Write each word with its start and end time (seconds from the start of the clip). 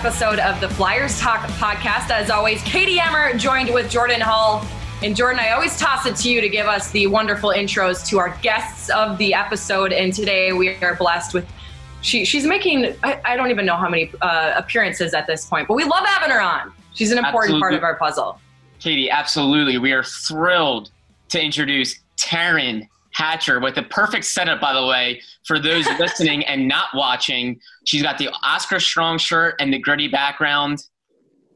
Episode 0.00 0.38
of 0.38 0.58
the 0.62 0.68
Flyers 0.70 1.20
Talk 1.20 1.40
podcast. 1.58 2.08
As 2.08 2.30
always, 2.30 2.62
Katie 2.62 2.98
Emmer 2.98 3.36
joined 3.36 3.68
with 3.74 3.90
Jordan 3.90 4.22
Hall. 4.22 4.64
And 5.02 5.14
Jordan, 5.14 5.38
I 5.38 5.50
always 5.50 5.78
toss 5.78 6.06
it 6.06 6.16
to 6.16 6.30
you 6.30 6.40
to 6.40 6.48
give 6.48 6.66
us 6.66 6.90
the 6.90 7.06
wonderful 7.06 7.50
intros 7.50 8.08
to 8.08 8.18
our 8.18 8.34
guests 8.40 8.88
of 8.88 9.18
the 9.18 9.34
episode. 9.34 9.92
And 9.92 10.10
today 10.10 10.54
we 10.54 10.70
are 10.76 10.94
blessed 10.94 11.34
with 11.34 11.46
she, 12.00 12.24
she's 12.24 12.46
making 12.46 12.96
I, 13.02 13.20
I 13.26 13.36
don't 13.36 13.50
even 13.50 13.66
know 13.66 13.76
how 13.76 13.90
many 13.90 14.10
uh, 14.22 14.54
appearances 14.56 15.12
at 15.12 15.26
this 15.26 15.44
point, 15.44 15.68
but 15.68 15.74
we 15.74 15.84
love 15.84 16.06
having 16.06 16.30
her 16.30 16.40
on. 16.40 16.72
She's 16.94 17.12
an 17.12 17.18
important 17.18 17.60
part 17.60 17.74
of 17.74 17.82
our 17.82 17.96
puzzle. 17.96 18.40
Katie, 18.78 19.10
absolutely. 19.10 19.76
We 19.76 19.92
are 19.92 20.02
thrilled 20.02 20.90
to 21.28 21.44
introduce 21.44 22.00
Taryn 22.16 22.88
Hatcher 23.12 23.60
with 23.60 23.76
a 23.78 23.82
perfect 23.84 24.24
setup, 24.24 24.60
by 24.60 24.72
the 24.72 24.86
way, 24.86 25.20
for 25.44 25.58
those 25.58 25.86
listening 25.98 26.44
and 26.46 26.66
not 26.68 26.88
watching. 26.94 27.60
She's 27.86 28.02
got 28.02 28.18
the 28.18 28.28
Oskar 28.44 28.80
Strong 28.80 29.18
shirt 29.18 29.56
and 29.60 29.72
the 29.72 29.78
gritty 29.78 30.08
background. 30.08 30.84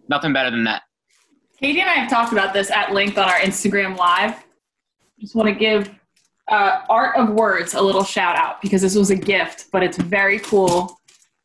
Nothing 0.09 0.33
better 0.33 0.51
than 0.51 0.65
that. 0.65 0.83
Katie 1.61 1.81
and 1.81 1.89
I 1.89 1.95
have 1.95 2.11
talked 2.11 2.33
about 2.33 2.53
this 2.53 2.71
at 2.71 2.93
length 2.93 3.17
on 3.17 3.29
our 3.29 3.39
Instagram 3.39 3.97
Live. 3.97 4.45
Just 5.21 5.35
want 5.35 5.49
to 5.49 5.55
give 5.55 5.91
uh, 6.51 6.81
Art 6.91 7.17
of 7.17 7.31
Words 7.31 7.75
a 7.75 7.81
little 7.81 8.05
shout 8.05 8.37
out 8.37 8.61
because 8.61 8.83
this 8.83 8.97
was 8.97 9.11
a 9.11 9.17
gift, 9.17 9.67
but 9.73 9.83
it's 9.83 9.97
very 9.97 10.41
cool. 10.41 10.99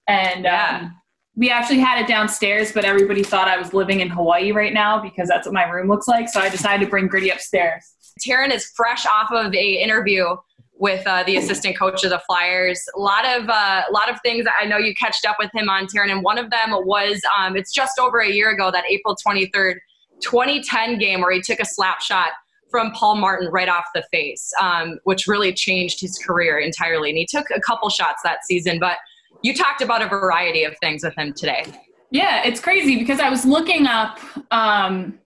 And 0.08 0.44
Yeah. 0.46 0.80
um, 0.82 0.96
we 1.36 1.50
actually 1.50 1.80
had 1.80 2.02
it 2.02 2.08
downstairs, 2.08 2.72
but 2.72 2.84
everybody 2.86 3.24
thought 3.24 3.48
I 3.48 3.58
was 3.58 3.74
living 3.74 4.02
in 4.02 4.10
Hawaii 4.10 4.52
right 4.52 4.74
now 4.74 5.02
because 5.02 5.28
that's 5.28 5.48
what 5.48 5.54
my 5.54 5.64
room 5.70 5.88
looks 5.88 6.08
like. 6.08 6.28
So 6.28 6.40
I 6.40 6.50
decided 6.50 6.84
to 6.84 6.90
bring 6.90 7.08
Gritty 7.08 7.30
upstairs. 7.30 7.86
Taryn 8.26 8.54
is 8.54 8.72
fresh 8.76 9.06
off 9.06 9.32
of 9.32 9.54
a 9.54 9.72
interview 9.82 10.36
with 10.74 11.06
uh, 11.08 11.24
the 11.24 11.36
assistant 11.38 11.78
coach 11.78 12.04
of 12.04 12.10
the 12.10 12.22
Flyers. 12.28 12.82
A 12.96 13.00
lot 13.00 13.26
of 13.26 13.50
uh, 13.50 13.84
a 13.90 13.92
lot 13.92 14.10
of 14.10 14.20
things 14.22 14.46
I 14.60 14.66
know 14.66 14.78
you 14.78 14.94
catched 14.96 15.26
up 15.26 15.38
with 15.40 15.52
him 15.54 15.70
on, 15.70 15.88
Taryn, 15.88 16.12
and 16.12 16.24
one 16.24 16.38
of 16.38 16.50
them 16.50 16.72
was 16.72 17.22
um, 17.38 17.56
it's 17.56 17.74
just 17.74 18.00
over 18.00 18.20
a 18.20 18.30
year 18.30 18.50
ago, 18.52 18.72
that 18.72 18.86
April 18.90 19.16
twenty 19.16 19.48
third, 19.54 19.80
twenty 20.24 20.62
ten 20.62 20.98
game 20.98 21.22
where 21.22 21.32
he 21.32 21.42
took 21.42 21.60
a 21.60 21.66
slap 21.66 22.02
shot 22.02 22.30
from 22.72 22.92
Paul 22.92 23.16
Martin 23.16 23.50
right 23.52 23.68
off 23.68 23.86
the 23.96 24.04
face, 24.12 24.52
um, 24.62 25.00
which 25.04 25.28
really 25.28 25.54
changed 25.54 26.00
his 26.00 26.18
career 26.18 26.60
entirely. 26.60 27.10
And 27.10 27.18
he 27.18 27.26
took 27.26 27.48
a 27.56 27.60
couple 27.60 27.90
shots 27.90 28.22
that 28.24 28.46
season, 28.46 28.80
but 28.80 28.98
you 29.42 29.54
talked 29.54 29.82
about 29.82 30.02
a 30.02 30.08
variety 30.08 30.64
of 30.64 30.78
things 30.80 31.04
with 31.04 31.18
him 31.18 31.34
today. 31.34 31.66
Yeah, 32.12 32.44
it's 32.44 32.60
crazy 32.60 32.98
because 32.98 33.20
I 33.20 33.30
was 33.30 33.46
looking 33.46 33.86
up. 33.86 34.20
Um, 34.52 35.20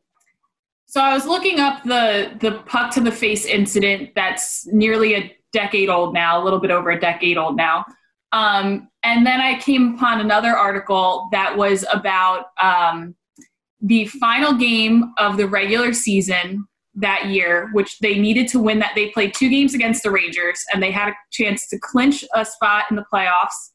so 0.85 1.01
I 1.01 1.13
was 1.13 1.25
looking 1.25 1.59
up 1.59 1.83
the 1.83 2.37
the 2.39 2.59
puck 2.65 2.93
to 2.93 3.01
the 3.01 3.11
face 3.11 3.45
incident 3.45 4.11
that's 4.15 4.67
nearly 4.67 5.15
a 5.15 5.35
decade 5.51 5.89
old 5.89 6.13
now, 6.13 6.41
a 6.41 6.43
little 6.43 6.59
bit 6.59 6.71
over 6.71 6.91
a 6.91 6.99
decade 6.99 7.37
old 7.37 7.55
now. 7.55 7.85
Um, 8.31 8.89
and 9.03 9.25
then 9.25 9.39
I 9.39 9.59
came 9.59 9.95
upon 9.95 10.19
another 10.19 10.55
article 10.55 11.29
that 11.31 11.55
was 11.55 11.85
about 11.93 12.45
um, 12.61 13.15
the 13.81 14.05
final 14.07 14.53
game 14.53 15.13
of 15.17 15.37
the 15.37 15.47
regular 15.47 15.93
season 15.93 16.67
that 16.95 17.27
year, 17.27 17.69
which 17.73 17.99
they 17.99 18.19
needed 18.19 18.47
to 18.49 18.59
win. 18.59 18.79
That 18.79 18.91
they 18.93 19.09
played 19.09 19.33
two 19.33 19.49
games 19.49 19.73
against 19.73 20.03
the 20.03 20.11
Rangers, 20.11 20.63
and 20.73 20.83
they 20.83 20.91
had 20.91 21.09
a 21.09 21.15
chance 21.31 21.67
to 21.69 21.79
clinch 21.79 22.25
a 22.35 22.43
spot 22.43 22.85
in 22.89 22.97
the 22.97 23.05
playoffs 23.11 23.72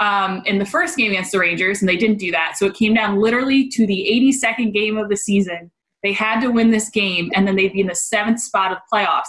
um, 0.00 0.42
in 0.44 0.58
the 0.58 0.66
first 0.66 0.96
game 0.96 1.12
against 1.12 1.32
the 1.32 1.38
Rangers, 1.38 1.80
and 1.80 1.88
they 1.88 1.96
didn't 1.96 2.18
do 2.18 2.30
that. 2.32 2.56
So 2.56 2.66
it 2.66 2.74
came 2.74 2.94
down 2.94 3.18
literally 3.20 3.68
to 3.68 3.86
the 3.86 4.32
82nd 4.34 4.72
game 4.72 4.98
of 4.98 5.08
the 5.08 5.16
season. 5.16 5.70
They 6.02 6.12
had 6.12 6.40
to 6.40 6.48
win 6.48 6.70
this 6.70 6.90
game, 6.90 7.30
and 7.34 7.46
then 7.46 7.56
they'd 7.56 7.72
be 7.72 7.80
in 7.80 7.86
the 7.86 7.94
seventh 7.94 8.40
spot 8.40 8.72
of 8.72 8.78
playoffs. 8.92 9.24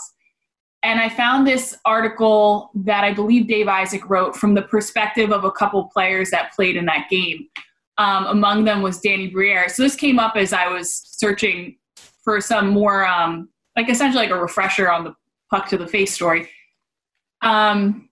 And 0.84 1.00
I 1.00 1.10
found 1.10 1.48
this 1.48 1.76
article 1.86 2.72
that 2.76 3.04
I 3.04 3.14
believe 3.14 3.48
Dave 3.48 3.68
Isaac 3.68 4.08
wrote 4.10 4.36
from 4.36 4.54
the 4.54 4.62
perspective 4.62 5.32
of 5.32 5.44
a 5.44 5.52
couple 5.52 5.84
players 5.86 6.30
that 6.32 6.54
played 6.54 6.76
in 6.76 6.86
that 6.86 7.08
game. 7.10 7.48
Um, 7.98 8.28
among 8.28 8.66
them 8.66 8.84
was 8.84 9.00
Danny 9.00 9.28
Briere. 9.28 9.70
So 9.70 9.82
this 9.82 9.96
came 9.96 10.20
up 10.20 10.36
as 10.36 10.54
I 10.54 10.68
was 10.68 10.94
searching 10.94 11.78
for 12.24 12.40
some 12.40 12.70
more, 12.70 13.08
um, 13.08 13.50
like 13.76 13.90
essentially 13.90 14.24
like 14.24 14.32
a 14.32 14.40
refresher 14.40 14.92
on 14.92 15.04
the 15.04 15.16
puck 15.50 15.68
to 15.70 15.78
the 15.78 15.88
face 15.88 16.14
story. 16.14 16.48
Um, 17.42 18.10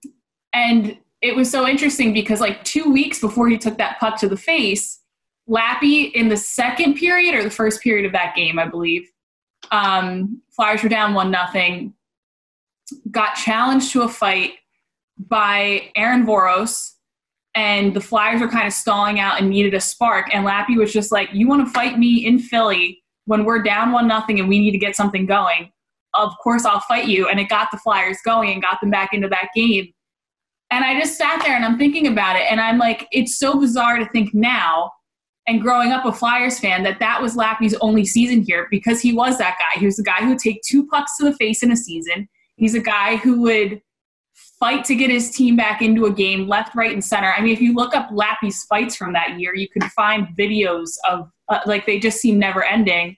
and 0.52 0.98
it 1.26 1.34
was 1.34 1.50
so 1.50 1.66
interesting 1.66 2.12
because 2.12 2.40
like 2.40 2.62
two 2.62 2.90
weeks 2.92 3.20
before 3.20 3.48
he 3.48 3.58
took 3.58 3.76
that 3.78 3.98
puck 3.98 4.18
to 4.20 4.28
the 4.28 4.36
face, 4.36 5.00
Lappy 5.48 6.04
in 6.04 6.28
the 6.28 6.36
second 6.36 6.94
period 6.94 7.34
or 7.34 7.42
the 7.42 7.50
first 7.50 7.80
period 7.80 8.04
of 8.04 8.12
that 8.12 8.34
game, 8.34 8.58
I 8.58 8.66
believe, 8.66 9.08
um, 9.70 10.40
Flyers 10.54 10.82
were 10.82 10.88
down 10.88 11.14
one 11.14 11.30
nothing. 11.30 11.94
Got 13.10 13.34
challenged 13.34 13.92
to 13.92 14.02
a 14.02 14.08
fight 14.08 14.54
by 15.18 15.90
Aaron 15.96 16.26
Voros, 16.26 16.92
and 17.54 17.94
the 17.94 18.00
Flyers 18.00 18.40
were 18.40 18.48
kind 18.48 18.66
of 18.66 18.72
stalling 18.72 19.18
out 19.18 19.40
and 19.40 19.50
needed 19.50 19.74
a 19.74 19.80
spark. 19.80 20.32
And 20.32 20.44
Lappy 20.44 20.76
was 20.76 20.92
just 20.92 21.12
like, 21.12 21.28
"You 21.32 21.48
want 21.48 21.66
to 21.66 21.72
fight 21.72 21.98
me 21.98 22.26
in 22.26 22.38
Philly 22.38 23.02
when 23.24 23.44
we're 23.44 23.62
down 23.62 23.92
one 23.92 24.06
nothing 24.06 24.38
and 24.38 24.48
we 24.48 24.58
need 24.58 24.72
to 24.72 24.78
get 24.78 24.94
something 24.94 25.26
going? 25.26 25.72
Of 26.14 26.32
course, 26.42 26.64
I'll 26.64 26.80
fight 26.80 27.06
you." 27.06 27.28
And 27.28 27.40
it 27.40 27.48
got 27.48 27.70
the 27.70 27.78
Flyers 27.78 28.18
going 28.24 28.52
and 28.52 28.62
got 28.62 28.80
them 28.80 28.90
back 28.90 29.12
into 29.12 29.28
that 29.28 29.48
game. 29.54 29.92
And 30.70 30.84
I 30.84 30.98
just 30.98 31.16
sat 31.16 31.42
there 31.44 31.54
and 31.54 31.64
I'm 31.64 31.78
thinking 31.78 32.08
about 32.08 32.36
it, 32.36 32.42
and 32.50 32.60
I'm 32.60 32.78
like, 32.78 33.06
it's 33.12 33.38
so 33.38 33.58
bizarre 33.58 33.98
to 33.98 34.08
think 34.08 34.34
now, 34.34 34.90
and 35.46 35.62
growing 35.62 35.92
up 35.92 36.04
a 36.04 36.12
Flyers 36.12 36.58
fan, 36.58 36.82
that 36.82 36.98
that 36.98 37.22
was 37.22 37.36
Lappy's 37.36 37.74
only 37.74 38.04
season 38.04 38.42
here 38.42 38.66
because 38.70 39.00
he 39.00 39.12
was 39.12 39.38
that 39.38 39.56
guy. 39.58 39.78
He 39.78 39.86
was 39.86 39.96
the 39.96 40.02
guy 40.02 40.20
who 40.20 40.30
would 40.30 40.38
take 40.38 40.60
two 40.62 40.86
pucks 40.88 41.16
to 41.18 41.24
the 41.24 41.34
face 41.34 41.62
in 41.62 41.70
a 41.70 41.76
season. 41.76 42.28
He's 42.56 42.74
a 42.74 42.80
guy 42.80 43.16
who 43.16 43.42
would 43.42 43.80
fight 44.58 44.84
to 44.86 44.94
get 44.94 45.10
his 45.10 45.30
team 45.30 45.56
back 45.56 45.82
into 45.82 46.06
a 46.06 46.12
game, 46.12 46.48
left, 46.48 46.74
right, 46.74 46.92
and 46.92 47.04
center. 47.04 47.32
I 47.32 47.40
mean, 47.40 47.52
if 47.52 47.60
you 47.60 47.74
look 47.74 47.94
up 47.94 48.08
Lappy's 48.12 48.64
fights 48.64 48.96
from 48.96 49.12
that 49.12 49.38
year, 49.38 49.54
you 49.54 49.68
can 49.68 49.88
find 49.90 50.28
videos 50.36 50.90
of 51.08 51.30
uh, 51.48 51.60
like 51.66 51.86
they 51.86 51.98
just 51.98 52.20
seem 52.20 52.38
never 52.38 52.64
ending. 52.64 53.16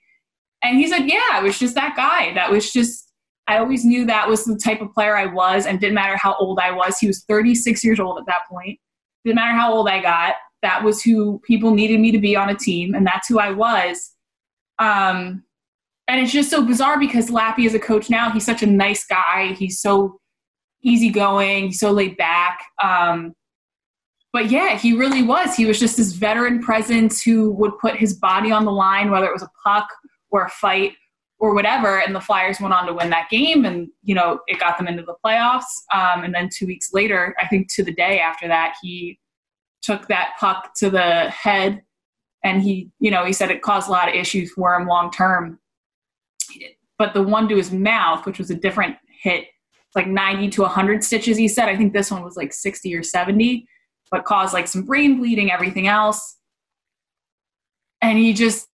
And 0.63 0.77
he 0.77 0.87
said, 0.89 1.09
"Yeah, 1.09 1.29
I 1.33 1.41
was 1.43 1.59
just 1.59 1.75
that 1.77 1.97
guy. 1.97 2.35
That 2.35 2.51
was 2.51 2.73
just." 2.73 3.08
I 3.49 3.59
always 3.59 3.85
knew 3.85 4.05
that 4.05 4.29
was 4.29 4.45
the 4.45 4.57
type 4.57 4.83
of 4.83 4.93
player 4.93 5.17
I 5.17 5.27
was, 5.27 5.67
and 5.67 5.81
didn't 5.81 5.95
matter 5.95 6.17
how 6.17 6.37
old 6.37 6.59
I 6.61 6.71
was. 6.71 6.99
He 6.99 7.07
was 7.07 7.25
36 7.25 7.83
years 7.83 7.99
old 7.99 8.19
at 8.19 8.27
that 8.27 8.43
point. 8.49 8.79
Didn't 9.25 9.37
matter 9.37 9.57
how 9.57 9.73
old 9.73 9.89
I 9.89 10.03
got. 10.03 10.35
That 10.63 10.85
was 10.85 11.03
who 11.03 11.41
people 11.47 11.73
needed 11.73 11.99
me 11.99 12.13
to 12.13 12.19
be 12.19 12.37
on 12.37 12.51
a 12.51 12.55
team, 12.55 12.95
and 12.95 13.06
that's 13.06 13.27
who 13.27 13.39
I 13.39 13.50
was. 13.50 14.12
Um, 14.79 15.45
and 16.09 16.21
it's 16.21 16.33
just 16.33 16.50
so 16.50 16.62
bizarre 16.62 16.99
because 16.99 17.31
Lappy 17.31 17.65
is 17.65 17.75
a 17.75 17.79
coach 17.79 18.11
now, 18.11 18.31
he's 18.31 18.47
such 18.47 18.62
a 18.62 18.67
nice 18.67 19.05
guy. 19.06 19.55
He's 19.59 19.81
so 19.81 20.21
easygoing, 20.83 21.67
he's 21.67 21.81
so 21.81 21.91
laid 21.91 22.17
back. 22.17 22.61
Um, 22.83 23.35
but 24.33 24.51
yeah, 24.51 24.77
he 24.77 24.97
really 24.97 25.23
was. 25.23 25.55
He 25.55 25.65
was 25.65 25.81
just 25.81 25.97
this 25.97 26.12
veteran 26.12 26.62
presence 26.62 27.23
who 27.23 27.51
would 27.53 27.79
put 27.79 27.97
his 27.97 28.15
body 28.15 28.53
on 28.53 28.65
the 28.65 28.73
line, 28.73 29.11
whether 29.11 29.27
it 29.27 29.33
was 29.33 29.43
a 29.43 29.51
puck 29.65 29.89
or 30.31 30.44
a 30.44 30.51
fight 30.51 30.93
or 31.38 31.55
whatever. 31.55 32.00
And 32.00 32.14
the 32.14 32.20
Flyers 32.20 32.61
went 32.61 32.75
on 32.75 32.87
to 32.87 32.93
win 32.93 33.11
that 33.11 33.31
game, 33.31 33.64
and 33.64 33.88
you 34.02 34.14
know 34.14 34.40
it 34.46 34.58
got 34.58 34.79
them 34.79 34.88
into 34.88 35.02
the 35.02 35.14
playoffs. 35.25 35.64
Um, 35.94 36.25
and 36.25 36.35
then 36.35 36.49
two 36.52 36.67
weeks 36.67 36.93
later, 36.93 37.35
I 37.40 37.46
think 37.46 37.73
to 37.75 37.85
the 37.85 37.93
day 37.93 38.20
after 38.20 38.49
that, 38.49 38.76
he 38.82 39.19
took 39.82 40.08
that 40.08 40.32
puck 40.40 40.75
to 40.76 40.90
the 40.90 41.31
head, 41.31 41.82
and 42.44 42.62
he, 42.62 42.90
you 42.99 43.11
know, 43.11 43.25
he 43.25 43.32
said 43.32 43.50
it 43.50 43.62
caused 43.62 43.88
a 43.88 43.93
lot 43.93 44.08
of 44.08 44.14
issues 44.14 44.52
for 44.52 44.75
him 44.75 44.87
long 44.88 45.11
term. 45.11 45.58
But 46.99 47.14
the 47.14 47.23
one 47.23 47.49
to 47.49 47.56
his 47.56 47.70
mouth, 47.73 48.26
which 48.26 48.38
was 48.38 48.50
a 48.50 48.55
different 48.56 48.96
hit, 49.23 49.46
like 49.94 50.06
90 50.08 50.50
to 50.50 50.62
100 50.62 51.05
stitches. 51.05 51.37
He 51.37 51.49
said, 51.49 51.69
I 51.69 51.76
think 51.76 51.93
this 51.93 52.11
one 52.11 52.25
was 52.25 52.37
like 52.37 52.52
60 52.52 52.94
or 52.94 53.02
70, 53.02 53.67
but 54.11 54.25
caused 54.25 54.52
like 54.52 54.67
some 54.67 54.82
brain 54.82 55.19
bleeding, 55.19 55.50
everything 55.52 55.87
else. 55.87 56.37
and 58.00 58.19
he 58.19 58.32
just 58.32 58.68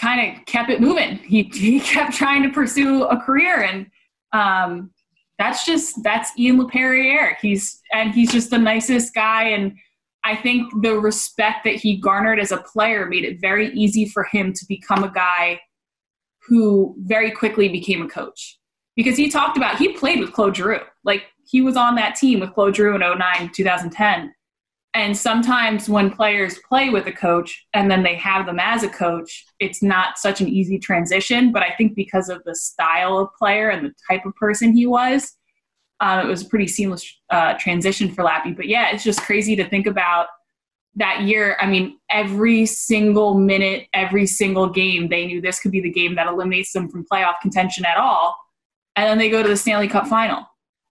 kind 0.00 0.38
of 0.38 0.44
kept 0.46 0.70
it 0.70 0.80
moving. 0.80 1.16
He 1.18 1.42
he 1.52 1.80
kept 1.92 2.14
trying 2.14 2.42
to 2.42 2.50
pursue 2.50 3.04
a 3.04 3.20
career, 3.20 3.62
and 3.62 3.86
um, 4.32 4.90
that's 5.38 5.64
just 5.64 6.02
that's 6.02 6.30
Ian 6.38 6.58
Laperriere. 6.58 7.36
He's 7.40 7.80
and 7.92 8.14
he's 8.14 8.32
just 8.32 8.50
the 8.50 8.58
nicest 8.58 9.14
guy, 9.14 9.44
and 9.48 9.76
I 10.24 10.36
think 10.36 10.72
the 10.82 10.98
respect 10.98 11.64
that 11.64 11.74
he 11.74 12.00
garnered 12.00 12.40
as 12.40 12.52
a 12.52 12.58
player 12.58 13.06
made 13.06 13.24
it 13.24 13.40
very 13.40 13.72
easy 13.72 14.06
for 14.06 14.24
him 14.24 14.52
to 14.52 14.64
become 14.68 15.04
a 15.04 15.10
guy 15.10 15.60
who 16.48 16.94
very 16.98 17.30
quickly 17.30 17.68
became 17.68 18.02
a 18.02 18.08
coach 18.08 18.58
because 18.96 19.16
he 19.16 19.30
talked 19.30 19.56
about 19.56 19.76
he 19.76 19.92
played 19.92 20.20
with 20.20 20.32
Claude 20.32 20.56
Giroux. 20.56 20.80
Like 21.04 21.24
he 21.46 21.60
was 21.60 21.76
on 21.76 21.94
that 21.96 22.16
team 22.16 22.40
with 22.40 22.52
Claude 22.54 22.76
Giroux 22.76 22.94
in 22.94 23.00
09, 23.00 23.50
2010. 23.54 24.32
And 24.92 25.16
sometimes 25.16 25.88
when 25.88 26.10
players 26.10 26.58
play 26.68 26.90
with 26.90 27.06
a 27.06 27.12
coach 27.12 27.66
and 27.74 27.88
then 27.88 28.02
they 28.02 28.16
have 28.16 28.46
them 28.46 28.58
as 28.58 28.82
a 28.82 28.88
coach, 28.88 29.46
it's 29.60 29.82
not 29.82 30.18
such 30.18 30.40
an 30.40 30.48
easy 30.48 30.78
transition. 30.78 31.52
But 31.52 31.62
I 31.62 31.72
think 31.76 31.94
because 31.94 32.28
of 32.28 32.42
the 32.44 32.56
style 32.56 33.18
of 33.18 33.28
player 33.38 33.70
and 33.70 33.86
the 33.86 33.94
type 34.08 34.26
of 34.26 34.34
person 34.34 34.74
he 34.74 34.86
was, 34.86 35.36
um, 36.00 36.26
it 36.26 36.28
was 36.28 36.42
a 36.42 36.48
pretty 36.48 36.66
seamless 36.66 37.20
uh, 37.30 37.54
transition 37.54 38.12
for 38.12 38.24
Lappy. 38.24 38.52
But 38.56 38.66
yeah, 38.66 38.90
it's 38.90 39.04
just 39.04 39.22
crazy 39.22 39.54
to 39.56 39.68
think 39.68 39.86
about 39.86 40.26
that 40.96 41.22
year. 41.22 41.56
I 41.60 41.66
mean, 41.66 41.98
every 42.10 42.66
single 42.66 43.34
minute, 43.34 43.86
every 43.92 44.26
single 44.26 44.68
game, 44.68 45.08
they 45.08 45.26
knew 45.26 45.40
this 45.40 45.60
could 45.60 45.70
be 45.70 45.80
the 45.80 45.90
game 45.90 46.16
that 46.16 46.26
eliminates 46.26 46.72
them 46.72 46.88
from 46.88 47.06
playoff 47.10 47.34
contention 47.40 47.84
at 47.84 47.96
all. 47.96 48.34
And 48.96 49.06
then 49.06 49.18
they 49.18 49.30
go 49.30 49.42
to 49.42 49.48
the 49.48 49.56
Stanley 49.56 49.88
Cup 49.88 50.08
final 50.08 50.46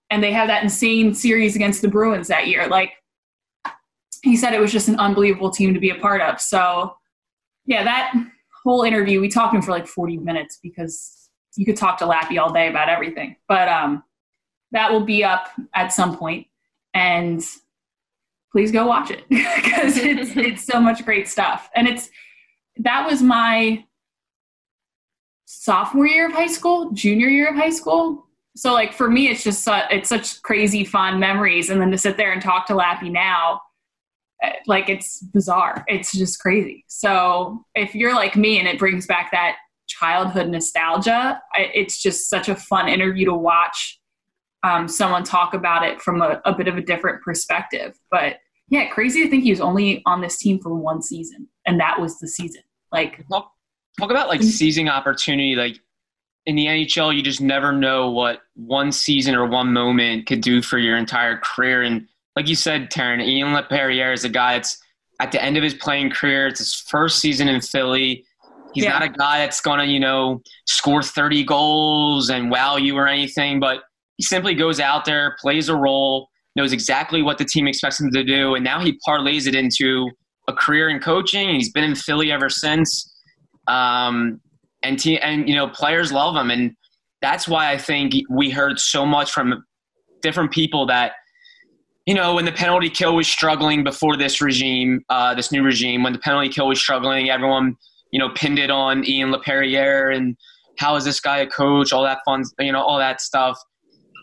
and 0.09 0.23
they 0.23 0.31
have 0.31 0.47
that 0.47 0.63
insane 0.63 1.13
series 1.13 1.55
against 1.55 1.81
the 1.81 1.89
Bruins 1.89 2.27
that 2.29 2.47
year. 2.47 2.67
Like 2.67 2.93
he 4.23 4.35
said, 4.35 4.53
it 4.53 4.59
was 4.59 4.71
just 4.71 4.87
an 4.87 4.99
unbelievable 4.99 5.49
team 5.49 5.73
to 5.73 5.79
be 5.79 5.89
a 5.89 5.95
part 5.95 6.21
of. 6.21 6.39
So 6.39 6.95
yeah, 7.65 7.83
that 7.83 8.13
whole 8.63 8.83
interview, 8.83 9.21
we 9.21 9.29
talked 9.29 9.53
to 9.53 9.57
him 9.57 9.61
for 9.61 9.71
like 9.71 9.87
40 9.87 10.17
minutes 10.17 10.59
because 10.61 11.29
you 11.55 11.65
could 11.65 11.77
talk 11.77 11.97
to 11.99 12.05
Lappy 12.05 12.37
all 12.37 12.51
day 12.51 12.67
about 12.67 12.89
everything. 12.89 13.35
But 13.47 13.67
um, 13.67 14.03
that 14.71 14.91
will 14.91 15.05
be 15.05 15.23
up 15.23 15.47
at 15.73 15.93
some 15.93 16.17
point, 16.17 16.47
and 16.93 17.41
please 18.51 18.71
go 18.71 18.87
watch 18.87 19.11
it 19.11 19.23
because 19.29 19.97
it's 19.97 20.31
it's 20.35 20.63
so 20.63 20.79
much 20.79 21.05
great 21.05 21.27
stuff. 21.27 21.69
And 21.75 21.87
it's 21.87 22.09
that 22.77 23.05
was 23.09 23.21
my 23.21 23.85
sophomore 25.45 26.07
year 26.07 26.27
of 26.27 26.33
high 26.33 26.47
school, 26.47 26.91
junior 26.91 27.27
year 27.27 27.49
of 27.49 27.55
high 27.55 27.71
school 27.71 28.25
so 28.55 28.73
like 28.73 28.93
for 28.93 29.09
me 29.09 29.29
it's 29.29 29.43
just 29.43 29.67
it's 29.89 30.09
such 30.09 30.41
crazy 30.41 30.83
fun 30.83 31.19
memories 31.19 31.69
and 31.69 31.79
then 31.79 31.91
to 31.91 31.97
sit 31.97 32.17
there 32.17 32.31
and 32.31 32.41
talk 32.41 32.67
to 32.67 32.75
lappy 32.75 33.09
now 33.09 33.61
like 34.67 34.89
it's 34.89 35.21
bizarre. 35.21 35.83
It's 35.87 36.11
just 36.11 36.39
crazy. 36.39 36.85
So 36.87 37.65
if 37.75 37.93
you're 37.93 38.13
like 38.13 38.35
me 38.35 38.59
and 38.59 38.67
it 38.67 38.79
brings 38.79 39.05
back 39.05 39.31
that 39.31 39.57
childhood 39.87 40.47
nostalgia 40.47 41.41
it's 41.55 41.99
just 41.99 42.29
such 42.29 42.47
a 42.47 42.55
fun 42.55 42.87
interview 42.87 43.25
to 43.25 43.33
watch 43.33 43.99
um, 44.61 44.87
someone 44.87 45.23
talk 45.23 45.55
about 45.55 45.83
it 45.83 45.99
from 45.99 46.21
a, 46.21 46.39
a 46.45 46.53
bit 46.53 46.67
of 46.67 46.77
a 46.77 46.81
different 46.81 47.23
perspective. 47.23 47.97
But 48.11 48.37
yeah 48.69 48.87
crazy 48.89 49.23
to 49.23 49.29
think 49.29 49.43
he 49.43 49.49
was 49.49 49.61
only 49.61 50.03
on 50.05 50.21
this 50.21 50.37
team 50.37 50.59
for 50.59 50.73
one 50.75 51.01
season 51.01 51.47
and 51.65 51.79
that 51.79 51.99
was 51.99 52.19
the 52.19 52.27
season. 52.27 52.61
Like 52.91 53.27
talk, 53.29 53.51
talk 53.99 54.11
about 54.11 54.27
like 54.27 54.41
seizing 54.41 54.89
opportunity. 54.89 55.55
Like 55.55 55.79
in 56.45 56.55
the 56.55 56.65
NHL, 56.65 57.15
you 57.15 57.21
just 57.21 57.41
never 57.41 57.71
know 57.71 58.09
what 58.09 58.41
one 58.55 58.91
season 58.91 59.35
or 59.35 59.45
one 59.45 59.73
moment 59.73 60.25
could 60.27 60.41
do 60.41 60.61
for 60.61 60.77
your 60.77 60.97
entire 60.97 61.37
career. 61.37 61.83
And 61.83 62.07
like 62.39 62.47
you 62.47 62.55
said, 62.55 62.89
Taryn, 62.89 63.21
Ian 63.21 63.49
Laperriere 63.49 64.13
is 64.13 64.23
a 64.23 64.29
guy 64.29 64.53
that's 64.53 64.81
at 65.19 65.33
the 65.33 65.43
end 65.43 65.57
of 65.57 65.63
his 65.63 65.73
playing 65.73 66.09
career. 66.09 66.47
It's 66.47 66.59
his 66.59 66.73
first 66.73 67.19
season 67.19 67.49
in 67.49 67.59
Philly. 67.59 68.23
He's 68.73 68.85
yeah. 68.85 68.91
not 68.91 69.03
a 69.03 69.09
guy 69.09 69.39
that's 69.39 69.59
going 69.59 69.79
to, 69.79 69.85
you 69.85 69.99
know, 69.99 70.41
score 70.65 71.03
30 71.03 71.43
goals 71.43 72.29
and 72.29 72.49
wow 72.49 72.77
you 72.77 72.95
or 72.95 73.09
anything, 73.09 73.59
but 73.59 73.81
he 74.15 74.23
simply 74.23 74.55
goes 74.55 74.79
out 74.79 75.03
there, 75.03 75.35
plays 75.41 75.67
a 75.67 75.75
role, 75.75 76.29
knows 76.55 76.71
exactly 76.71 77.21
what 77.21 77.37
the 77.37 77.43
team 77.43 77.67
expects 77.67 77.99
him 77.99 78.09
to 78.11 78.23
do, 78.23 78.55
and 78.55 78.63
now 78.63 78.79
he 78.79 78.97
parlays 79.05 79.45
it 79.45 79.53
into 79.53 80.09
a 80.47 80.53
career 80.53 80.87
in 80.87 81.01
coaching. 81.01 81.49
He's 81.49 81.73
been 81.73 81.83
in 81.83 81.95
Philly 81.95 82.31
ever 82.31 82.49
since. 82.49 83.13
Um, 83.67 84.39
and 84.81 84.97
te- 84.97 85.19
and 85.19 85.49
you 85.49 85.55
know 85.55 85.67
players 85.67 86.13
love 86.13 86.37
him, 86.37 86.51
and 86.51 86.73
that's 87.21 87.49
why 87.49 87.69
I 87.69 87.77
think 87.77 88.13
we 88.29 88.49
heard 88.49 88.79
so 88.79 89.05
much 89.05 89.29
from 89.29 89.65
different 90.21 90.51
people 90.51 90.85
that 90.85 91.11
you 92.09 92.15
know 92.15 92.33
when 92.33 92.45
the 92.45 92.51
penalty 92.51 92.89
kill 92.89 93.15
was 93.15 93.27
struggling 93.27 93.83
before 93.83 94.17
this 94.17 94.41
regime, 94.41 95.05
uh, 95.09 95.35
this 95.35 95.51
new 95.51 95.61
regime, 95.61 96.01
when 96.01 96.11
the 96.11 96.17
penalty 96.17 96.49
kill 96.49 96.67
was 96.67 96.79
struggling, 96.79 97.29
everyone 97.29 97.75
you 98.11 98.17
know 98.17 98.29
pinned 98.29 98.57
it 98.57 98.71
on 98.71 99.07
Ian 99.07 99.31
Laperriere 99.31 100.15
and 100.15 100.35
how 100.79 100.95
is 100.95 101.05
this 101.05 101.19
guy 101.19 101.37
a 101.37 101.45
coach, 101.45 101.93
all 101.93 102.01
that 102.01 102.17
fun, 102.25 102.43
you 102.59 102.71
know, 102.71 102.81
all 102.81 102.97
that 102.97 103.21
stuff. 103.21 103.59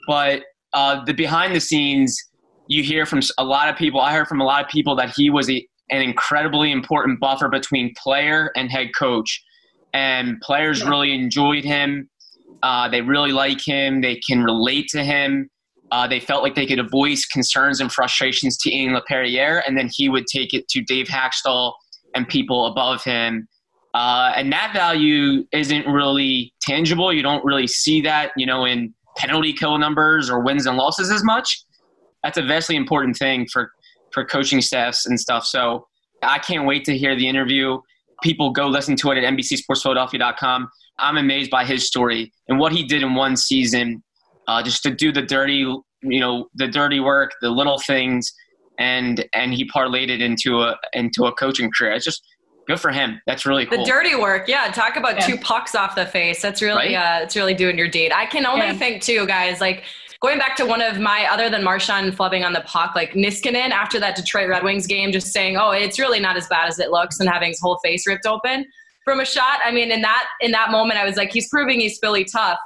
But 0.08 0.42
uh, 0.72 1.04
the 1.04 1.14
behind 1.14 1.54
the 1.54 1.60
scenes, 1.60 2.18
you 2.66 2.82
hear 2.82 3.06
from 3.06 3.20
a 3.38 3.44
lot 3.44 3.68
of 3.68 3.76
people. 3.76 4.00
I 4.00 4.12
heard 4.12 4.26
from 4.26 4.40
a 4.40 4.44
lot 4.44 4.64
of 4.64 4.68
people 4.68 4.96
that 4.96 5.12
he 5.14 5.30
was 5.30 5.48
a, 5.48 5.64
an 5.90 6.02
incredibly 6.02 6.72
important 6.72 7.20
buffer 7.20 7.48
between 7.48 7.94
player 8.02 8.50
and 8.56 8.68
head 8.68 8.88
coach 8.98 9.40
and 9.94 10.40
players 10.40 10.82
really 10.84 11.14
enjoyed 11.14 11.62
him. 11.62 12.10
Uh, 12.64 12.88
they 12.88 13.00
really 13.00 13.30
like 13.30 13.64
him. 13.64 14.00
They 14.00 14.16
can 14.28 14.42
relate 14.42 14.88
to 14.88 15.04
him. 15.04 15.48
Uh, 15.92 16.06
they 16.06 16.18
felt 16.18 16.42
like 16.42 16.54
they 16.54 16.66
could 16.66 16.80
voice 16.90 17.24
concerns 17.24 17.80
and 17.80 17.92
frustrations 17.92 18.56
to 18.58 18.74
Ian 18.74 18.94
Laperriere, 18.94 19.62
and 19.66 19.78
then 19.78 19.88
he 19.92 20.08
would 20.08 20.26
take 20.26 20.52
it 20.52 20.66
to 20.68 20.82
Dave 20.82 21.06
Hakstol 21.06 21.74
and 22.14 22.28
people 22.28 22.66
above 22.66 23.04
him. 23.04 23.46
Uh, 23.94 24.32
and 24.36 24.52
that 24.52 24.72
value 24.74 25.46
isn't 25.52 25.86
really 25.86 26.52
tangible. 26.60 27.12
You 27.12 27.22
don't 27.22 27.44
really 27.44 27.66
see 27.66 28.00
that, 28.02 28.32
you 28.36 28.44
know, 28.44 28.64
in 28.64 28.92
penalty 29.16 29.52
kill 29.52 29.78
numbers 29.78 30.28
or 30.28 30.40
wins 30.40 30.66
and 30.66 30.76
losses 30.76 31.10
as 31.10 31.24
much. 31.24 31.64
That's 32.22 32.36
a 32.36 32.42
vastly 32.42 32.76
important 32.76 33.16
thing 33.16 33.46
for 33.50 33.70
for 34.12 34.24
coaching 34.24 34.60
staffs 34.60 35.06
and 35.06 35.18
stuff. 35.18 35.44
So 35.46 35.86
I 36.22 36.38
can't 36.38 36.66
wait 36.66 36.84
to 36.86 36.96
hear 36.96 37.16
the 37.16 37.28
interview 37.28 37.78
people 38.22 38.50
go 38.50 38.66
listen 38.66 38.96
to 38.96 39.10
it 39.10 39.22
at 39.22 39.34
NBCSportsPhiladelphia.com. 39.34 40.68
I'm 40.98 41.16
amazed 41.16 41.50
by 41.50 41.64
his 41.64 41.86
story 41.86 42.32
and 42.48 42.58
what 42.58 42.72
he 42.72 42.84
did 42.84 43.02
in 43.02 43.14
one 43.14 43.36
season, 43.36 44.02
uh, 44.48 44.62
just 44.62 44.82
to 44.84 44.90
do 44.90 45.12
the 45.12 45.22
dirty, 45.22 45.66
you 46.02 46.20
know, 46.20 46.48
the 46.54 46.68
dirty 46.68 47.00
work, 47.00 47.32
the 47.40 47.50
little 47.50 47.78
things, 47.78 48.32
and 48.78 49.26
and 49.32 49.54
he 49.54 49.68
parlayed 49.68 50.08
it 50.08 50.20
into 50.20 50.60
a 50.60 50.76
into 50.92 51.24
a 51.24 51.32
coaching 51.32 51.70
career. 51.70 51.92
It's 51.92 52.04
just 52.04 52.22
good 52.66 52.80
for 52.80 52.90
him. 52.90 53.20
That's 53.26 53.46
really 53.46 53.66
cool. 53.66 53.78
The 53.78 53.84
dirty 53.84 54.14
work, 54.14 54.48
yeah. 54.48 54.70
Talk 54.70 54.96
about 54.96 55.16
yeah. 55.16 55.26
two 55.26 55.38
pucks 55.38 55.74
off 55.74 55.94
the 55.94 56.06
face. 56.06 56.42
That's 56.42 56.60
really, 56.60 56.94
right? 56.94 57.20
uh, 57.20 57.24
it's 57.24 57.36
really 57.36 57.54
doing 57.54 57.78
your 57.78 57.88
deed. 57.88 58.12
I 58.12 58.26
can 58.26 58.46
only 58.46 58.66
yeah. 58.66 58.74
think 58.74 59.02
too, 59.02 59.26
guys. 59.26 59.60
Like 59.60 59.84
going 60.20 60.38
back 60.38 60.56
to 60.56 60.66
one 60.66 60.82
of 60.82 60.98
my 60.98 61.26
other 61.30 61.48
than 61.48 61.62
Marchand 61.62 62.16
flubbing 62.16 62.44
on 62.44 62.52
the 62.52 62.62
puck, 62.62 62.94
like 62.94 63.12
Niskanen 63.12 63.70
after 63.70 63.98
that 64.00 64.16
Detroit 64.16 64.48
Red 64.48 64.62
Wings 64.62 64.86
game, 64.86 65.12
just 65.12 65.32
saying, 65.32 65.56
"Oh, 65.56 65.70
it's 65.70 65.98
really 65.98 66.20
not 66.20 66.36
as 66.36 66.46
bad 66.48 66.68
as 66.68 66.78
it 66.78 66.90
looks," 66.90 67.20
and 67.20 67.28
having 67.28 67.48
his 67.48 67.60
whole 67.60 67.78
face 67.82 68.06
ripped 68.06 68.26
open 68.26 68.66
from 69.04 69.20
a 69.20 69.24
shot. 69.24 69.60
I 69.64 69.70
mean, 69.70 69.90
in 69.90 70.02
that 70.02 70.26
in 70.40 70.50
that 70.52 70.70
moment, 70.70 70.98
I 70.98 71.04
was 71.04 71.16
like, 71.16 71.32
"He's 71.32 71.48
proving 71.48 71.80
he's 71.80 71.98
Philly 71.98 72.24
tough." 72.24 72.58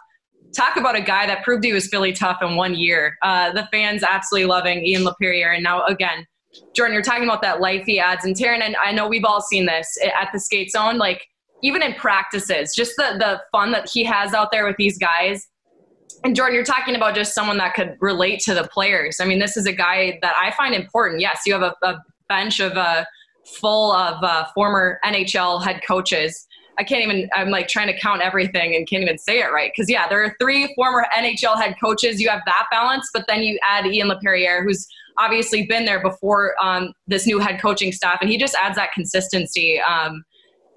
Talk 0.52 0.76
about 0.76 0.97
a 0.97 1.00
guy 1.00 1.26
that 1.26 1.45
proved 1.45 1.64
he 1.64 1.73
was 1.73 1.87
Philly 1.88 2.12
tough 2.12 2.42
in 2.42 2.57
one 2.57 2.75
year. 2.75 3.16
Uh, 3.23 3.52
the 3.52 3.69
fans 3.73 4.02
absolutely 4.02 4.47
loving 4.47 4.85
Ian 4.85 5.04
Laperriere, 5.04 5.54
and 5.54 5.62
now 5.62 5.85
again, 5.87 6.26
Jordan, 6.75 6.95
you're 6.95 7.02
talking 7.02 7.25
about 7.25 7.42
that 7.42 7.61
life 7.61 7.85
he 7.87 8.00
adds, 8.00 8.25
and 8.25 8.35
Taryn, 8.35 8.61
and 8.61 8.75
I 8.83 8.90
know 8.92 9.09
we've 9.09 9.25
all 9.25 9.40
seen 9.40 9.66
this 9.66 9.97
at 10.04 10.30
the 10.33 10.40
skate 10.40 10.71
zone, 10.73 10.99
like 10.99 11.25
even 11.62 11.83
in 11.83 11.95
practices, 11.95 12.75
just 12.75 12.92
the 12.97 13.16
the 13.19 13.40
fun 13.52 13.71
that 13.73 13.88
he 13.88 14.02
has 14.04 14.35
out 14.35 14.50
there 14.50 14.66
with 14.66 14.76
these 14.76 14.99
guys 14.99 15.47
and 16.25 16.37
Jordan, 16.37 16.54
you're 16.54 16.64
talking 16.64 16.97
about 16.97 17.14
just 17.14 17.35
someone 17.35 17.57
that 17.59 17.75
could 17.75 17.97
relate 18.00 18.40
to 18.40 18.54
the 18.54 18.64
players. 18.64 19.21
I 19.21 19.25
mean, 19.25 19.38
this 19.38 19.57
is 19.57 19.66
a 19.66 19.73
guy 19.73 20.19
that 20.23 20.35
I 20.40 20.50
find 20.52 20.75
important. 20.75 21.21
Yes, 21.21 21.42
you 21.47 21.52
have 21.54 21.62
a, 21.62 21.75
a 21.83 21.99
bench 22.28 22.61
of 22.61 22.73
uh, 22.73 23.04
full 23.47 23.92
of 23.92 24.23
uh, 24.23 24.47
former 24.54 25.00
NHL 25.04 25.62
head 25.64 25.80
coaches. 25.87 26.47
I 26.78 26.84
can't 26.84 27.02
even, 27.02 27.28
I'm 27.34 27.50
like 27.50 27.68
trying 27.68 27.88
to 27.88 27.98
count 27.98 28.22
everything 28.22 28.74
and 28.74 28.88
can't 28.88 29.02
even 29.02 29.18
say 29.18 29.40
it 29.40 29.52
right. 29.52 29.70
Because, 29.74 29.90
yeah, 29.90 30.08
there 30.08 30.22
are 30.24 30.34
three 30.40 30.72
former 30.74 31.06
NHL 31.16 31.60
head 31.60 31.76
coaches. 31.82 32.20
You 32.20 32.28
have 32.30 32.42
that 32.46 32.66
balance, 32.70 33.08
but 33.12 33.24
then 33.28 33.42
you 33.42 33.58
add 33.68 33.86
Ian 33.86 34.08
Laperriere, 34.08 34.62
who's 34.62 34.86
obviously 35.18 35.66
been 35.66 35.84
there 35.84 36.02
before 36.02 36.54
um, 36.62 36.92
this 37.06 37.26
new 37.26 37.38
head 37.38 37.60
coaching 37.60 37.92
staff, 37.92 38.18
and 38.20 38.30
he 38.30 38.38
just 38.38 38.54
adds 38.54 38.76
that 38.76 38.92
consistency. 38.92 39.80
Um, 39.80 40.24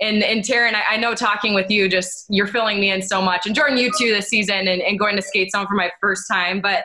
and 0.01 0.23
and 0.23 0.41
Taryn, 0.41 0.73
I, 0.73 0.95
I, 0.95 0.97
know 0.97 1.15
talking 1.15 1.53
with 1.53 1.69
you, 1.69 1.87
just 1.87 2.25
you're 2.29 2.47
filling 2.47 2.79
me 2.79 2.91
in 2.91 3.01
so 3.01 3.21
much, 3.21 3.45
and 3.45 3.55
Jordan, 3.55 3.77
you 3.77 3.91
too 3.97 4.13
this 4.13 4.27
season, 4.27 4.67
and, 4.67 4.81
and 4.81 4.99
going 4.99 5.15
to 5.15 5.21
skate 5.21 5.51
zone 5.51 5.67
for 5.67 5.75
my 5.75 5.91
first 6.01 6.23
time. 6.29 6.61
But 6.61 6.83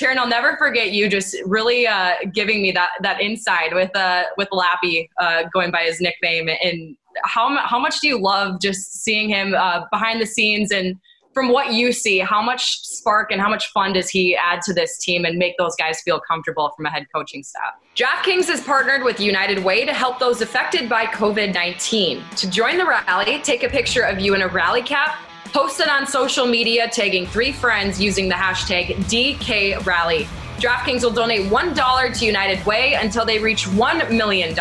Taryn, 0.00 0.16
I'll 0.16 0.28
never 0.28 0.56
forget 0.56 0.92
you 0.92 1.08
just 1.08 1.36
really 1.44 1.86
uh, 1.86 2.14
giving 2.34 2.60
me 2.60 2.72
that 2.72 2.90
that 3.02 3.20
inside 3.20 3.72
with 3.72 3.94
uh, 3.96 4.24
with 4.36 4.48
Lappy 4.52 5.08
uh, 5.20 5.44
going 5.52 5.70
by 5.70 5.84
his 5.84 6.00
nickname, 6.00 6.48
and 6.48 6.96
how 7.24 7.56
how 7.58 7.78
much 7.78 8.00
do 8.00 8.08
you 8.08 8.18
love 8.18 8.60
just 8.60 9.02
seeing 9.02 9.28
him 9.28 9.54
uh, 9.54 9.84
behind 9.90 10.20
the 10.20 10.26
scenes 10.26 10.70
and 10.70 10.96
from 11.32 11.50
what 11.52 11.72
you 11.72 11.92
see, 11.92 12.18
how 12.18 12.42
much 12.42 12.80
spark 12.80 13.30
and 13.30 13.40
how 13.40 13.48
much 13.48 13.70
fun 13.72 13.92
does 13.92 14.08
he 14.08 14.36
add 14.36 14.62
to 14.62 14.74
this 14.74 14.98
team 14.98 15.24
and 15.24 15.38
make 15.38 15.56
those 15.58 15.76
guys 15.76 16.00
feel 16.00 16.20
comfortable 16.20 16.72
from 16.76 16.86
a 16.86 16.90
head 16.90 17.06
coaching 17.14 17.42
staff? 17.42 17.74
DraftKings 17.96 18.46
has 18.46 18.60
partnered 18.62 19.04
with 19.04 19.20
United 19.20 19.62
Way 19.62 19.84
to 19.84 19.92
help 19.92 20.18
those 20.18 20.40
affected 20.42 20.88
by 20.88 21.06
COVID 21.06 21.54
19. 21.54 22.22
To 22.36 22.50
join 22.50 22.78
the 22.78 22.86
rally, 22.86 23.38
take 23.42 23.62
a 23.62 23.68
picture 23.68 24.02
of 24.02 24.18
you 24.18 24.34
in 24.34 24.42
a 24.42 24.48
rally 24.48 24.82
cap, 24.82 25.18
post 25.46 25.80
it 25.80 25.88
on 25.88 26.06
social 26.06 26.46
media, 26.46 26.88
tagging 26.88 27.26
three 27.26 27.52
friends 27.52 28.00
using 28.00 28.28
the 28.28 28.34
hashtag 28.34 28.96
DKRally. 29.04 30.26
DraftKings 30.58 31.02
will 31.02 31.10
donate 31.10 31.50
$1 31.50 32.18
to 32.18 32.26
United 32.26 32.64
Way 32.66 32.92
until 32.94 33.24
they 33.24 33.38
reach 33.38 33.64
$1 33.64 34.14
million. 34.14 34.54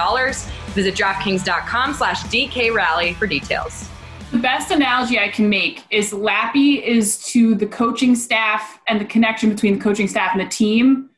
Visit 0.70 0.96
DraftKings.com 0.96 1.94
slash 1.94 2.24
DKRally 2.24 3.16
for 3.16 3.28
details. 3.28 3.90
The 4.32 4.38
best 4.38 4.72
analogy 4.72 5.20
I 5.20 5.30
can 5.30 5.50
make 5.50 5.84
is 5.90 6.14
Lappy 6.14 6.84
is 6.84 7.24
to 7.28 7.56
the 7.56 7.66
coaching 7.66 8.16
staff 8.16 8.80
and 8.88 9.02
the 9.02 9.06
connection 9.06 9.50
between 9.50 9.80
the 9.80 9.84
coaching 9.84 10.08
staff 10.08 10.32
and 10.34 10.42
the 10.42 10.50
team 10.50 11.10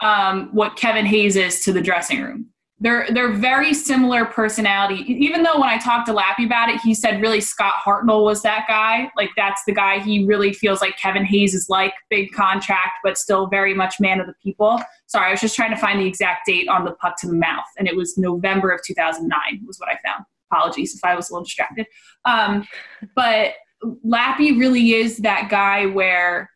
um, 0.00 0.48
what 0.52 0.76
Kevin 0.76 1.06
Hayes 1.06 1.36
is 1.36 1.60
to 1.64 1.72
the 1.72 1.80
dressing 1.80 2.20
room. 2.20 2.46
They're 2.80 3.08
they're 3.10 3.32
very 3.32 3.74
similar 3.74 4.24
personality. 4.24 5.04
Even 5.12 5.42
though 5.42 5.58
when 5.58 5.68
I 5.68 5.78
talked 5.78 6.06
to 6.06 6.12
Lappy 6.12 6.44
about 6.44 6.68
it, 6.68 6.80
he 6.80 6.94
said 6.94 7.20
really 7.20 7.40
Scott 7.40 7.74
Hartnell 7.84 8.24
was 8.24 8.42
that 8.42 8.66
guy. 8.68 9.10
Like 9.16 9.30
that's 9.36 9.62
the 9.66 9.72
guy 9.72 9.98
he 9.98 10.24
really 10.24 10.52
feels 10.52 10.80
like 10.80 10.96
Kevin 10.96 11.24
Hayes 11.24 11.54
is 11.54 11.68
like 11.68 11.92
big 12.08 12.30
contract, 12.32 12.98
but 13.02 13.18
still 13.18 13.48
very 13.48 13.74
much 13.74 13.98
man 13.98 14.20
of 14.20 14.26
the 14.26 14.34
people. 14.42 14.80
Sorry, 15.06 15.26
I 15.26 15.30
was 15.32 15.40
just 15.40 15.56
trying 15.56 15.70
to 15.70 15.76
find 15.76 16.00
the 16.00 16.06
exact 16.06 16.46
date 16.46 16.68
on 16.68 16.84
the 16.84 16.92
puck 16.92 17.16
to 17.20 17.26
the 17.26 17.34
mouth, 17.34 17.66
and 17.78 17.88
it 17.88 17.96
was 17.96 18.16
November 18.16 18.70
of 18.70 18.80
2009 18.86 19.38
was 19.66 19.78
what 19.80 19.88
I 19.88 19.98
found. 20.06 20.24
Apologies 20.52 20.94
if 20.94 21.04
I 21.04 21.16
was 21.16 21.30
a 21.30 21.32
little 21.32 21.44
distracted. 21.44 21.86
Um, 22.24 22.66
but 23.16 23.54
Lappy 24.04 24.58
really 24.58 24.92
is 24.94 25.18
that 25.18 25.48
guy 25.50 25.86
where 25.86 26.50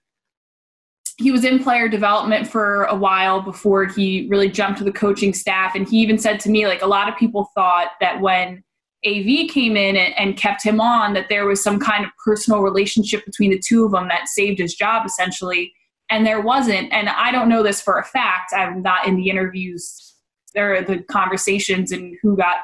he 1.18 1.30
was 1.30 1.44
in 1.44 1.62
player 1.62 1.88
development 1.88 2.46
for 2.46 2.84
a 2.84 2.96
while 2.96 3.40
before 3.40 3.84
he 3.86 4.26
really 4.30 4.48
jumped 4.48 4.78
to 4.78 4.84
the 4.84 4.92
coaching 4.92 5.34
staff. 5.34 5.74
And 5.74 5.88
he 5.88 5.98
even 5.98 6.18
said 6.18 6.40
to 6.40 6.50
me, 6.50 6.66
like, 6.66 6.82
a 6.82 6.86
lot 6.86 7.08
of 7.08 7.16
people 7.16 7.50
thought 7.54 7.88
that 8.00 8.20
when 8.20 8.62
AV 9.06 9.48
came 9.50 9.76
in 9.76 9.96
and, 9.96 10.14
and, 10.16 10.36
kept 10.36 10.64
him 10.64 10.80
on, 10.80 11.12
that 11.14 11.28
there 11.28 11.44
was 11.44 11.62
some 11.62 11.78
kind 11.78 12.04
of 12.04 12.10
personal 12.24 12.60
relationship 12.60 13.24
between 13.24 13.50
the 13.50 13.58
two 13.58 13.84
of 13.84 13.92
them 13.92 14.08
that 14.08 14.28
saved 14.28 14.60
his 14.60 14.74
job 14.74 15.04
essentially. 15.04 15.72
And 16.08 16.26
there 16.26 16.40
wasn't. 16.40 16.92
And 16.92 17.08
I 17.08 17.32
don't 17.32 17.48
know 17.48 17.62
this 17.62 17.80
for 17.80 17.98
a 17.98 18.04
fact. 18.04 18.52
I'm 18.54 18.82
not 18.82 19.06
in 19.06 19.16
the 19.16 19.28
interviews, 19.28 20.14
are 20.56 20.82
the 20.82 20.98
conversations 21.10 21.90
and 21.90 22.16
who 22.22 22.36
got, 22.36 22.58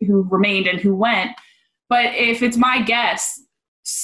who 0.00 0.28
remained 0.30 0.66
and 0.66 0.80
who 0.80 0.94
went. 0.94 1.32
But 1.88 2.14
if 2.14 2.42
it's 2.42 2.56
my 2.56 2.82
guess, 2.82 3.40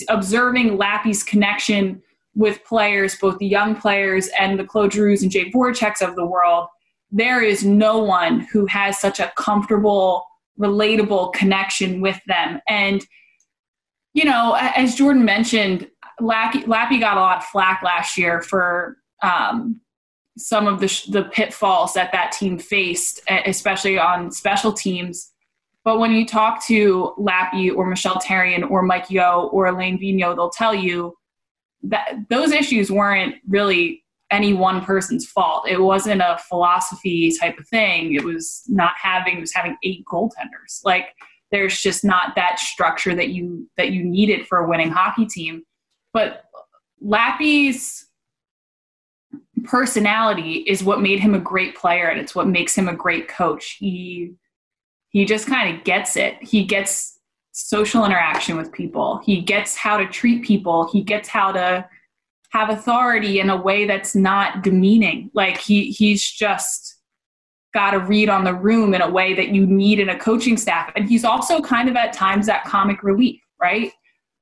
observing 0.08 0.76
Lappy's 0.76 1.22
connection 1.22 2.02
with 2.34 2.64
players, 2.64 3.16
both 3.16 3.38
the 3.38 3.46
young 3.46 3.76
players 3.76 4.28
and 4.38 4.58
the 4.58 4.64
Claude 4.64 4.92
Giroux 4.92 5.16
and 5.22 5.30
Jake 5.30 5.52
Voraceks 5.52 6.06
of 6.06 6.16
the 6.16 6.26
world, 6.26 6.68
there 7.10 7.42
is 7.42 7.64
no 7.64 7.98
one 7.98 8.40
who 8.40 8.66
has 8.66 9.00
such 9.00 9.20
a 9.20 9.32
comfortable, 9.36 10.26
relatable 10.58 11.32
connection 11.32 12.00
with 12.00 12.20
them. 12.26 12.60
And, 12.68 13.06
you 14.14 14.24
know, 14.24 14.56
as 14.58 14.96
Jordan 14.96 15.24
mentioned, 15.24 15.88
Lappy, 16.20 16.64
Lappy 16.66 16.98
got 16.98 17.16
a 17.16 17.20
lot 17.20 17.38
of 17.38 17.44
flack 17.44 17.82
last 17.82 18.16
year 18.18 18.42
for 18.42 18.96
um, 19.22 19.80
some 20.36 20.66
of 20.66 20.80
the, 20.80 21.02
the 21.10 21.24
pitfalls 21.24 21.94
that 21.94 22.12
that 22.12 22.32
team 22.32 22.58
faced, 22.58 23.20
especially 23.46 23.98
on 23.98 24.30
special 24.30 24.72
teams. 24.72 25.30
But 25.84 25.98
when 25.98 26.12
you 26.12 26.26
talk 26.26 26.64
to 26.66 27.12
Lappy 27.18 27.70
or 27.70 27.86
Michel 27.86 28.16
Therrien 28.16 28.68
or 28.70 28.82
Mike 28.82 29.10
Yeo 29.10 29.50
or 29.52 29.66
Alain 29.66 29.98
Vigneault, 29.98 30.36
they'll 30.36 30.50
tell 30.50 30.74
you 30.74 31.14
that 31.84 32.14
those 32.30 32.52
issues 32.52 32.90
weren't 32.90 33.36
really 33.48 34.04
any 34.30 34.52
one 34.52 34.84
person's 34.84 35.26
fault. 35.26 35.68
It 35.68 35.80
wasn't 35.80 36.20
a 36.20 36.38
philosophy 36.48 37.32
type 37.38 37.58
of 37.58 37.68
thing. 37.68 38.14
It 38.14 38.24
was 38.24 38.62
not 38.68 38.94
having 39.00 39.36
it 39.36 39.40
was 39.40 39.54
having 39.54 39.76
eight 39.82 40.04
goaltenders. 40.10 40.80
Like 40.84 41.08
there's 41.52 41.80
just 41.80 42.04
not 42.04 42.34
that 42.34 42.58
structure 42.58 43.14
that 43.14 43.28
you 43.28 43.68
that 43.76 43.92
you 43.92 44.02
needed 44.02 44.46
for 44.46 44.58
a 44.58 44.68
winning 44.68 44.90
hockey 44.90 45.26
team. 45.26 45.62
But 46.12 46.44
Lappy's 47.00 48.06
personality 49.64 50.64
is 50.66 50.82
what 50.82 51.00
made 51.00 51.20
him 51.20 51.34
a 51.34 51.40
great 51.40 51.76
player 51.76 52.08
and 52.08 52.20
it's 52.20 52.34
what 52.34 52.48
makes 52.48 52.76
him 52.76 52.88
a 52.88 52.94
great 52.94 53.28
coach. 53.28 53.76
He 53.78 54.32
he 55.10 55.24
just 55.24 55.46
kind 55.46 55.76
of 55.76 55.84
gets 55.84 56.16
it. 56.16 56.42
He 56.42 56.64
gets 56.64 57.13
social 57.54 58.04
interaction 58.04 58.56
with 58.56 58.72
people. 58.72 59.20
He 59.24 59.40
gets 59.40 59.76
how 59.76 59.96
to 59.96 60.06
treat 60.06 60.44
people. 60.44 60.88
He 60.92 61.02
gets 61.02 61.28
how 61.28 61.52
to 61.52 61.88
have 62.50 62.68
authority 62.68 63.40
in 63.40 63.48
a 63.48 63.56
way 63.56 63.86
that's 63.86 64.14
not 64.14 64.62
demeaning. 64.62 65.30
Like 65.34 65.58
he 65.58 65.90
he's 65.90 66.22
just 66.28 66.96
got 67.72 67.92
to 67.92 68.00
read 68.00 68.28
on 68.28 68.44
the 68.44 68.54
room 68.54 68.92
in 68.92 69.02
a 69.02 69.10
way 69.10 69.34
that 69.34 69.48
you 69.48 69.66
need 69.66 69.98
in 69.98 70.08
a 70.08 70.18
coaching 70.18 70.56
staff. 70.56 70.92
And 70.94 71.08
he's 71.08 71.24
also 71.24 71.60
kind 71.60 71.88
of 71.88 71.96
at 71.96 72.12
times 72.12 72.46
that 72.46 72.64
comic 72.64 73.02
relief, 73.02 73.40
right? 73.60 73.92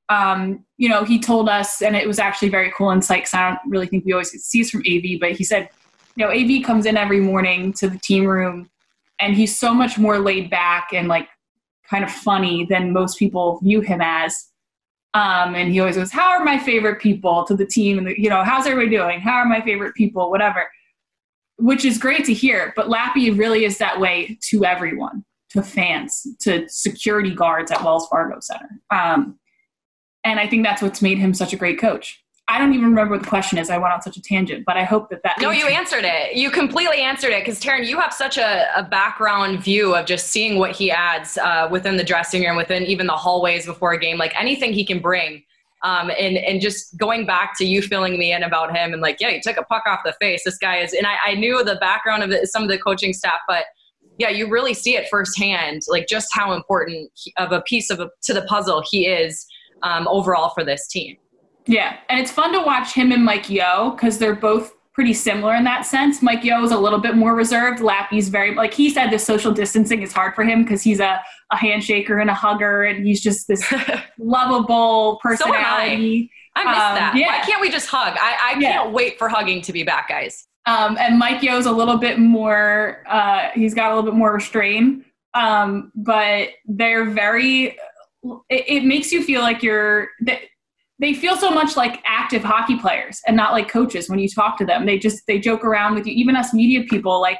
Um, 0.09 0.65
you 0.77 0.89
know, 0.89 1.03
he 1.03 1.19
told 1.19 1.49
us, 1.49 1.81
and 1.81 1.95
it 1.95 2.07
was 2.07 2.19
actually 2.19 2.49
very 2.49 2.71
cool 2.75 2.91
insight 2.91 3.21
because 3.21 3.33
I 3.33 3.49
don't 3.49 3.59
really 3.67 3.87
think 3.87 4.05
we 4.05 4.13
always 4.13 4.29
see 4.29 4.61
this 4.61 4.69
from 4.69 4.83
AV, 4.87 5.19
but 5.19 5.31
he 5.31 5.43
said, 5.43 5.69
you 6.15 6.25
know, 6.25 6.31
AV 6.31 6.63
comes 6.63 6.85
in 6.85 6.95
every 6.95 7.19
morning 7.19 7.73
to 7.73 7.89
the 7.89 7.97
team 7.97 8.25
room 8.25 8.69
and 9.19 9.35
he's 9.35 9.57
so 9.57 9.73
much 9.73 9.97
more 9.97 10.19
laid 10.19 10.51
back 10.51 10.89
and 10.93 11.07
like 11.07 11.27
kind 11.89 12.03
of 12.03 12.11
funny 12.11 12.65
than 12.65 12.93
most 12.93 13.17
people 13.17 13.59
view 13.61 13.81
him 13.81 14.01
as. 14.01 14.49
Um, 15.13 15.53
and 15.53 15.71
he 15.71 15.79
always 15.79 15.95
goes, 15.95 16.11
"How 16.11 16.31
are 16.31 16.43
my 16.43 16.57
favorite 16.57 16.99
people?" 16.99 17.43
to 17.45 17.55
the 17.55 17.65
team, 17.65 17.97
and 17.97 18.07
the, 18.07 18.19
you 18.19 18.29
know, 18.29 18.43
"How's 18.43 18.65
everybody 18.65 18.95
doing? 18.95 19.19
How 19.19 19.35
are 19.35 19.45
my 19.45 19.61
favorite 19.61 19.93
people?" 19.93 20.31
Whatever, 20.31 20.67
which 21.57 21.85
is 21.85 21.97
great 21.97 22.25
to 22.25 22.33
hear. 22.33 22.73
But 22.75 22.89
Lappy 22.89 23.29
really 23.29 23.65
is 23.65 23.77
that 23.77 23.99
way 23.99 24.39
to 24.49 24.65
everyone, 24.65 25.23
to 25.51 25.61
fans, 25.61 26.25
to 26.41 26.67
security 26.67 27.35
guards 27.35 27.71
at 27.71 27.83
Wells 27.83 28.07
Fargo 28.07 28.39
Center, 28.39 28.81
um, 28.89 29.37
and 30.23 30.39
I 30.39 30.47
think 30.47 30.65
that's 30.65 30.81
what's 30.81 31.01
made 31.01 31.19
him 31.19 31.33
such 31.33 31.53
a 31.53 31.57
great 31.57 31.79
coach. 31.79 32.22
I 32.53 32.59
don't 32.59 32.71
even 32.75 32.85
remember 32.85 33.15
what 33.15 33.23
the 33.23 33.29
question 33.29 33.57
is. 33.57 33.71
I 33.71 33.79
went 33.79 33.95
on 33.95 34.03
such 34.03 34.15
a 34.15 34.21
tangent, 34.21 34.63
but 34.63 34.77
I 34.77 34.83
hope 34.83 35.09
that 35.09 35.23
that. 35.23 35.37
No, 35.41 35.49
you 35.49 35.65
answered 35.65 36.05
it. 36.05 36.35
You 36.35 36.51
completely 36.51 37.01
answered 37.01 37.31
it 37.31 37.43
because 37.43 37.59
Taryn, 37.59 37.87
you 37.87 37.99
have 37.99 38.13
such 38.13 38.37
a, 38.37 38.67
a, 38.77 38.83
background 38.83 39.63
view 39.63 39.95
of 39.95 40.05
just 40.05 40.27
seeing 40.27 40.59
what 40.59 40.71
he 40.75 40.91
adds 40.91 41.39
uh, 41.39 41.67
within 41.71 41.97
the 41.97 42.03
dressing 42.03 42.43
room, 42.43 42.55
within 42.55 42.83
even 42.83 43.07
the 43.07 43.13
hallways 43.13 43.65
before 43.65 43.93
a 43.93 43.99
game, 43.99 44.19
like 44.19 44.39
anything 44.39 44.71
he 44.71 44.85
can 44.85 44.99
bring. 44.99 45.43
Um, 45.81 46.11
and 46.11 46.37
and 46.37 46.61
just 46.61 46.95
going 46.95 47.25
back 47.25 47.57
to 47.57 47.65
you 47.65 47.81
filling 47.81 48.19
me 48.19 48.33
in 48.33 48.43
about 48.43 48.77
him 48.77 48.93
and 48.93 49.01
like, 49.01 49.17
yeah, 49.19 49.29
you 49.29 49.41
took 49.41 49.57
a 49.57 49.63
puck 49.63 49.85
off 49.87 50.01
the 50.05 50.13
face. 50.21 50.43
This 50.45 50.59
guy 50.59 50.77
is, 50.77 50.93
and 50.93 51.07
I, 51.07 51.15
I 51.25 51.33
knew 51.33 51.63
the 51.63 51.77
background 51.77 52.21
of 52.21 52.29
the, 52.29 52.45
some 52.45 52.61
of 52.61 52.69
the 52.69 52.77
coaching 52.77 53.13
staff, 53.13 53.39
but 53.47 53.65
yeah, 54.19 54.29
you 54.29 54.47
really 54.47 54.75
see 54.75 54.95
it 54.95 55.09
firsthand, 55.09 55.81
like 55.87 56.07
just 56.07 56.31
how 56.31 56.53
important 56.53 57.09
of 57.37 57.51
a 57.51 57.61
piece 57.61 57.89
of 57.89 57.99
a, 57.99 58.11
to 58.21 58.33
the 58.35 58.43
puzzle 58.43 58.83
he 58.87 59.07
is 59.07 59.47
um, 59.81 60.07
overall 60.07 60.49
for 60.49 60.63
this 60.63 60.87
team. 60.87 61.17
Yeah, 61.65 61.97
and 62.09 62.19
it's 62.19 62.31
fun 62.31 62.51
to 62.53 62.59
watch 62.59 62.93
him 62.93 63.11
and 63.11 63.23
Mike 63.23 63.49
Yeo 63.49 63.91
because 63.91 64.17
they're 64.17 64.35
both 64.35 64.73
pretty 64.93 65.13
similar 65.13 65.55
in 65.55 65.63
that 65.63 65.85
sense. 65.85 66.21
Mike 66.21 66.43
Yeo 66.43 66.63
is 66.63 66.71
a 66.71 66.77
little 66.77 66.99
bit 66.99 67.15
more 67.15 67.35
reserved. 67.35 67.81
Lappy's 67.81 68.29
very 68.29 68.53
like 68.53 68.73
he 68.73 68.89
said 68.89 69.09
the 69.09 69.17
social 69.17 69.51
distancing 69.51 70.03
is 70.03 70.13
hard 70.13 70.35
for 70.35 70.43
him 70.43 70.63
because 70.63 70.83
he's 70.83 70.99
a, 70.99 71.19
a 71.51 71.55
handshaker 71.55 72.21
and 72.21 72.29
a 72.29 72.33
hugger 72.33 72.83
and 72.83 73.05
he's 73.05 73.21
just 73.21 73.47
this 73.47 73.73
lovable 74.19 75.19
personality. 75.21 76.27
So 76.27 76.29
I. 76.29 76.29
I 76.55 76.63
miss 76.65 76.83
um, 76.83 76.95
that. 76.95 77.13
Yeah. 77.15 77.27
Why 77.27 77.39
can't 77.43 77.61
we 77.61 77.71
just 77.71 77.87
hug? 77.87 78.15
I, 78.19 78.53
I 78.53 78.59
yeah. 78.59 78.73
can't 78.73 78.93
wait 78.93 79.17
for 79.17 79.27
hugging 79.27 79.63
to 79.63 79.73
be 79.73 79.81
back, 79.81 80.09
guys. 80.09 80.47
Um, 80.67 80.97
and 80.99 81.17
Mike 81.17 81.41
Yeo's 81.41 81.65
a 81.65 81.71
little 81.71 81.97
bit 81.97 82.19
more 82.19 83.03
uh, 83.09 83.49
he's 83.55 83.73
got 83.73 83.91
a 83.91 83.95
little 83.95 84.09
bit 84.09 84.17
more 84.17 84.33
restraint. 84.33 85.03
Um, 85.33 85.91
but 85.95 86.49
they're 86.65 87.05
very 87.05 87.75
it, 88.49 88.65
it 88.67 88.85
makes 88.85 89.11
you 89.11 89.23
feel 89.23 89.41
like 89.41 89.63
you're 89.63 90.09
they 91.03 91.13
feel 91.13 91.35
so 91.35 91.51
much 91.51 91.75
like 91.75 92.01
active 92.05 92.43
hockey 92.43 92.77
players 92.77 93.21
and 93.27 93.35
not 93.35 93.51
like 93.51 93.67
coaches 93.67 94.09
when 94.09 94.19
you 94.19 94.29
talk 94.29 94.57
to 94.57 94.65
them. 94.65 94.85
They 94.85 94.97
just 94.97 95.27
they 95.27 95.37
joke 95.37 95.65
around 95.65 95.95
with 95.95 96.07
you. 96.07 96.13
Even 96.13 96.37
us 96.37 96.53
media 96.53 96.83
people 96.89 97.19
like 97.19 97.39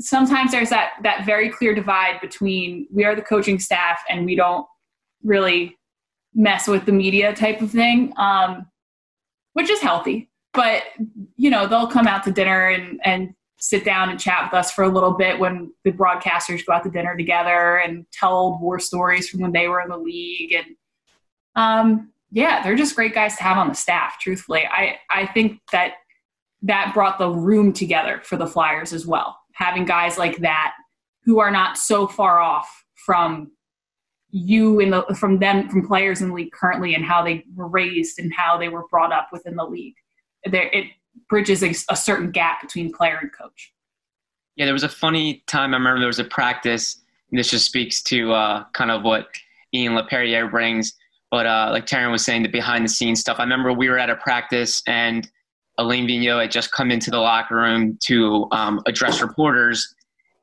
sometimes 0.00 0.50
there's 0.50 0.70
that 0.70 0.94
that 1.04 1.24
very 1.24 1.50
clear 1.50 1.72
divide 1.74 2.20
between 2.20 2.88
we 2.92 3.04
are 3.04 3.14
the 3.14 3.22
coaching 3.22 3.60
staff 3.60 4.00
and 4.10 4.24
we 4.24 4.34
don't 4.34 4.66
really 5.22 5.76
mess 6.34 6.66
with 6.66 6.84
the 6.84 6.92
media 6.92 7.32
type 7.34 7.60
of 7.60 7.70
thing 7.70 8.12
um, 8.16 8.66
which 9.52 9.70
is 9.70 9.80
healthy. 9.80 10.28
But 10.52 10.82
you 11.36 11.50
know 11.50 11.68
they'll 11.68 11.86
come 11.86 12.08
out 12.08 12.24
to 12.24 12.32
dinner 12.32 12.70
and 12.70 13.00
and 13.04 13.34
sit 13.60 13.84
down 13.84 14.08
and 14.08 14.18
chat 14.18 14.44
with 14.44 14.54
us 14.54 14.72
for 14.72 14.82
a 14.82 14.88
little 14.88 15.12
bit 15.12 15.38
when 15.38 15.72
the 15.84 15.92
broadcasters 15.92 16.64
go 16.66 16.72
out 16.72 16.84
to 16.84 16.90
dinner 16.90 17.16
together 17.16 17.76
and 17.78 18.04
tell 18.12 18.32
old 18.32 18.60
war 18.60 18.80
stories 18.80 19.28
from 19.28 19.40
when 19.40 19.52
they 19.52 19.68
were 19.68 19.80
in 19.80 19.88
the 19.88 19.96
league 19.96 20.52
and 20.52 20.66
um, 21.56 22.12
yeah, 22.30 22.62
they're 22.62 22.76
just 22.76 22.94
great 22.94 23.14
guys 23.14 23.36
to 23.36 23.42
have 23.42 23.58
on 23.58 23.68
the 23.68 23.74
staff. 23.74 24.18
Truthfully, 24.20 24.64
I 24.70 24.96
I 25.10 25.26
think 25.26 25.60
that 25.72 25.94
that 26.62 26.92
brought 26.94 27.18
the 27.18 27.30
room 27.30 27.72
together 27.72 28.20
for 28.24 28.36
the 28.36 28.46
Flyers 28.46 28.92
as 28.92 29.06
well. 29.06 29.38
Having 29.54 29.86
guys 29.86 30.18
like 30.18 30.38
that 30.38 30.74
who 31.24 31.38
are 31.38 31.50
not 31.50 31.76
so 31.76 32.06
far 32.06 32.40
off 32.40 32.84
from 32.94 33.52
you 34.30 34.80
in 34.80 34.90
the 34.90 35.02
from 35.18 35.38
them 35.38 35.68
from 35.68 35.86
players 35.86 36.20
in 36.20 36.28
the 36.28 36.34
league 36.34 36.52
currently 36.52 36.94
and 36.94 37.04
how 37.04 37.22
they 37.22 37.44
were 37.54 37.68
raised 37.68 38.18
and 38.18 38.32
how 38.34 38.58
they 38.58 38.68
were 38.68 38.86
brought 38.90 39.12
up 39.12 39.28
within 39.32 39.56
the 39.56 39.64
league. 39.64 39.94
There, 40.44 40.68
it 40.68 40.86
bridges 41.28 41.62
a, 41.62 41.70
a 41.90 41.96
certain 41.96 42.30
gap 42.30 42.60
between 42.60 42.92
player 42.92 43.18
and 43.20 43.30
coach. 43.32 43.72
Yeah, 44.56 44.66
there 44.66 44.74
was 44.74 44.82
a 44.82 44.88
funny 44.88 45.44
time. 45.46 45.72
I 45.72 45.78
remember 45.78 46.00
there 46.00 46.08
was 46.08 46.18
a 46.18 46.24
practice. 46.24 47.00
And 47.30 47.38
this 47.38 47.50
just 47.50 47.66
speaks 47.66 48.02
to 48.04 48.32
uh, 48.32 48.64
kind 48.72 48.90
of 48.90 49.02
what 49.02 49.28
Ian 49.74 49.92
Laperriere 49.92 50.50
brings. 50.50 50.94
But 51.30 51.46
uh, 51.46 51.68
like 51.72 51.86
Taryn 51.86 52.10
was 52.10 52.24
saying, 52.24 52.42
the 52.42 52.48
behind 52.48 52.84
the 52.84 52.88
scenes 52.88 53.20
stuff. 53.20 53.38
I 53.38 53.42
remember 53.42 53.72
we 53.72 53.88
were 53.88 53.98
at 53.98 54.08
a 54.08 54.16
practice 54.16 54.82
and 54.86 55.28
Alain 55.78 56.08
Vigneault 56.08 56.40
had 56.42 56.50
just 56.50 56.72
come 56.72 56.90
into 56.90 57.10
the 57.10 57.18
locker 57.18 57.54
room 57.54 57.96
to 58.02 58.48
um, 58.50 58.82
address 58.86 59.22
reporters, 59.22 59.94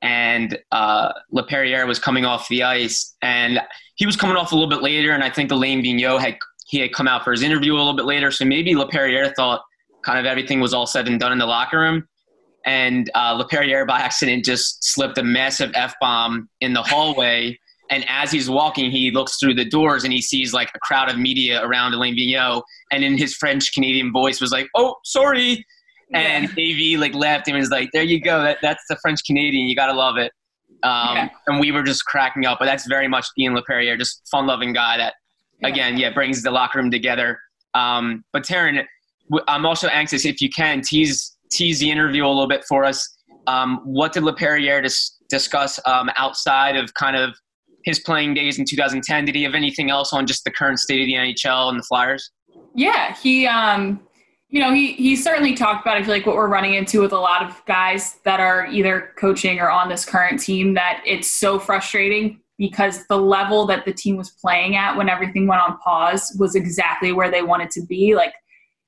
and 0.02 0.58
uh, 0.72 1.12
Laperriere 1.34 1.86
was 1.86 2.00
coming 2.00 2.26
off 2.26 2.48
the 2.48 2.64
ice, 2.64 3.16
and 3.22 3.60
he 3.96 4.06
was 4.06 4.16
coming 4.16 4.38
off 4.38 4.54
a 4.54 4.56
little 4.56 4.70
bit 4.70 4.82
later, 4.82 5.12
and 5.12 5.24
I 5.24 5.30
think 5.30 5.52
Alain 5.52 5.84
Vigneault 5.84 6.22
had 6.22 6.38
he 6.68 6.80
had 6.80 6.94
come 6.94 7.08
out 7.08 7.24
for 7.24 7.32
his 7.32 7.44
interview 7.44 7.74
a 7.74 7.78
little 7.78 7.96
bit 7.96 8.06
later, 8.06 8.32
so 8.32 8.46
maybe 8.46 8.74
Laperriere 8.74 9.36
thought 9.36 9.62
kind 10.04 10.18
of 10.18 10.26
everything 10.26 10.62
was 10.62 10.74
all 10.74 10.88
said 10.88 11.08
and 11.08 11.20
done 11.20 11.34
in 11.34 11.38
the 11.38 11.46
locker 11.46 11.80
room, 11.80 12.08
and 12.66 13.12
uh, 13.14 13.38
Laperriere 13.38 13.86
by 13.86 14.00
accident 14.00 14.46
just 14.46 14.84
slipped 14.86 15.18
a 15.18 15.24
massive 15.24 15.72
f 15.76 15.96
bomb 16.00 16.50
in 16.62 16.74
the 16.74 16.82
hallway. 16.82 17.60
And 17.90 18.06
as 18.10 18.32
he's 18.32 18.50
walking, 18.50 18.90
he 18.90 19.12
looks 19.12 19.38
through 19.38 19.54
the 19.54 19.66
doors 19.66 20.04
and 20.04 20.12
he 20.12 20.22
sees 20.22 20.54
like 20.54 20.70
a 20.76 20.80
crowd 20.80 21.10
of 21.10 21.20
media 21.20 21.64
around 21.64 21.94
Alain 21.94 22.16
Vigneault. 22.16 22.64
And 22.92 23.04
in 23.04 23.18
his 23.18 23.36
French 23.36 23.74
Canadian 23.74 24.12
voice 24.12 24.42
was 24.42 24.52
like, 24.52 24.68
"Oh, 24.76 24.96
sorry." 25.04 25.66
And 26.14 26.50
yeah. 26.58 26.96
AV 26.96 27.00
like 27.00 27.14
laughed 27.14 27.48
and 27.48 27.58
was 27.58 27.70
like, 27.70 27.90
"There 27.94 28.04
you 28.04 28.20
go. 28.20 28.42
That 28.42 28.58
that's 28.62 28.84
the 28.90 28.98
French 29.02 29.24
Canadian. 29.26 29.68
You 29.68 29.76
gotta 29.76 29.94
love 29.94 30.18
it." 30.18 30.32
Um, 30.84 31.16
yeah. 31.16 31.30
And 31.48 31.60
we 31.60 31.72
were 31.72 31.84
just 31.84 32.06
cracking 32.06 32.46
up. 32.46 32.60
But 32.60 32.66
that's 32.66 32.88
very 32.88 33.08
much 33.08 33.28
Ian 33.38 33.56
Laperriere, 33.56 33.98
just 33.98 34.28
fun-loving 34.30 34.74
guy 34.74 34.98
that, 34.98 35.16
yeah. 35.62 35.68
again, 35.68 35.98
yeah, 35.98 36.12
brings 36.12 36.44
the 36.44 36.52
locker 36.52 36.80
room 36.80 36.92
together. 36.92 37.40
Um, 37.74 38.24
but 38.34 38.44
Taryn, 38.44 38.84
I'm 39.48 39.66
also 39.66 39.88
anxious 39.88 40.26
if 40.26 40.42
you 40.42 40.50
can 40.50 40.82
tease 40.82 41.36
tease 41.52 41.80
the 41.80 41.90
interview 41.90 42.26
a 42.26 42.28
little 42.28 42.48
bit 42.48 42.64
for 42.68 42.84
us. 42.84 43.18
Um, 43.48 43.82
what 43.84 44.14
did 44.14 44.24
Laperriere 44.24 44.82
dis- 44.82 45.18
discuss 45.30 45.80
um, 45.86 46.10
outside 46.18 46.76
of 46.76 46.94
kind 46.96 47.16
of 47.16 47.36
his 47.86 48.00
playing 48.00 48.34
days 48.34 48.60
in 48.60 48.66
2010. 48.66 49.26
Did 49.26 49.36
he 49.36 49.44
have 49.44 49.54
anything 49.54 49.90
else 49.90 50.12
on 50.12 50.26
just 50.28 50.44
the 50.44 50.52
current 50.52 50.80
state 50.80 51.02
of 51.02 51.06
the 51.06 51.14
NHL 51.14 51.70
and 51.70 51.80
the 51.80 51.84
Flyers? 51.84 52.32
Yeah, 52.74 53.16
he, 53.16 53.48
um, 53.48 54.02
you 54.50 54.60
know, 54.60 54.74
he 54.74 54.94
he 54.94 55.16
certainly 55.16 55.54
talked 55.54 55.86
about. 55.86 55.98
I 55.98 56.04
feel 56.04 56.12
like 56.12 56.26
what 56.26 56.36
we're 56.36 56.50
running 56.50 56.74
into 56.74 57.02
with 57.02 57.14
a 57.14 57.20
lot 57.20 57.44
of 57.44 57.64
guys 57.66 58.16
that 58.26 58.40
are 58.40 58.68
either 58.68 59.14
coaching 59.18 59.60
or 59.60 59.70
on 59.70 59.88
this 59.88 60.04
current 60.04 60.40
team 60.40 60.74
that 60.74 61.02
it's 61.06 61.32
so 61.32 61.60
frustrating 61.60 62.42
because 62.58 63.06
the 63.08 63.18
level 63.18 63.66
that 63.68 63.86
the 63.86 63.94
team 63.94 64.18
was 64.18 64.30
playing 64.30 64.76
at 64.76 64.96
when 64.96 65.10
everything 65.10 65.46
went 65.48 65.62
on 65.62 65.78
pause 65.80 66.36
was 66.40 66.56
exactly 66.56 67.12
where 67.12 67.30
they 67.30 67.42
wanted 67.42 67.70
to 67.72 67.86
be. 67.86 68.16
Like 68.16 68.34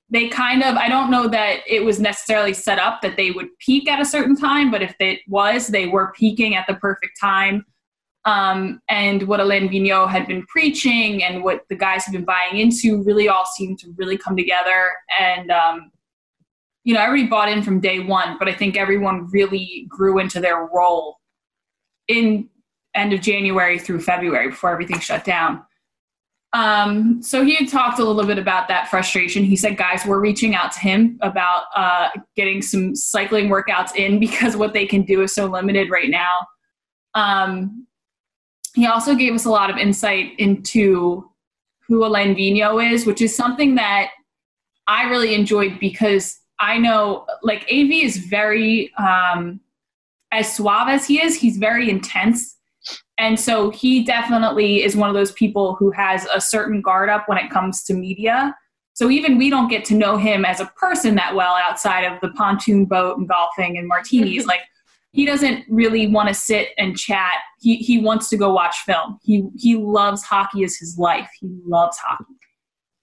they 0.09 0.29
kind 0.29 0.63
of 0.63 0.75
i 0.75 0.87
don't 0.87 1.11
know 1.11 1.27
that 1.27 1.59
it 1.67 1.83
was 1.83 1.99
necessarily 1.99 2.53
set 2.53 2.79
up 2.79 3.01
that 3.01 3.17
they 3.17 3.31
would 3.31 3.47
peak 3.59 3.89
at 3.89 3.99
a 3.99 4.05
certain 4.05 4.35
time 4.35 4.71
but 4.71 4.81
if 4.81 4.95
it 4.99 5.19
was 5.27 5.67
they 5.67 5.87
were 5.87 6.13
peaking 6.15 6.55
at 6.55 6.65
the 6.67 6.75
perfect 6.75 7.19
time 7.19 7.65
um, 8.27 8.81
and 8.89 9.23
what 9.23 9.39
Alain 9.39 9.69
Vigneault 9.69 10.09
had 10.09 10.27
been 10.27 10.45
preaching 10.47 11.23
and 11.23 11.45
what 11.45 11.61
the 11.69 11.75
guys 11.75 12.03
had 12.03 12.11
been 12.11 12.25
buying 12.25 12.57
into 12.57 13.01
really 13.03 13.29
all 13.29 13.45
seemed 13.45 13.79
to 13.79 13.93
really 13.95 14.17
come 14.17 14.35
together. 14.35 14.91
And, 15.17 15.49
um, 15.49 15.91
you 16.83 16.93
know, 16.93 16.99
everybody 16.99 17.29
bought 17.29 17.49
in 17.49 17.63
from 17.63 17.79
day 17.79 17.99
one, 17.99 18.37
but 18.37 18.49
I 18.49 18.53
think 18.53 18.75
everyone 18.75 19.29
really 19.31 19.85
grew 19.87 20.19
into 20.19 20.41
their 20.41 20.65
role 20.73 21.19
in 22.09 22.49
end 22.95 23.13
of 23.13 23.21
January 23.21 23.79
through 23.79 24.01
February 24.01 24.49
before 24.49 24.71
everything 24.71 24.99
shut 24.99 25.23
down. 25.23 25.63
Um, 26.51 27.23
so 27.23 27.45
he 27.45 27.55
had 27.55 27.69
talked 27.69 27.99
a 27.99 28.03
little 28.03 28.25
bit 28.25 28.37
about 28.37 28.67
that 28.67 28.89
frustration. 28.89 29.45
He 29.45 29.55
said 29.55 29.77
guys 29.77 30.05
were 30.05 30.19
reaching 30.19 30.53
out 30.53 30.73
to 30.73 30.79
him 30.79 31.17
about 31.21 31.63
uh, 31.75 32.09
getting 32.35 32.61
some 32.61 32.93
cycling 32.93 33.47
workouts 33.47 33.95
in 33.95 34.19
because 34.19 34.57
what 34.57 34.73
they 34.73 34.85
can 34.85 35.03
do 35.03 35.21
is 35.21 35.33
so 35.33 35.45
limited 35.45 35.89
right 35.89 36.09
now. 36.09 36.31
Um, 37.13 37.86
he 38.77 38.85
also 38.85 39.15
gave 39.15 39.33
us 39.33 39.45
a 39.45 39.49
lot 39.49 39.71
of 39.71 39.77
insight 39.77 40.33
into 40.37 41.27
who 41.87 42.05
Alain 42.05 42.35
Vigneault 42.35 42.93
is, 42.93 43.07
which 43.07 43.23
is 43.23 43.35
something 43.35 43.73
that 43.73 44.11
I 44.87 45.09
really 45.09 45.33
enjoyed 45.33 45.79
because 45.79 46.37
I 46.59 46.77
know 46.77 47.25
like 47.41 47.63
AV 47.63 47.89
is 47.89 48.17
very 48.17 48.93
um, 48.99 49.59
as 50.31 50.55
suave 50.55 50.89
as 50.89 51.07
he 51.07 51.19
is, 51.19 51.35
he's 51.35 51.57
very 51.57 51.89
intense. 51.89 52.55
And 53.17 53.39
so 53.39 53.71
he 53.71 54.03
definitely 54.03 54.83
is 54.83 54.95
one 54.95 55.09
of 55.09 55.15
those 55.15 55.31
people 55.31 55.73
who 55.73 55.89
has 55.89 56.27
a 56.31 56.39
certain 56.39 56.79
guard 56.79 57.09
up 57.09 57.27
when 57.27 57.39
it 57.39 57.49
comes 57.49 57.83
to 57.85 57.95
media. 57.95 58.55
So 58.93 59.09
even 59.09 59.39
we 59.39 59.49
don't 59.49 59.69
get 59.69 59.85
to 59.85 59.95
know 59.95 60.17
him 60.17 60.45
as 60.45 60.59
a 60.59 60.71
person 60.77 61.15
that 61.15 61.33
well 61.33 61.55
outside 61.55 62.03
of 62.03 62.21
the 62.21 62.29
pontoon 62.29 62.85
boat 62.85 63.17
and 63.17 63.27
golfing 63.27 63.75
and 63.75 63.87
martinis. 63.87 64.45
like 64.53 64.61
he 65.11 65.25
doesn't 65.25 65.65
really 65.69 66.07
want 66.07 66.27
to 66.27 66.33
sit 66.33 66.69
and 66.77 66.97
chat. 66.97 67.35
He 67.59 67.77
he 67.77 67.99
wants 67.99 68.29
to 68.29 68.37
go 68.37 68.53
watch 68.53 68.77
film. 68.79 69.19
He 69.23 69.47
he 69.57 69.75
loves 69.75 70.23
hockey 70.23 70.63
as 70.63 70.75
his 70.75 70.97
life. 70.97 71.29
He 71.39 71.49
loves 71.65 71.97
hockey. 71.97 72.25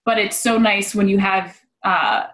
But 0.05 0.19
it's 0.19 0.37
so 0.37 0.59
nice 0.59 0.95
when 0.95 1.09
you 1.09 1.19
have 1.19 1.59
uh, 1.83 2.25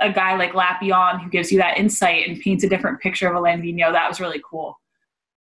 a 0.00 0.12
guy 0.12 0.36
like 0.36 0.52
Lappy 0.54 0.92
on 0.92 1.20
who 1.20 1.30
gives 1.30 1.50
you 1.50 1.58
that 1.58 1.78
insight 1.78 2.28
and 2.28 2.40
paints 2.40 2.64
a 2.64 2.68
different 2.68 3.00
picture 3.00 3.28
of 3.28 3.34
a 3.34 3.40
Landino. 3.40 3.92
That 3.92 4.08
was 4.08 4.20
really 4.20 4.42
cool. 4.48 4.78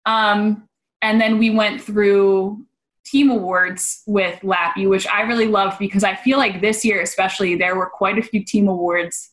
Um, 0.05 0.67
and 1.01 1.19
then 1.19 1.37
we 1.37 1.49
went 1.49 1.81
through 1.81 2.65
team 3.05 3.29
awards 3.29 4.03
with 4.05 4.39
Lappy, 4.43 4.87
which 4.87 5.07
I 5.07 5.21
really 5.21 5.47
loved 5.47 5.79
because 5.79 6.03
I 6.03 6.15
feel 6.15 6.37
like 6.37 6.61
this 6.61 6.85
year, 6.85 7.01
especially, 7.01 7.55
there 7.55 7.75
were 7.75 7.89
quite 7.89 8.17
a 8.17 8.21
few 8.21 8.43
team 8.43 8.67
awards 8.67 9.31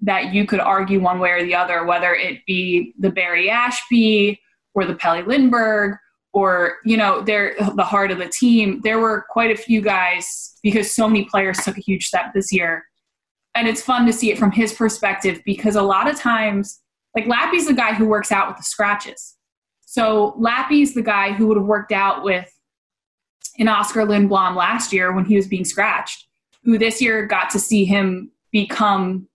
that 0.00 0.32
you 0.32 0.46
could 0.46 0.60
argue 0.60 1.00
one 1.00 1.18
way 1.18 1.30
or 1.30 1.42
the 1.42 1.54
other, 1.54 1.84
whether 1.84 2.14
it 2.14 2.44
be 2.46 2.94
the 2.98 3.10
Barry 3.10 3.48
Ashbee 3.48 4.38
or 4.74 4.84
the 4.84 4.94
Pelle 4.94 5.22
Lindbergh 5.22 5.96
or, 6.32 6.76
you 6.84 6.96
know, 6.96 7.20
they're 7.20 7.54
the 7.74 7.84
heart 7.84 8.10
of 8.10 8.18
the 8.18 8.28
team. 8.28 8.80
There 8.84 9.00
were 9.00 9.26
quite 9.30 9.50
a 9.50 9.60
few 9.60 9.80
guys 9.80 10.56
because 10.62 10.94
so 10.94 11.08
many 11.08 11.24
players 11.24 11.58
took 11.58 11.76
a 11.76 11.82
huge 11.82 12.06
step 12.06 12.32
this 12.34 12.52
year. 12.52 12.84
And 13.54 13.66
it's 13.66 13.82
fun 13.82 14.06
to 14.06 14.12
see 14.12 14.30
it 14.30 14.38
from 14.38 14.52
his 14.52 14.72
perspective 14.72 15.40
because 15.44 15.74
a 15.74 15.82
lot 15.82 16.08
of 16.08 16.16
times, 16.16 16.80
like 17.16 17.26
Lappy's 17.26 17.66
the 17.66 17.72
guy 17.72 17.94
who 17.94 18.06
works 18.06 18.30
out 18.30 18.46
with 18.46 18.56
the 18.56 18.62
scratches. 18.62 19.36
So 19.84 20.34
Lappy's 20.38 20.94
the 20.94 21.02
guy 21.02 21.32
who 21.32 21.48
would 21.48 21.56
have 21.56 21.66
worked 21.66 21.92
out 21.92 22.22
with 22.22 22.48
an 23.58 23.66
Oskar 23.66 24.02
Lindblom 24.02 24.54
last 24.54 24.92
year 24.92 25.12
when 25.12 25.24
he 25.24 25.34
was 25.34 25.48
being 25.48 25.64
scratched, 25.64 26.28
who 26.62 26.78
this 26.78 27.02
year 27.02 27.26
got 27.26 27.50
to 27.50 27.58
see 27.58 27.84
him 27.84 28.30
become 28.52 29.26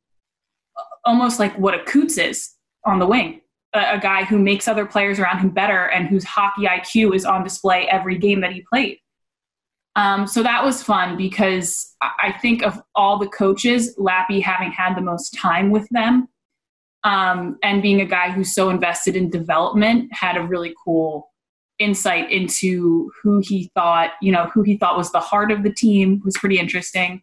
almost 1.05 1.39
like 1.39 1.57
what 1.57 1.73
a 1.73 1.83
Coots 1.83 2.17
is 2.17 2.51
on 2.85 2.99
the 2.99 3.07
wing. 3.07 3.41
A, 3.73 3.95
a, 3.95 3.99
guy 3.99 4.23
who 4.23 4.37
makes 4.37 4.67
other 4.67 4.85
players 4.85 5.19
around 5.19 5.39
him 5.39 5.49
better 5.49 5.85
and 5.89 6.07
whose 6.07 6.23
hockey 6.23 6.63
IQ 6.63 7.15
is 7.15 7.25
on 7.25 7.43
display 7.43 7.87
every 7.87 8.17
game 8.17 8.41
that 8.41 8.51
he 8.51 8.63
played. 8.71 8.99
Um, 9.95 10.25
so 10.27 10.41
that 10.43 10.63
was 10.63 10.81
fun 10.81 11.17
because 11.17 11.95
I 12.01 12.33
think 12.41 12.63
of 12.63 12.81
all 12.95 13.19
the 13.19 13.27
coaches, 13.27 13.95
Lappy 13.97 14.41
having 14.41 14.71
had 14.71 14.95
the 14.95 15.01
most 15.01 15.35
time 15.35 15.69
with 15.69 15.87
them 15.89 16.27
um, 17.03 17.57
and 17.63 17.81
being 17.81 18.01
a 18.01 18.05
guy 18.05 18.31
who's 18.31 18.53
so 18.53 18.69
invested 18.69 19.15
in 19.15 19.29
development 19.29 20.11
had 20.13 20.37
a 20.37 20.43
really 20.43 20.73
cool 20.83 21.29
insight 21.79 22.31
into 22.31 23.11
who 23.21 23.39
he 23.39 23.69
thought, 23.75 24.11
you 24.21 24.31
know, 24.31 24.49
who 24.53 24.61
he 24.61 24.77
thought 24.77 24.97
was 24.97 25.11
the 25.11 25.19
heart 25.19 25.51
of 25.51 25.63
the 25.63 25.73
team 25.73 26.21
was 26.23 26.37
pretty 26.37 26.57
interesting. 26.57 27.21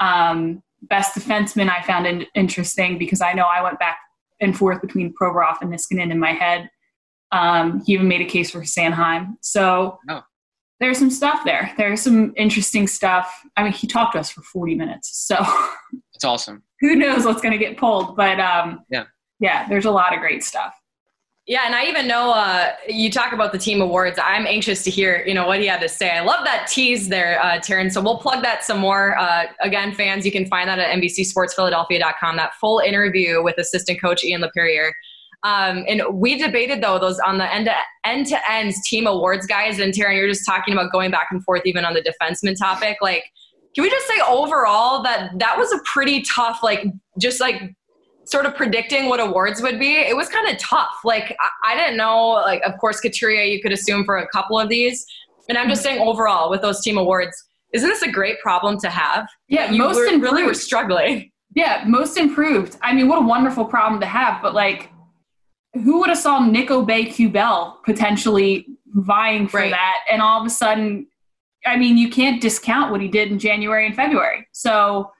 Um, 0.00 0.62
best 0.82 1.14
defenseman 1.14 1.70
I 1.70 1.82
found 1.82 2.06
in, 2.06 2.26
interesting 2.34 2.98
because 2.98 3.20
I 3.20 3.32
know 3.32 3.44
I 3.44 3.62
went 3.62 3.78
back 3.78 3.98
and 4.40 4.56
forth 4.56 4.80
between 4.80 5.14
Provorov 5.20 5.56
and 5.60 5.72
Niskanen 5.72 6.10
in 6.10 6.18
my 6.18 6.32
head. 6.32 6.70
Um, 7.32 7.82
he 7.84 7.92
even 7.92 8.08
made 8.08 8.20
a 8.20 8.24
case 8.24 8.50
for 8.50 8.60
Sanheim. 8.60 9.36
So 9.40 9.98
oh. 10.08 10.22
there's 10.80 10.98
some 10.98 11.10
stuff 11.10 11.40
there. 11.44 11.72
There's 11.76 12.00
some 12.00 12.32
interesting 12.36 12.86
stuff. 12.86 13.32
I 13.56 13.62
mean, 13.62 13.72
he 13.72 13.86
talked 13.86 14.12
to 14.14 14.20
us 14.20 14.30
for 14.30 14.42
40 14.42 14.76
minutes. 14.76 15.26
So 15.26 15.36
it's 16.14 16.24
awesome. 16.24 16.62
Who 16.80 16.94
knows 16.94 17.24
what's 17.24 17.42
going 17.42 17.52
to 17.52 17.58
get 17.58 17.76
pulled? 17.76 18.16
But 18.16 18.38
um, 18.40 18.84
yeah, 18.88 19.04
yeah, 19.40 19.68
there's 19.68 19.84
a 19.84 19.90
lot 19.90 20.14
of 20.14 20.20
great 20.20 20.44
stuff. 20.44 20.74
Yeah, 21.48 21.62
and 21.64 21.74
I 21.74 21.86
even 21.86 22.06
know 22.06 22.30
uh, 22.30 22.72
you 22.86 23.10
talk 23.10 23.32
about 23.32 23.52
the 23.52 23.58
team 23.58 23.80
awards. 23.80 24.18
I'm 24.22 24.46
anxious 24.46 24.84
to 24.84 24.90
hear, 24.90 25.24
you 25.26 25.32
know, 25.32 25.46
what 25.46 25.60
he 25.60 25.66
had 25.66 25.80
to 25.80 25.88
say. 25.88 26.10
I 26.10 26.20
love 26.20 26.44
that 26.44 26.68
tease 26.68 27.08
there, 27.08 27.42
uh, 27.42 27.58
Taryn. 27.58 27.90
So 27.90 28.02
we'll 28.02 28.18
plug 28.18 28.42
that 28.42 28.64
some 28.64 28.78
more. 28.78 29.18
Uh, 29.18 29.46
again, 29.60 29.94
fans, 29.94 30.26
you 30.26 30.30
can 30.30 30.44
find 30.44 30.68
that 30.68 30.78
at 30.78 30.94
NBCSportsPhiladelphia.com. 30.98 32.36
That 32.36 32.52
full 32.60 32.80
interview 32.80 33.42
with 33.42 33.56
assistant 33.56 33.98
coach 33.98 34.22
Ian 34.24 34.42
Laperriere. 34.42 34.90
Um, 35.42 35.86
and 35.88 36.02
we 36.12 36.36
debated 36.36 36.82
though 36.82 36.98
those 36.98 37.18
on 37.20 37.38
the 37.38 37.50
end 37.50 37.64
to 37.64 37.74
end 38.04 38.26
to 38.26 38.52
ends 38.52 38.86
team 38.86 39.06
awards 39.06 39.46
guys. 39.46 39.78
And 39.78 39.94
Taryn, 39.94 40.16
you're 40.16 40.28
just 40.28 40.44
talking 40.44 40.74
about 40.74 40.92
going 40.92 41.10
back 41.10 41.28
and 41.30 41.42
forth 41.44 41.62
even 41.64 41.86
on 41.86 41.94
the 41.94 42.02
defenseman 42.02 42.58
topic. 42.58 42.98
Like, 43.00 43.24
can 43.74 43.84
we 43.84 43.90
just 43.90 44.06
say 44.06 44.20
overall 44.28 45.02
that 45.02 45.38
that 45.38 45.56
was 45.56 45.72
a 45.72 45.78
pretty 45.86 46.20
tough, 46.22 46.60
like, 46.62 46.84
just 47.18 47.40
like 47.40 47.74
sort 48.30 48.46
of 48.46 48.54
predicting 48.54 49.08
what 49.08 49.20
awards 49.20 49.62
would 49.62 49.78
be, 49.78 49.96
it 49.96 50.16
was 50.16 50.28
kind 50.28 50.48
of 50.48 50.58
tough. 50.58 50.98
Like 51.04 51.36
I, 51.40 51.72
I, 51.72 51.76
didn't 51.76 51.96
know. 51.96 52.28
Like 52.28 52.62
of 52.62 52.76
course, 52.78 53.00
Couturier 53.00 53.42
you 53.42 53.60
could 53.60 53.72
assume 53.72 54.04
for 54.04 54.18
a 54.18 54.28
couple 54.28 54.58
of 54.58 54.68
these, 54.68 55.06
And 55.48 55.56
I'm 55.56 55.68
just 55.68 55.82
mm-hmm. 55.84 55.96
saying 55.96 56.08
overall 56.08 56.50
with 56.50 56.60
those 56.60 56.80
team 56.82 56.98
awards, 56.98 57.36
isn't 57.72 57.88
this 57.88 58.02
a 58.02 58.10
great 58.10 58.40
problem 58.40 58.78
to 58.80 58.90
have? 58.90 59.28
Yeah, 59.48 59.70
you 59.70 59.78
most 59.78 59.96
were, 59.96 60.04
improved. 60.04 60.22
really 60.22 60.42
were 60.44 60.54
struggling. 60.54 61.30
Yeah, 61.54 61.84
most 61.86 62.16
improved. 62.16 62.76
I 62.82 62.94
mean, 62.94 63.08
what 63.08 63.18
a 63.18 63.26
wonderful 63.26 63.64
problem 63.64 64.00
to 64.00 64.06
have. 64.06 64.42
But 64.42 64.54
like, 64.54 64.90
who 65.74 66.00
would 66.00 66.08
have 66.08 66.18
saw 66.18 66.44
Nico 66.44 66.84
Aube-Kubel 66.84 67.78
potentially 67.84 68.66
vying 68.86 69.48
for 69.48 69.60
Right. 69.60 69.70
that? 69.70 69.98
And 70.10 70.22
all 70.22 70.40
of 70.40 70.46
a 70.46 70.50
sudden, 70.50 71.06
I 71.66 71.76
mean, 71.76 71.98
you 71.98 72.08
can't 72.08 72.40
discount 72.40 72.90
what 72.90 73.00
he 73.00 73.08
did 73.08 73.30
in 73.30 73.38
January 73.38 73.86
and 73.86 73.94
February. 73.94 74.46
So, 74.52 75.10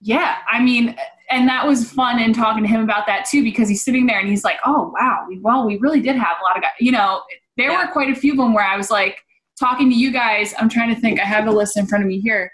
yeah, 0.00 0.38
I 0.50 0.60
mean, 0.60 0.96
and 1.30 1.48
that 1.48 1.66
was 1.66 1.90
fun 1.90 2.20
in 2.20 2.32
talking 2.32 2.62
to 2.62 2.68
him 2.68 2.82
about 2.82 3.06
that 3.06 3.26
too, 3.30 3.42
because 3.42 3.68
he's 3.68 3.84
sitting 3.84 4.06
there 4.06 4.18
and 4.20 4.28
he's 4.28 4.44
like, 4.44 4.58
oh, 4.66 4.92
wow, 4.98 5.24
we, 5.28 5.38
well, 5.40 5.66
we 5.66 5.78
really 5.78 6.00
did 6.00 6.16
have 6.16 6.36
a 6.40 6.44
lot 6.44 6.56
of 6.56 6.62
guys. 6.62 6.72
You 6.80 6.92
know, 6.92 7.22
there 7.56 7.70
Yeah. 7.70 7.86
were 7.86 7.92
quite 7.92 8.10
a 8.10 8.14
few 8.14 8.32
of 8.32 8.38
them 8.38 8.52
where 8.54 8.64
I 8.64 8.76
was 8.76 8.90
like, 8.90 9.18
talking 9.58 9.88
to 9.88 9.96
you 9.96 10.10
guys, 10.12 10.52
I'm 10.58 10.68
trying 10.68 10.94
to 10.94 11.00
think, 11.00 11.20
I 11.20 11.24
have 11.24 11.44
the 11.44 11.52
list 11.52 11.76
in 11.78 11.86
front 11.86 12.02
of 12.04 12.08
me 12.08 12.20
here. 12.20 12.50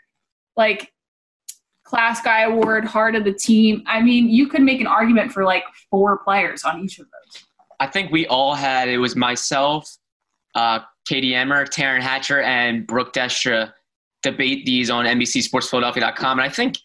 Like, 0.57 0.93
class 1.85 2.21
guy 2.23 2.43
award, 2.43 2.85
heart 2.85 3.17
of 3.17 3.25
the 3.25 3.33
team. 3.33 3.83
I 3.87 4.01
mean, 4.01 4.29
you 4.29 4.47
could 4.47 4.63
make 4.63 4.81
an 4.81 4.87
argument 4.87 5.33
for 5.33 5.45
like 5.45 5.65
four 5.91 6.19
players 6.19 6.63
on 6.63 6.81
each 6.85 6.99
of 7.01 7.07
those. 7.07 7.45
I 7.81 7.87
think 7.87 8.13
we 8.13 8.27
all 8.29 8.55
had 8.55 8.89
it 8.89 8.99
was 8.99 9.17
myself, 9.17 9.97
uh, 10.55 10.81
Katie 11.09 11.35
Emmer, 11.35 11.67
Taryn 11.67 12.01
Hatcher, 12.01 12.43
and 12.43 12.87
Brooke 12.87 13.13
Destra 13.13 13.73
debate 14.23 14.67
these 14.67 14.91
on 14.91 15.07
NBCSportsPhiladelphia.com. 15.07 16.39
And 16.39 16.47
I 16.49 16.53
think 16.53 16.77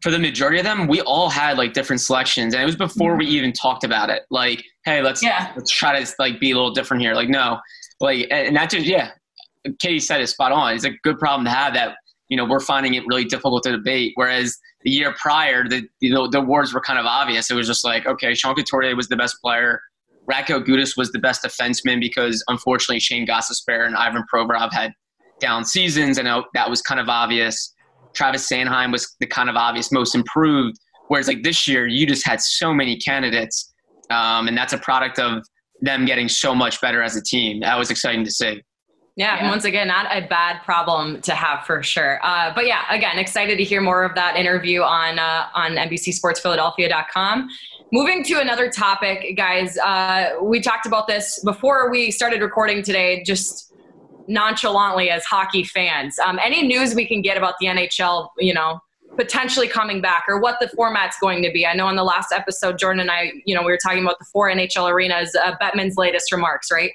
for 0.00 0.10
the 0.10 0.18
majority 0.18 0.58
of 0.58 0.64
them, 0.64 0.86
we 0.86 1.00
all 1.02 1.28
had 1.28 1.58
like 1.58 1.72
different 1.72 2.00
selections, 2.00 2.54
and 2.54 2.62
it 2.62 2.66
was 2.66 2.76
before 2.76 3.16
we 3.16 3.24
mm-hmm. 3.26 3.34
even 3.34 3.52
talked 3.52 3.84
about 3.84 4.10
it. 4.10 4.22
Like, 4.30 4.64
hey, 4.84 5.02
let's 5.02 5.22
Yeah. 5.22 5.52
let's 5.56 5.70
try 5.70 6.00
to 6.00 6.14
like 6.18 6.38
be 6.38 6.52
a 6.52 6.54
little 6.54 6.72
different 6.72 7.02
here. 7.02 7.14
Like, 7.14 7.28
no, 7.28 7.58
like, 8.00 8.28
and 8.30 8.54
that 8.56 8.70
just 8.70 8.86
yeah, 8.86 9.10
Katie 9.80 9.98
said 9.98 10.20
it 10.20 10.28
spot 10.28 10.52
on. 10.52 10.74
It's 10.74 10.84
a 10.84 10.92
good 11.02 11.18
problem 11.18 11.44
to 11.44 11.50
have 11.50 11.74
that. 11.74 11.96
You 12.28 12.36
know, 12.36 12.44
we're 12.44 12.60
finding 12.60 12.94
it 12.94 13.04
really 13.06 13.24
difficult 13.24 13.62
to 13.64 13.72
debate. 13.72 14.12
Whereas 14.14 14.56
the 14.82 14.90
year 14.90 15.14
prior, 15.18 15.66
the 15.66 15.88
you 16.00 16.12
know 16.12 16.28
the 16.28 16.38
awards 16.38 16.72
were 16.72 16.80
kind 16.80 16.98
of 16.98 17.06
obvious. 17.06 17.50
It 17.50 17.54
was 17.54 17.66
just 17.66 17.84
like, 17.84 18.06
okay, 18.06 18.34
Sean 18.34 18.54
Couturier 18.54 18.94
was 18.94 19.08
the 19.08 19.16
best 19.16 19.36
player. 19.42 19.80
Radko 20.30 20.62
Gudas 20.62 20.96
was 20.96 21.10
the 21.10 21.18
best 21.18 21.42
defenseman 21.42 22.00
because 22.00 22.44
unfortunately 22.48 23.00
Shayne 23.00 23.26
Gostisbehere 23.26 23.86
and 23.86 23.96
Ivan 23.96 24.24
Provorov 24.32 24.72
had 24.72 24.92
down 25.40 25.64
seasons, 25.64 26.18
and 26.18 26.28
that 26.54 26.70
was 26.70 26.82
kind 26.82 27.00
of 27.00 27.08
obvious. 27.08 27.74
Travis 28.14 28.48
Sanheim 28.48 28.92
was 28.92 29.16
the 29.20 29.26
kind 29.26 29.48
of 29.48 29.56
obvious 29.56 29.92
most 29.92 30.14
improved. 30.14 30.78
Whereas 31.08 31.26
like 31.28 31.42
this 31.42 31.66
year, 31.66 31.86
you 31.86 32.06
just 32.06 32.26
had 32.26 32.40
so 32.40 32.74
many 32.74 32.96
candidates, 32.98 33.72
um, 34.10 34.46
and 34.48 34.56
that's 34.56 34.72
a 34.72 34.78
product 34.78 35.18
of 35.18 35.42
them 35.80 36.04
getting 36.04 36.28
so 36.28 36.54
much 36.54 36.80
better 36.80 37.02
as 37.02 37.16
a 37.16 37.22
team. 37.22 37.60
That 37.60 37.78
was 37.78 37.90
exciting 37.90 38.24
to 38.24 38.30
see. 38.30 38.62
Yeah, 39.16 39.36
Yeah. 39.42 39.48
once 39.50 39.64
again, 39.64 39.88
not 39.88 40.06
a 40.14 40.20
bad 40.28 40.62
problem 40.64 41.20
to 41.22 41.34
have 41.34 41.66
for 41.66 41.82
sure. 41.82 42.20
Uh, 42.22 42.52
but 42.54 42.66
yeah, 42.66 42.82
again, 42.90 43.18
excited 43.18 43.58
to 43.58 43.64
hear 43.64 43.80
more 43.80 44.04
of 44.04 44.14
that 44.14 44.36
interview 44.36 44.82
on 44.82 45.18
uh, 45.18 45.46
on 45.54 45.76
NBCSportsPhiladelphia.com. 45.76 47.48
Moving 47.90 48.22
to 48.24 48.38
another 48.40 48.70
topic, 48.70 49.36
guys. 49.36 49.78
Uh, 49.78 50.34
we 50.42 50.60
talked 50.60 50.86
about 50.86 51.06
this 51.08 51.40
before 51.42 51.90
we 51.90 52.10
started 52.10 52.42
recording 52.42 52.82
today, 52.82 53.22
just 53.24 53.67
nonchalantly 54.28 55.10
as 55.10 55.24
hockey 55.24 55.64
fans. 55.64 56.18
Um, 56.18 56.38
any 56.40 56.62
news 56.62 56.94
we 56.94 57.06
can 57.06 57.22
get 57.22 57.36
about 57.36 57.54
the 57.60 57.66
NHL, 57.66 58.28
you 58.38 58.54
know, 58.54 58.80
potentially 59.16 59.66
coming 59.66 60.00
back 60.00 60.24
or 60.28 60.38
what 60.38 60.60
the 60.60 60.68
format's 60.68 61.18
going 61.18 61.42
to 61.42 61.50
be? 61.50 61.66
I 61.66 61.74
know 61.74 61.86
on 61.86 61.96
the 61.96 62.04
last 62.04 62.30
episode, 62.30 62.78
Jordan 62.78 63.00
and 63.00 63.10
I, 63.10 63.32
you 63.46 63.54
know, 63.54 63.62
we 63.62 63.72
were 63.72 63.78
talking 63.82 64.02
about 64.02 64.18
the 64.18 64.26
four 64.26 64.50
NHL 64.50 64.90
arenas, 64.90 65.34
uh, 65.34 65.56
Bettman's 65.60 65.96
latest 65.96 66.30
remarks, 66.30 66.70
right? 66.70 66.92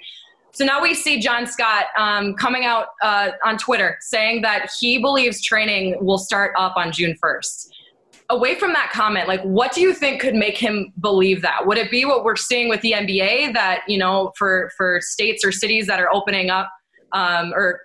So 0.53 0.63
now 0.63 0.81
we 0.81 0.93
see 0.93 1.19
John 1.19 1.47
Scott 1.47 1.85
um, 1.97 2.35
coming 2.35 2.63
out 2.63 2.89
uh, 3.01 3.31
on 3.43 3.57
Twitter 3.57 3.97
saying 4.01 4.43
that 4.43 4.71
he 4.79 4.99
believes 4.99 5.41
training 5.41 5.97
will 5.99 6.19
start 6.19 6.53
up 6.57 6.77
on 6.77 6.91
June 6.91 7.15
1st. 7.23 7.69
Away 8.29 8.55
from 8.55 8.71
that 8.73 8.91
comment, 8.93 9.27
like 9.27 9.41
what 9.41 9.73
do 9.73 9.81
you 9.81 9.93
think 9.93 10.21
could 10.21 10.35
make 10.35 10.57
him 10.57 10.93
believe 11.01 11.41
that? 11.41 11.65
Would 11.65 11.77
it 11.79 11.89
be 11.89 12.05
what 12.05 12.23
we're 12.23 12.35
seeing 12.35 12.69
with 12.69 12.81
the 12.81 12.91
NBA 12.93 13.53
that 13.53 13.81
you 13.87 13.97
know 13.97 14.31
for 14.37 14.71
for 14.77 15.01
states 15.01 15.43
or 15.43 15.51
cities 15.51 15.87
that 15.87 15.99
are 15.99 16.11
opening 16.13 16.49
up 16.49 16.71
um, 17.13 17.53
or 17.53 17.79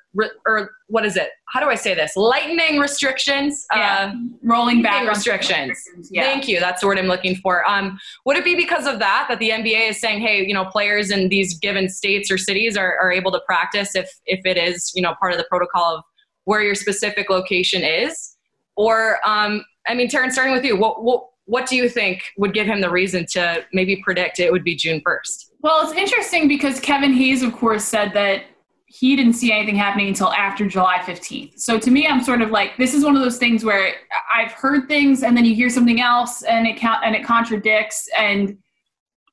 or 0.46 0.70
what 0.88 1.04
is 1.04 1.16
it? 1.16 1.28
How 1.48 1.60
do 1.60 1.66
I 1.66 1.74
say 1.74 1.94
this? 1.94 2.16
Lightening 2.16 2.78
restrictions. 2.78 3.66
Yeah. 3.74 4.12
Uh, 4.12 4.18
Rolling 4.42 4.82
back 4.82 5.02
on 5.02 5.06
restrictions. 5.06 5.78
Yeah. 6.10 6.22
Thank 6.22 6.48
you. 6.48 6.60
That's 6.60 6.80
the 6.80 6.86
word 6.86 6.98
I'm 6.98 7.06
looking 7.06 7.36
for. 7.36 7.64
Um, 7.68 7.98
would 8.24 8.36
it 8.36 8.44
be 8.44 8.54
because 8.54 8.86
of 8.86 8.98
that 8.98 9.26
that 9.28 9.38
the 9.38 9.50
NBA 9.50 9.90
is 9.90 10.00
saying, 10.00 10.20
hey, 10.20 10.44
you 10.44 10.54
know, 10.54 10.64
players 10.64 11.10
in 11.10 11.28
these 11.28 11.58
given 11.58 11.88
states 11.88 12.30
or 12.30 12.38
cities 12.38 12.76
are, 12.76 12.98
are 13.00 13.12
able 13.12 13.30
to 13.32 13.40
practice 13.46 13.94
if 13.94 14.10
if 14.26 14.40
it 14.44 14.56
is, 14.56 14.92
you 14.94 15.02
know, 15.02 15.14
part 15.20 15.32
of 15.32 15.38
the 15.38 15.46
protocol 15.48 15.96
of 15.96 16.04
where 16.44 16.62
your 16.62 16.74
specific 16.74 17.28
location 17.28 17.82
is? 17.82 18.34
Or, 18.76 19.18
um, 19.26 19.64
I 19.86 19.94
mean, 19.94 20.08
Taryn, 20.08 20.32
starting 20.32 20.54
with 20.54 20.64
you, 20.64 20.76
what 20.76 21.04
what 21.04 21.24
what 21.44 21.66
do 21.66 21.76
you 21.76 21.88
think 21.88 22.22
would 22.36 22.52
give 22.52 22.66
him 22.66 22.80
the 22.82 22.90
reason 22.90 23.24
to 23.30 23.64
maybe 23.72 23.96
predict 23.96 24.38
it 24.38 24.52
would 24.52 24.64
be 24.64 24.76
June 24.76 25.00
first? 25.02 25.50
Well, 25.60 25.82
it's 25.82 25.98
interesting 25.98 26.46
because 26.46 26.78
Kevin 26.78 27.12
Hayes, 27.14 27.42
of 27.42 27.54
course, 27.54 27.84
said 27.84 28.12
that 28.12 28.44
he 28.90 29.14
didn't 29.16 29.35
see 29.35 29.53
anything 29.53 29.77
happening 29.77 30.09
until 30.09 30.33
after 30.33 30.66
July 30.66 30.96
15th. 31.01 31.61
So 31.61 31.79
to 31.79 31.90
me, 31.90 32.07
I'm 32.07 32.22
sort 32.22 32.40
of 32.40 32.51
like, 32.51 32.77
this 32.79 32.94
is 32.94 33.05
one 33.05 33.14
of 33.14 33.22
those 33.22 33.37
things 33.37 33.62
where 33.62 33.92
I've 34.35 34.53
heard 34.53 34.88
things 34.88 35.22
and 35.22 35.37
then 35.37 35.44
you 35.44 35.55
hear 35.55 35.68
something 35.68 36.01
else 36.01 36.42
and 36.42 36.66
it 36.66 36.79
count 36.79 37.05
and 37.05 37.14
it 37.14 37.22
contradicts. 37.22 38.09
And, 38.18 38.57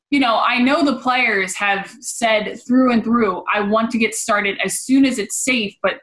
you 0.10 0.20
know, 0.20 0.42
I 0.46 0.60
know 0.60 0.84
the 0.84 1.00
players 1.00 1.56
have 1.56 1.90
said 2.02 2.60
through 2.68 2.92
and 2.92 3.02
through, 3.02 3.46
I 3.54 3.62
want 3.62 3.92
to 3.92 3.98
get 3.98 4.14
started 4.14 4.58
as 4.62 4.82
soon 4.82 5.06
as 5.06 5.18
it's 5.18 5.38
safe, 5.38 5.74
but 5.82 6.02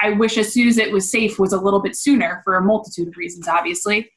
I 0.00 0.10
wish 0.10 0.38
as 0.38 0.52
soon 0.52 0.68
as 0.68 0.78
it 0.78 0.92
was 0.92 1.10
safe 1.10 1.36
was 1.36 1.52
a 1.52 1.60
little 1.60 1.80
bit 1.80 1.96
sooner 1.96 2.42
for 2.44 2.56
a 2.56 2.62
multitude 2.62 3.08
of 3.08 3.16
reasons, 3.16 3.48
obviously. 3.48 4.08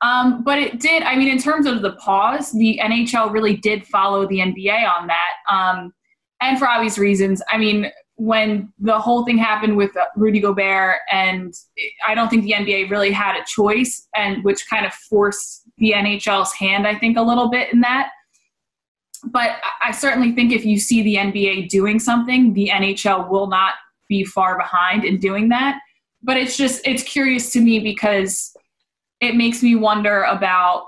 Um, 0.00 0.42
but 0.42 0.58
it 0.58 0.80
did. 0.80 1.02
I 1.02 1.16
mean, 1.16 1.28
in 1.28 1.38
terms 1.38 1.66
of 1.66 1.82
the 1.82 1.92
pause, 1.92 2.50
the 2.52 2.80
NHL 2.82 3.30
really 3.30 3.56
did 3.56 3.86
follow 3.86 4.26
the 4.26 4.38
NBA 4.38 4.88
on 4.88 5.06
that, 5.06 5.32
um, 5.50 5.92
and 6.40 6.58
for 6.58 6.68
obvious 6.68 6.98
reasons. 6.98 7.42
I 7.50 7.56
mean, 7.56 7.90
when 8.16 8.72
the 8.78 8.98
whole 8.98 9.24
thing 9.24 9.38
happened 9.38 9.76
with 9.76 9.96
uh, 9.96 10.04
Rudy 10.16 10.40
Gobert, 10.40 10.96
and 11.12 11.54
I 12.06 12.14
don't 12.14 12.28
think 12.28 12.44
the 12.44 12.52
NBA 12.52 12.90
really 12.90 13.12
had 13.12 13.36
a 13.36 13.44
choice, 13.46 14.08
and 14.14 14.42
which 14.42 14.68
kind 14.68 14.86
of 14.86 14.92
forced 14.92 15.62
the 15.78 15.92
NHL's 15.92 16.52
hand, 16.54 16.86
I 16.86 16.94
think, 16.98 17.18
a 17.18 17.22
little 17.22 17.48
bit 17.50 17.72
in 17.72 17.80
that. 17.82 18.08
But 19.24 19.50
I- 19.50 19.88
I 19.88 19.90
certainly 19.92 20.32
think 20.32 20.52
if 20.52 20.64
you 20.64 20.78
see 20.78 21.02
the 21.02 21.16
NBA 21.16 21.68
doing 21.68 21.98
something, 21.98 22.54
the 22.54 22.70
NHL 22.70 23.28
will 23.28 23.46
not 23.46 23.74
be 24.08 24.24
far 24.24 24.56
behind 24.56 25.04
in 25.04 25.18
doing 25.18 25.48
that. 25.50 25.78
But 26.22 26.36
it's 26.36 26.56
just 26.56 26.86
it's 26.86 27.02
curious 27.02 27.50
to 27.50 27.60
me 27.60 27.78
because 27.80 28.56
it 29.20 29.36
makes 29.36 29.62
me 29.62 29.76
wonder 29.76 30.22
about 30.22 30.86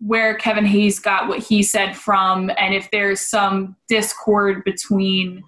where 0.00 0.34
Kevin 0.34 0.66
Hayes 0.66 0.98
got 0.98 1.28
what 1.28 1.38
he 1.38 1.62
said 1.62 1.96
from, 1.96 2.50
and 2.58 2.74
if 2.74 2.90
there's 2.90 3.20
some 3.20 3.76
discord 3.88 4.64
between 4.64 5.42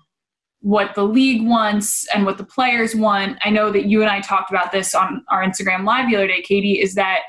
what 0.61 0.95
the 0.95 1.05
league 1.05 1.47
wants 1.47 2.07
and 2.15 2.25
what 2.25 2.39
the 2.39 2.45
players 2.45 2.95
want. 2.95 3.39
I 3.45 3.51
know 3.51 3.71
that 3.71 3.87
you 3.87 4.03
and 4.03 4.11
I 4.11 4.21
talked 4.21 4.51
about 4.51 4.73
this 4.73 4.95
on 4.95 5.25
our 5.29 5.45
Instagram 5.45 5.85
live 5.85 6.09
the 6.09 6.17
other 6.17 6.27
day, 6.27 6.43
Katie, 6.43 6.81
is 6.81 6.95
that 6.95 7.21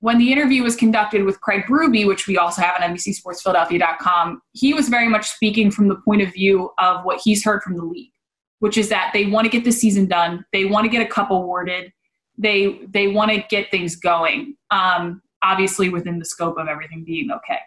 when 0.00 0.18
the 0.18 0.30
interview 0.30 0.62
was 0.62 0.76
conducted 0.76 1.24
with 1.24 1.40
Craig 1.40 1.68
Ruby, 1.68 2.04
which 2.04 2.26
we 2.26 2.38
also 2.38 2.62
have 2.62 2.80
on 2.80 2.94
NBCSportsPhiladelphia.com, 2.94 4.40
he 4.52 4.72
was 4.72 4.88
very 4.88 5.08
much 5.08 5.28
speaking 5.28 5.70
from 5.70 5.88
the 5.88 5.96
point 5.96 6.22
of 6.22 6.32
view 6.32 6.70
of 6.78 7.04
what 7.04 7.20
he's 7.22 7.44
heard 7.44 7.62
from 7.62 7.76
the 7.76 7.84
league, 7.84 8.12
which 8.60 8.78
is 8.78 8.88
that 8.90 9.10
they 9.12 9.26
want 9.26 9.44
to 9.44 9.50
get 9.50 9.64
the 9.64 9.72
season 9.72 10.06
done, 10.06 10.44
they 10.52 10.64
want 10.64 10.84
to 10.84 10.88
get 10.88 11.04
a 11.04 11.08
cup 11.08 11.30
awarded, 11.30 11.92
they 12.36 12.78
they 12.88 13.08
want 13.08 13.32
to 13.32 13.42
get 13.50 13.70
things 13.72 13.96
going, 13.96 14.56
um, 14.70 15.20
obviously 15.42 15.88
within 15.88 16.20
the 16.20 16.24
scope 16.24 16.56
of 16.58 16.68
everything 16.68 17.02
being 17.04 17.30
okay. 17.32 17.58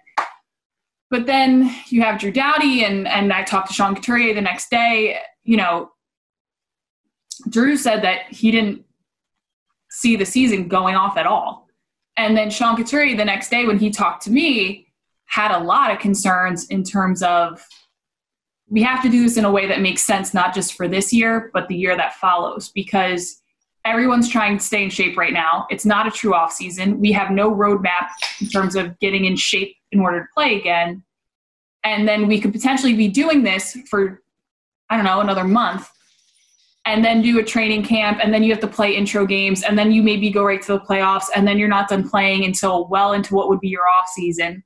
But 1.12 1.28
then 1.28 1.76
you 1.90 2.02
have 2.02 2.20
Drew 2.20 2.32
Doughty, 2.32 2.84
and 2.84 3.08
and 3.08 3.32
I 3.32 3.44
talked 3.44 3.68
to 3.68 3.74
Sean 3.74 3.94
Couturier 3.94 4.34
the 4.34 4.42
next 4.42 4.72
day. 4.72 5.20
You 5.44 5.58
know, 5.58 5.92
Drew 7.50 7.78
said 7.78 8.02
that 8.04 8.32
he 8.32 8.50
didn't 8.50 8.86
see 9.92 10.16
the 10.16 10.26
season 10.26 10.70
going 10.70 10.96
off 10.96 11.18
at 11.18 11.28
all. 11.28 11.68
And 12.18 12.36
then 12.36 12.50
Sean 12.50 12.78
Couturier 12.78 13.18
the 13.18 13.26
next 13.26 13.50
day 13.50 13.66
when 13.66 13.78
he 13.78 13.90
talked 13.90 14.24
to 14.24 14.32
me 14.32 14.88
had 15.26 15.52
a 15.52 15.64
lot 15.64 15.92
of 15.92 16.00
concerns 16.00 16.66
in 16.68 16.84
terms 16.84 17.22
of 17.22 17.66
we 18.70 18.82
have 18.84 19.02
to 19.02 19.10
do 19.10 19.24
this 19.24 19.36
in 19.36 19.44
a 19.44 19.52
way 19.52 19.68
that 19.68 19.82
makes 19.82 20.04
sense 20.04 20.34
not 20.34 20.54
just 20.54 20.74
for 20.74 20.88
this 20.88 21.14
year 21.14 21.50
but 21.54 21.68
the 21.68 21.76
year 21.76 21.96
that 21.96 22.16
follows 22.16 22.70
because 22.70 23.42
everyone's 23.86 24.30
trying 24.30 24.58
to 24.58 24.64
stay 24.64 24.84
in 24.84 24.90
shape 24.90 25.18
right 25.18 25.34
now. 25.34 25.66
It's 25.70 25.86
not 25.86 26.08
a 26.08 26.12
true 26.12 26.34
off 26.34 26.52
season. 26.52 27.00
We 27.00 27.12
have 27.14 27.32
no 27.32 27.52
roadmap 27.52 28.10
in 28.40 28.48
terms 28.48 28.76
of 28.76 28.98
getting 29.00 29.26
in 29.26 29.36
shape 29.36 29.76
in 29.92 30.00
order 30.00 30.22
to 30.22 30.28
play 30.34 30.58
again. 30.58 31.04
And 31.84 32.08
then 32.08 32.28
we 32.28 32.40
could 32.40 32.54
potentially 32.54 32.94
be 32.94 33.08
doing 33.08 33.44
this 33.44 33.78
for 33.90 34.22
I 34.90 34.98
don't 34.98 35.06
know, 35.06 35.22
another 35.22 35.46
month 35.46 35.90
and 36.86 37.06
then 37.06 37.22
do 37.22 37.40
a 37.40 37.44
training 37.44 37.84
camp 37.84 38.20
and 38.22 38.34
then 38.34 38.44
you 38.44 38.52
have 38.52 38.60
to 38.60 38.68
play 38.68 38.94
intro 38.96 39.26
games 39.26 39.64
and 39.64 39.78
then 39.78 39.92
you 39.92 40.04
maybe 40.04 40.30
go 40.30 40.44
right 40.44 40.62
to 40.62 40.74
the 40.74 40.80
playoffs 40.80 41.28
and 41.36 41.48
then 41.48 41.58
you're 41.58 41.70
not 41.70 41.88
done 41.88 42.08
playing 42.08 42.44
until 42.44 42.88
well 42.88 43.14
into 43.14 43.34
what 43.36 43.48
would 43.48 43.60
be 43.60 43.70
your 43.70 43.84
off 43.84 44.10
season 44.10 44.64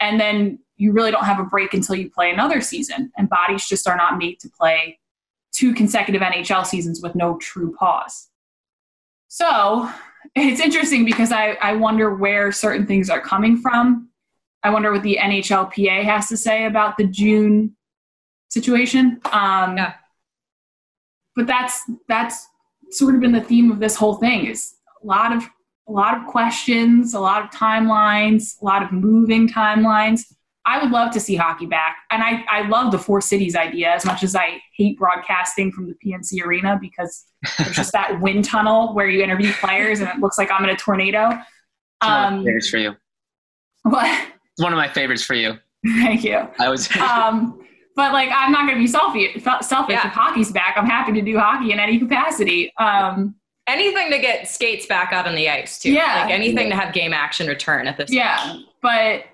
and 0.00 0.18
then 0.18 0.58
you 0.76 0.92
really 0.92 1.10
don't 1.10 1.24
have 1.24 1.38
a 1.38 1.44
break 1.44 1.74
until 1.74 1.94
you 1.94 2.10
play 2.10 2.30
another 2.30 2.60
season 2.60 3.12
and 3.18 3.28
bodies 3.28 3.68
just 3.68 3.86
are 3.86 3.96
not 3.96 4.16
made 4.16 4.40
to 4.40 4.48
play 4.48 4.98
two 5.52 5.74
consecutive 5.74 6.22
NHL 6.22 6.64
seasons 6.64 7.02
with 7.02 7.14
no 7.14 7.36
true 7.36 7.74
pause. 7.78 8.29
So 9.32 9.88
it's 10.34 10.60
interesting 10.60 11.04
because 11.04 11.30
I, 11.30 11.52
I 11.62 11.76
wonder 11.76 12.12
where 12.12 12.50
certain 12.50 12.84
things 12.84 13.08
are 13.08 13.20
coming 13.20 13.56
from. 13.56 14.08
I 14.64 14.70
wonder 14.70 14.92
what 14.92 15.04
the 15.04 15.18
NHLPA 15.20 16.02
has 16.02 16.28
to 16.30 16.36
say 16.36 16.66
about 16.66 16.98
the 16.98 17.04
June 17.04 17.76
situation. 18.50 19.20
Um, 19.32 19.76
Yeah. 19.76 19.94
But 21.36 21.46
that's 21.46 21.88
that's 22.08 22.48
sort 22.90 23.14
of 23.14 23.20
been 23.20 23.30
the 23.30 23.40
theme 23.40 23.70
of 23.70 23.78
this 23.78 23.94
whole 23.94 24.16
thing 24.16 24.46
is 24.46 24.74
a 25.00 25.06
lot 25.06 25.34
of 25.34 25.44
a 25.88 25.92
lot 25.92 26.16
of 26.18 26.26
questions, 26.26 27.14
a 27.14 27.20
lot 27.20 27.44
of 27.44 27.50
timelines, 27.50 28.60
a 28.60 28.64
lot 28.64 28.82
of 28.82 28.90
moving 28.90 29.48
timelines. 29.48 30.22
I 30.66 30.82
would 30.82 30.90
love 30.92 31.10
to 31.12 31.20
see 31.20 31.36
hockey 31.36 31.66
back. 31.66 31.96
And 32.10 32.22
I, 32.22 32.44
I 32.48 32.68
love 32.68 32.92
the 32.92 32.98
four 32.98 33.20
cities 33.20 33.56
idea 33.56 33.90
as 33.92 34.04
much 34.04 34.22
as 34.22 34.36
I 34.36 34.60
hate 34.76 34.98
broadcasting 34.98 35.72
from 35.72 35.88
the 35.88 35.94
PNC 36.04 36.44
arena 36.44 36.78
because 36.80 37.24
there's 37.58 37.74
just 37.74 37.92
that 37.92 38.20
wind 38.22 38.44
tunnel 38.44 38.94
where 38.94 39.08
you 39.08 39.22
interview 39.22 39.52
players 39.54 40.00
and 40.00 40.08
it 40.08 40.18
looks 40.18 40.36
like 40.38 40.50
I'm 40.50 40.62
in 40.64 40.70
a 40.70 40.76
tornado. 40.76 41.30
It's 41.30 42.06
one 42.06 42.12
of 42.12 42.32
my 42.32 42.38
Um, 42.38 42.44
favorites 42.44 42.68
for 42.68 42.76
you. 42.78 42.94
but 43.84 44.04
It's 44.52 44.62
one 44.62 44.72
of 44.72 44.76
my 44.76 44.88
favorites 44.88 45.24
for 45.24 45.34
you. 45.34 45.58
thank 45.84 46.24
you. 46.24 46.46
I 46.58 46.68
was. 46.68 46.88
Um, 47.00 47.58
but 47.96 48.12
like, 48.12 48.30
I'm 48.32 48.52
not 48.52 48.66
going 48.66 48.74
to 48.78 48.80
be 48.82 48.86
selfish. 48.86 49.42
Selfish 49.66 49.94
Yeah. 49.94 50.06
if 50.06 50.12
hockey's 50.12 50.52
back. 50.52 50.74
I'm 50.76 50.86
happy 50.86 51.12
to 51.12 51.20
do 51.22 51.38
hockey 51.38 51.72
in 51.72 51.80
any 51.80 51.98
capacity. 51.98 52.72
Um, 52.78 53.34
Anything 53.66 54.10
to 54.10 54.18
get 54.18 54.48
skates 54.48 54.86
back 54.86 55.12
out 55.12 55.26
on 55.28 55.34
the 55.34 55.48
ice 55.48 55.78
too. 55.78 55.92
Yeah. 55.92 56.22
Like 56.22 56.32
anything 56.32 56.70
to 56.70 56.76
have 56.76 56.92
game 56.94 57.12
action 57.12 57.46
return 57.46 57.86
at 57.86 57.96
this. 57.96 58.10
yeah, 58.10 58.56
but 58.82 59.24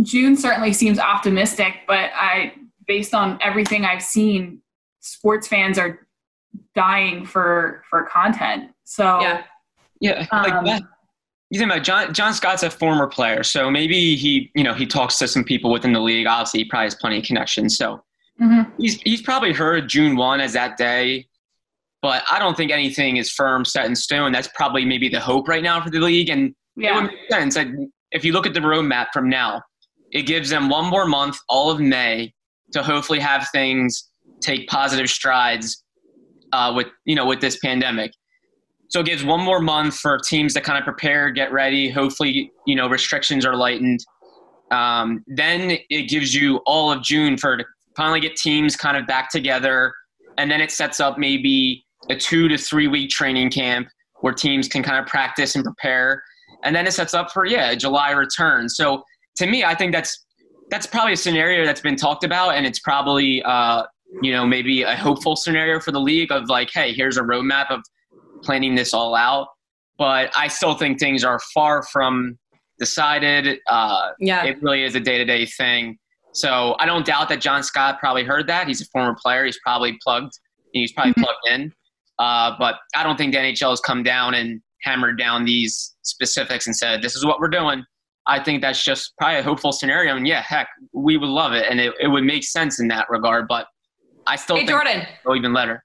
June 0.00 0.36
certainly 0.36 0.72
seems 0.72 0.98
optimistic. 0.98 1.74
But 1.86 2.10
I, 2.14 2.54
based 2.86 3.14
on 3.14 3.38
everything 3.42 3.84
I've 3.84 4.02
seen, 4.02 4.62
sports 5.00 5.48
fans 5.48 5.78
are 5.78 6.06
dying 6.74 7.26
for 7.26 7.82
for 7.90 8.04
content. 8.04 8.70
So 8.84 9.20
Yeah. 9.20 9.42
Yeah, 10.00 10.26
like 10.32 10.52
Um, 10.52 10.64
that. 10.64 10.82
You 11.50 11.60
think 11.60 11.70
about 11.70 11.84
John. 11.84 12.12
John 12.12 12.34
Scott's 12.34 12.64
a 12.64 12.70
former 12.70 13.06
player, 13.06 13.44
so 13.44 13.70
maybe 13.70 14.16
he, 14.16 14.50
you 14.54 14.64
know, 14.64 14.74
he 14.74 14.86
talks 14.86 15.18
to 15.18 15.28
some 15.28 15.44
people 15.44 15.70
within 15.70 15.92
the 15.92 16.00
league. 16.00 16.26
Obviously, 16.26 16.60
he 16.60 16.64
probably 16.64 16.86
has 16.86 16.94
plenty 16.96 17.18
of 17.18 17.24
connections. 17.24 17.76
So 17.76 18.02
mhm. 18.40 18.68
he's 18.78 19.00
he's 19.02 19.22
probably 19.22 19.52
heard 19.52 19.88
June 19.88 20.16
one 20.16 20.40
as 20.40 20.54
that 20.54 20.76
day, 20.76 21.28
but 22.00 22.24
I 22.30 22.38
don't 22.38 22.56
think 22.56 22.72
anything 22.72 23.18
is 23.18 23.30
firm, 23.30 23.64
set 23.64 23.84
in 23.86 23.94
stone. 23.94 24.32
That's 24.32 24.48
probably 24.56 24.84
maybe 24.84 25.08
the 25.08 25.20
hope 25.20 25.46
right 25.46 25.62
now 25.62 25.80
for 25.80 25.90
the 25.90 26.00
league, 26.00 26.30
and 26.30 26.48
it 26.48 26.54
yeah, 26.76 26.94
would 27.00 27.10
make 27.12 27.30
sense. 27.30 27.54
Like, 27.54 27.68
if 28.10 28.24
you 28.24 28.32
look 28.32 28.46
at 28.46 28.54
the 28.54 28.60
roadmap 28.60 29.08
from 29.12 29.28
now, 29.28 29.62
it 30.12 30.22
gives 30.22 30.50
them 30.50 30.68
one 30.68 30.88
more 30.88 31.06
month, 31.06 31.38
all 31.48 31.70
of 31.70 31.80
May, 31.80 32.32
to 32.72 32.82
hopefully 32.82 33.18
have 33.18 33.48
things 33.50 34.10
take 34.40 34.68
positive 34.68 35.08
strides 35.08 35.82
uh, 36.52 36.72
with 36.74 36.88
you 37.04 37.16
know 37.16 37.26
with 37.26 37.40
this 37.40 37.58
pandemic. 37.58 38.12
So 38.88 39.00
it 39.00 39.06
gives 39.06 39.24
one 39.24 39.40
more 39.40 39.60
month 39.60 39.96
for 39.96 40.18
teams 40.18 40.52
to 40.54 40.60
kind 40.60 40.78
of 40.78 40.84
prepare, 40.84 41.30
get 41.30 41.50
ready. 41.50 41.88
Hopefully, 41.88 42.52
you 42.66 42.76
know 42.76 42.88
restrictions 42.88 43.44
are 43.44 43.56
lightened. 43.56 44.00
Um, 44.70 45.22
then 45.26 45.78
it 45.90 46.08
gives 46.08 46.34
you 46.34 46.58
all 46.66 46.92
of 46.92 47.02
June 47.02 47.36
for 47.36 47.56
to 47.56 47.64
finally 47.96 48.20
get 48.20 48.36
teams 48.36 48.76
kind 48.76 48.96
of 48.96 49.06
back 49.06 49.30
together, 49.30 49.92
and 50.38 50.50
then 50.50 50.60
it 50.60 50.70
sets 50.70 51.00
up 51.00 51.18
maybe 51.18 51.84
a 52.10 52.16
two 52.16 52.48
to 52.48 52.58
three 52.58 52.88
week 52.88 53.10
training 53.10 53.50
camp 53.50 53.88
where 54.20 54.32
teams 54.32 54.68
can 54.68 54.82
kind 54.82 54.98
of 54.98 55.06
practice 55.06 55.56
and 55.56 55.64
prepare 55.64 56.22
and 56.62 56.74
then 56.74 56.86
it 56.86 56.92
sets 56.92 57.14
up 57.14 57.30
for 57.30 57.44
yeah 57.44 57.74
July 57.74 58.10
return. 58.12 58.68
So 58.68 59.02
to 59.36 59.46
me, 59.46 59.64
I 59.64 59.74
think 59.74 59.92
that's 59.92 60.24
that's 60.70 60.86
probably 60.86 61.12
a 61.12 61.16
scenario 61.16 61.64
that's 61.66 61.80
been 61.80 61.96
talked 61.96 62.24
about, 62.24 62.54
and 62.54 62.64
it's 62.66 62.78
probably 62.80 63.42
uh, 63.42 63.84
you 64.22 64.32
know 64.32 64.46
maybe 64.46 64.82
a 64.82 64.96
hopeful 64.96 65.36
scenario 65.36 65.80
for 65.80 65.92
the 65.92 66.00
league 66.00 66.30
of 66.32 66.48
like, 66.48 66.70
hey, 66.72 66.92
here's 66.92 67.16
a 67.16 67.22
roadmap 67.22 67.70
of 67.70 67.80
planning 68.42 68.74
this 68.74 68.92
all 68.94 69.14
out. 69.14 69.48
But 69.98 70.32
I 70.36 70.48
still 70.48 70.74
think 70.74 70.98
things 70.98 71.22
are 71.24 71.38
far 71.54 71.82
from 71.84 72.38
decided. 72.78 73.58
Uh, 73.68 74.10
Yeah. 74.18 74.44
it 74.44 74.60
really 74.62 74.82
is 74.82 74.94
a 74.94 75.00
day 75.00 75.18
to 75.18 75.24
day 75.24 75.46
thing. 75.46 75.98
So 76.32 76.74
I 76.78 76.86
don't 76.86 77.04
doubt 77.06 77.28
that 77.28 77.40
John 77.40 77.62
Scott 77.62 77.98
probably 78.00 78.24
heard 78.24 78.46
that. 78.48 78.66
He's 78.66 78.80
a 78.80 78.86
former 78.86 79.14
player. 79.22 79.44
He's 79.44 79.58
probably 79.62 79.98
plugged. 80.02 80.32
He's 80.72 80.90
probably 80.92 81.12
Mhm. 81.12 81.22
plugged 81.24 81.48
in. 81.50 81.72
Uh, 82.18 82.56
but 82.58 82.76
I 82.96 83.02
don't 83.04 83.16
think 83.16 83.32
the 83.32 83.38
NHL 83.38 83.70
has 83.70 83.80
come 83.80 84.02
down 84.02 84.34
and 84.34 84.60
hammered 84.82 85.18
down 85.18 85.44
these 85.44 85.94
specifics 86.02 86.66
and 86.66 86.74
said, 86.74 87.02
this 87.02 87.14
is 87.14 87.24
what 87.24 87.38
we're 87.38 87.48
doing. 87.48 87.84
I 88.26 88.42
think 88.42 88.62
that's 88.62 88.84
just 88.84 89.14
probably 89.18 89.40
a 89.40 89.42
hopeful 89.42 89.72
scenario. 89.72 90.16
And 90.16 90.26
yeah, 90.26 90.42
heck, 90.42 90.68
we 90.92 91.16
would 91.16 91.28
love 91.28 91.52
it. 91.52 91.66
And 91.68 91.80
it, 91.80 91.92
it 92.00 92.08
would 92.08 92.24
make 92.24 92.44
sense 92.44 92.80
in 92.80 92.88
that 92.88 93.06
regard. 93.10 93.48
But 93.48 93.66
I 94.26 94.36
still 94.36 94.56
Hey 94.56 94.60
think 94.62 94.70
Jordan, 94.70 95.06
it'll 95.24 95.36
even 95.36 95.52
better. 95.52 95.82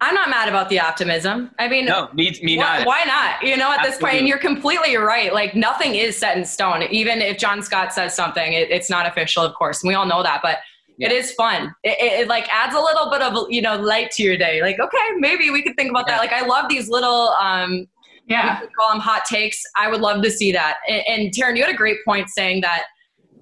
I'm 0.00 0.14
not 0.14 0.30
mad 0.30 0.48
about 0.48 0.68
the 0.68 0.80
optimism. 0.80 1.52
I 1.60 1.68
mean, 1.68 1.84
No, 1.86 2.08
me, 2.12 2.36
me 2.42 2.56
why, 2.56 2.64
neither. 2.78 2.84
why 2.86 3.04
not? 3.04 3.40
You 3.42 3.56
know, 3.56 3.70
at 3.72 3.82
this 3.84 3.98
point, 3.98 4.14
and 4.14 4.26
you're 4.26 4.38
completely 4.38 4.96
right. 4.96 5.32
Like 5.32 5.54
nothing 5.54 5.94
is 5.94 6.16
set 6.16 6.36
in 6.36 6.44
stone. 6.44 6.82
Even 6.90 7.20
if 7.22 7.38
John 7.38 7.62
Scott 7.62 7.92
says 7.92 8.12
something, 8.14 8.52
it, 8.52 8.68
it's 8.70 8.90
not 8.90 9.06
official, 9.06 9.44
of 9.44 9.54
course. 9.54 9.82
And 9.82 9.88
we 9.88 9.94
all 9.94 10.06
know 10.06 10.22
that, 10.24 10.40
but 10.42 10.58
it 10.98 11.10
Yeah. 11.10 11.12
is 11.12 11.32
fun. 11.34 11.72
It, 11.84 11.96
it, 12.00 12.20
it, 12.22 12.28
like 12.28 12.48
adds 12.52 12.74
a 12.74 12.80
little 12.80 13.10
bit 13.10 13.22
of 13.22 13.46
you 13.50 13.62
know 13.62 13.76
light 13.76 14.10
to 14.12 14.22
your 14.24 14.36
day. 14.36 14.60
Like 14.60 14.78
okay, 14.80 14.98
maybe 15.18 15.50
we 15.50 15.62
could 15.62 15.76
think 15.76 15.90
about 15.90 16.04
Yeah. 16.08 16.16
that. 16.16 16.20
Like 16.20 16.32
I 16.32 16.46
love 16.46 16.68
these 16.68 16.88
little 16.88 17.28
um, 17.40 17.86
yeah, 18.26 18.60
we 18.60 18.68
call 18.68 18.90
them 18.90 19.00
hot 19.00 19.24
takes. 19.24 19.62
I 19.76 19.90
would 19.90 20.00
love 20.00 20.22
to 20.22 20.30
see 20.30 20.52
that. 20.52 20.78
And, 20.88 21.02
and 21.08 21.32
Taryn, 21.32 21.56
you 21.56 21.64
had 21.64 21.72
a 21.72 21.76
great 21.76 21.98
point 22.04 22.28
saying 22.28 22.60
that, 22.62 22.84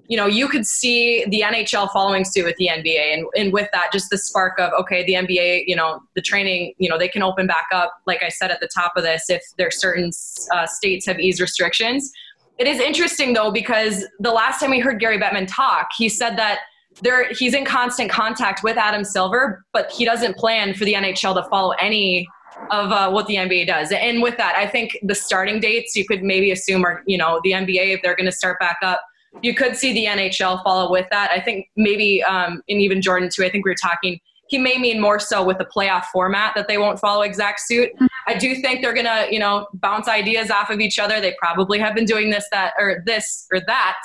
you 0.07 0.17
know, 0.17 0.25
you 0.25 0.47
could 0.47 0.65
see 0.65 1.23
the 1.25 1.41
NHL 1.41 1.91
following 1.91 2.25
suit 2.25 2.45
with 2.45 2.57
the 2.57 2.67
NBA. 2.67 3.13
And, 3.13 3.25
and 3.37 3.53
with 3.53 3.69
that, 3.73 3.91
just 3.93 4.09
the 4.09 4.17
spark 4.17 4.59
of, 4.59 4.71
okay, 4.79 5.05
the 5.05 5.13
NBA, 5.13 5.63
you 5.67 5.75
know, 5.75 6.01
the 6.15 6.21
training, 6.21 6.73
you 6.79 6.89
know, 6.89 6.97
they 6.97 7.07
can 7.07 7.21
open 7.21 7.47
back 7.47 7.67
up, 7.71 7.93
like 8.05 8.23
I 8.23 8.29
said 8.29 8.51
at 8.51 8.59
the 8.59 8.69
top 8.73 8.93
of 8.97 9.03
this, 9.03 9.29
if 9.29 9.41
there's 9.57 9.79
certain 9.79 10.11
uh, 10.53 10.65
states 10.65 11.05
have 11.05 11.19
eased 11.19 11.39
restrictions. 11.39 12.11
It 12.57 12.67
is 12.67 12.79
interesting, 12.79 13.33
though, 13.33 13.51
because 13.51 14.05
the 14.19 14.31
last 14.31 14.59
time 14.59 14.71
we 14.71 14.79
heard 14.79 14.99
Gary 14.99 15.17
Bettman 15.17 15.47
talk, 15.47 15.89
he 15.97 16.09
said 16.09 16.37
that 16.37 16.59
there 17.01 17.29
he's 17.31 17.53
in 17.53 17.63
constant 17.63 18.11
contact 18.11 18.63
with 18.63 18.77
Adam 18.77 19.03
Silver, 19.03 19.63
but 19.71 19.89
he 19.91 20.03
doesn't 20.03 20.35
plan 20.35 20.73
for 20.73 20.85
the 20.85 20.93
NHL 20.93 21.33
to 21.41 21.49
follow 21.49 21.71
any 21.79 22.27
of 22.69 22.91
uh, 22.91 23.09
what 23.09 23.27
the 23.27 23.35
NBA 23.35 23.67
does. 23.67 23.91
And 23.91 24.21
with 24.21 24.37
that, 24.37 24.55
I 24.55 24.67
think 24.67 24.97
the 25.03 25.15
starting 25.15 25.59
dates 25.59 25.95
you 25.95 26.05
could 26.05 26.23
maybe 26.23 26.51
assume 26.51 26.85
are, 26.85 27.03
you 27.05 27.17
know, 27.17 27.39
the 27.43 27.51
NBA, 27.51 27.95
if 27.95 28.01
they're 28.01 28.15
going 28.15 28.29
to 28.29 28.31
start 28.31 28.59
back 28.59 28.77
up, 28.81 29.01
you 29.41 29.55
could 29.55 29.75
see 29.75 29.93
the 29.93 30.05
NHL 30.05 30.63
follow 30.63 30.91
with 30.91 31.07
that. 31.11 31.31
I 31.31 31.39
think 31.39 31.67
maybe, 31.75 32.21
um, 32.23 32.61
and 32.67 32.81
even 32.81 33.01
Jordan 33.01 33.29
too, 33.33 33.43
I 33.43 33.49
think 33.49 33.65
we 33.65 33.71
were 33.71 33.75
talking, 33.75 34.19
he 34.49 34.57
may 34.57 34.77
mean 34.77 34.99
more 34.99 35.19
so 35.19 35.43
with 35.43 35.57
the 35.57 35.65
playoff 35.65 36.05
format 36.05 36.53
that 36.55 36.67
they 36.67 36.77
won't 36.77 36.99
follow 36.99 37.21
exact 37.21 37.61
suit. 37.61 37.89
I 38.27 38.33
do 38.33 38.55
think 38.55 38.81
they're 38.81 38.93
going 38.93 39.05
to, 39.05 39.27
you 39.31 39.39
know, 39.39 39.67
bounce 39.75 40.09
ideas 40.09 40.51
off 40.51 40.69
of 40.69 40.81
each 40.81 40.99
other. 40.99 41.21
They 41.21 41.33
probably 41.39 41.79
have 41.79 41.95
been 41.95 42.05
doing 42.05 42.29
this, 42.29 42.45
that, 42.51 42.73
or 42.77 43.01
this, 43.05 43.47
or 43.53 43.61
that 43.67 43.97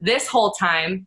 this 0.00 0.28
whole 0.28 0.52
time. 0.52 1.06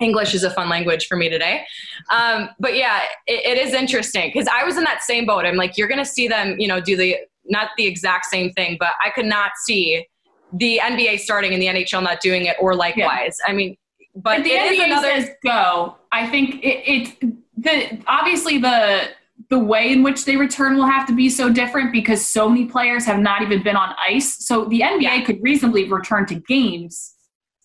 English 0.00 0.34
is 0.34 0.44
a 0.44 0.50
fun 0.50 0.68
language 0.68 1.06
for 1.06 1.16
me 1.16 1.28
today. 1.28 1.64
Um, 2.10 2.50
but 2.58 2.74
yeah, 2.76 3.00
it, 3.26 3.58
it 3.58 3.66
is 3.66 3.74
interesting 3.74 4.30
because 4.32 4.48
I 4.48 4.64
was 4.64 4.76
in 4.76 4.84
that 4.84 5.02
same 5.02 5.26
boat. 5.26 5.44
I'm 5.44 5.56
like, 5.56 5.76
you're 5.76 5.88
going 5.88 5.98
to 5.98 6.04
see 6.06 6.28
them, 6.28 6.56
you 6.58 6.68
know, 6.68 6.80
do 6.80 6.96
the 6.96 7.16
not 7.46 7.70
the 7.76 7.86
exact 7.86 8.26
same 8.26 8.52
thing, 8.52 8.76
but 8.78 8.90
I 9.04 9.10
could 9.10 9.26
not 9.26 9.52
see 9.64 10.06
the 10.52 10.80
NBA 10.82 11.20
starting 11.20 11.52
and 11.52 11.62
the 11.62 11.66
NHL 11.66 12.02
not 12.02 12.20
doing 12.20 12.46
it, 12.46 12.56
or 12.60 12.74
likewise. 12.74 13.38
I 13.46 13.52
mean, 13.52 13.76
but 14.14 14.40
if 14.40 14.44
the 14.44 14.50
it 14.52 14.72
is 14.72 14.78
NBA 14.78 14.84
another. 14.84 15.08
says 15.08 15.30
go, 15.44 15.96
I 16.12 16.26
think 16.26 16.62
it, 16.64 16.82
it 17.20 17.34
the 17.56 18.02
obviously 18.06 18.58
the 18.58 19.08
the 19.50 19.58
way 19.58 19.92
in 19.92 20.02
which 20.02 20.24
they 20.24 20.36
return 20.36 20.76
will 20.76 20.86
have 20.86 21.06
to 21.06 21.14
be 21.14 21.28
so 21.28 21.48
different 21.50 21.92
because 21.92 22.26
so 22.26 22.48
many 22.48 22.66
players 22.66 23.06
have 23.06 23.18
not 23.18 23.40
even 23.40 23.62
been 23.62 23.76
on 23.76 23.94
ice. 23.98 24.44
So 24.44 24.64
the 24.64 24.80
NBA 24.80 25.02
Yeah. 25.02 25.24
could 25.24 25.42
reasonably 25.42 25.88
return 25.88 26.26
to 26.26 26.34
games 26.34 27.14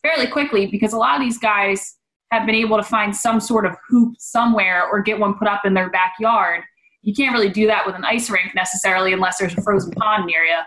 fairly 0.01 0.27
quickly 0.27 0.67
because 0.67 0.93
a 0.93 0.97
lot 0.97 1.15
of 1.15 1.21
these 1.21 1.37
guys 1.37 1.95
have 2.33 2.45
been 2.45 2.55
able 2.55 2.77
to 2.77 2.83
find 2.83 3.15
some 3.15 3.39
sort 3.39 3.65
of 3.65 3.75
hoop 3.87 4.15
somewhere 4.17 4.87
or 4.89 5.01
get 5.01 5.19
one 5.19 5.35
put 5.35 5.47
up 5.47 5.61
in 5.65 5.73
their 5.73 5.89
backyard. 5.89 6.63
You 7.01 7.13
can't 7.13 7.33
really 7.33 7.49
do 7.49 7.67
that 7.67 7.85
with 7.85 7.95
an 7.95 8.05
ice 8.05 8.29
rink 8.29 8.55
necessarily 8.55 9.13
unless 9.13 9.37
there's 9.37 9.57
a 9.57 9.61
frozen 9.61 9.91
pond 9.91 10.25
near 10.25 10.43
you. 10.43 10.59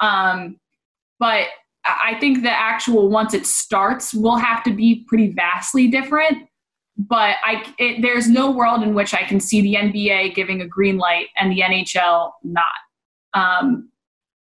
Um, 0.00 0.58
but 1.18 1.46
I 1.84 2.16
think 2.18 2.42
the 2.42 2.50
actual 2.50 3.08
once 3.08 3.32
it 3.32 3.46
starts 3.46 4.12
will 4.12 4.36
have 4.36 4.64
to 4.64 4.72
be 4.72 5.04
pretty 5.06 5.32
vastly 5.32 5.88
different. 5.88 6.48
But 6.98 7.36
I, 7.44 7.62
it, 7.78 8.02
there's 8.02 8.28
no 8.28 8.50
world 8.50 8.82
in 8.82 8.94
which 8.94 9.14
I 9.14 9.22
can 9.22 9.38
see 9.38 9.60
the 9.60 9.74
NBA 9.74 10.34
giving 10.34 10.62
a 10.62 10.66
green 10.66 10.96
light 10.96 11.26
and 11.36 11.52
the 11.52 11.60
NHL 11.60 12.32
not. 12.42 12.64
Um, 13.34 13.90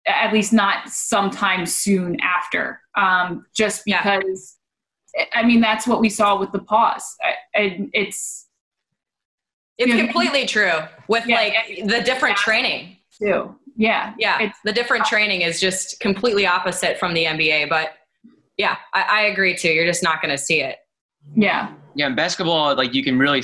at 0.05 0.33
least 0.33 0.53
not 0.53 0.89
sometime 0.89 1.65
soon 1.65 2.19
after. 2.21 2.81
Um, 2.95 3.45
just 3.55 3.83
because, 3.86 4.57
I 5.34 5.43
mean, 5.43 5.62
that's 5.62 5.86
what 5.88 5.99
we 5.99 6.10
saw 6.10 6.39
with 6.39 6.52
the 6.52 6.60
pause. 6.60 7.15
I, 7.21 7.60
I, 7.60 7.89
it's 7.93 8.47
It's 9.78 9.88
you 9.89 9.95
know, 9.97 10.04
completely 10.04 10.45
true 10.45 10.71
with 11.08 11.26
Yeah, 11.28 11.36
like 11.36 11.54
the 11.86 12.02
different 12.02 12.38
Yeah. 12.38 12.43
training. 12.43 12.97
too. 13.19 13.56
Yeah. 13.76 14.13
Yeah, 14.17 14.36
It's- 14.38 14.58
the 14.63 14.71
different 14.73 15.06
training 15.06 15.41
is 15.41 15.60
just 15.62 15.99
completely 15.99 16.45
opposite 16.47 16.97
from 16.99 17.13
the 17.13 17.26
NBA. 17.26 17.69
But 17.69 17.93
yeah, 18.58 18.78
I, 18.93 19.02
I 19.02 19.21
agree 19.23 19.56
too. 19.56 19.69
You're 19.69 19.86
just 19.86 20.04
not 20.04 20.21
going 20.21 20.32
to 20.32 20.38
see 20.38 20.62
it. 20.62 20.78
Yeah. 21.36 21.71
Yeah, 21.95 22.08
in 22.08 22.15
basketball, 22.15 22.76
like 22.76 22.93
you 22.95 23.04
can 23.04 23.17
really, 23.19 23.43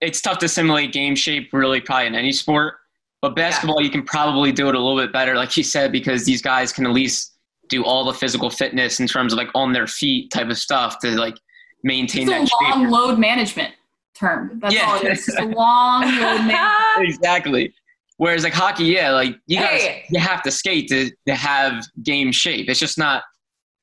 it's 0.00 0.20
tough 0.20 0.38
to 0.38 0.48
simulate 0.48 0.92
game 0.92 1.14
shape 1.14 1.50
really 1.52 1.80
probably 1.80 2.06
in 2.06 2.14
any 2.14 2.32
sport. 2.32 2.74
But 3.22 3.36
basketball, 3.36 3.80
yeah. 3.80 3.84
you 3.86 3.90
can 3.90 4.02
probably 4.02 4.52
do 4.52 4.68
it 4.68 4.74
a 4.74 4.78
little 4.78 4.96
bit 4.98 5.12
better, 5.12 5.36
like 5.36 5.54
you 5.56 5.62
said, 5.62 5.92
because 5.92 6.24
these 6.24 6.40
guys 6.40 6.72
can 6.72 6.86
at 6.86 6.92
least 6.92 7.34
do 7.70 7.84
all 7.84 8.04
the 8.04 8.12
physical 8.12 8.50
fitness 8.50 9.00
in 9.00 9.06
terms 9.06 9.32
of 9.32 9.38
like 9.38 9.48
on 9.54 9.72
their 9.72 9.86
feet 9.86 10.30
type 10.30 10.48
of 10.48 10.58
stuff 10.58 10.98
to 10.98 11.10
like 11.12 11.36
maintain 11.82 12.28
it's 12.28 12.50
that 12.50 12.60
a 12.60 12.78
long 12.78 12.90
load 12.90 13.18
management 13.18 13.74
term. 14.14 14.58
That's 14.60 14.74
yeah. 14.74 14.86
all 14.86 14.96
it 14.96 15.12
is. 15.12 15.28
It's 15.28 15.38
a 15.38 15.44
long 15.56 16.02
load 16.02 16.46
management. 16.46 16.56
exactly. 17.08 17.74
Whereas 18.18 18.44
like 18.44 18.52
hockey, 18.52 18.84
yeah, 18.84 19.12
like 19.12 19.36
you 19.46 19.58
guys, 19.58 19.80
hey. 19.80 20.04
you 20.10 20.20
have 20.20 20.42
to 20.42 20.50
skate 20.50 20.88
to, 20.88 21.10
to 21.26 21.34
have 21.34 21.86
game 22.02 22.32
shape. 22.32 22.68
It's 22.68 22.78
just 22.78 22.98
not, 22.98 23.22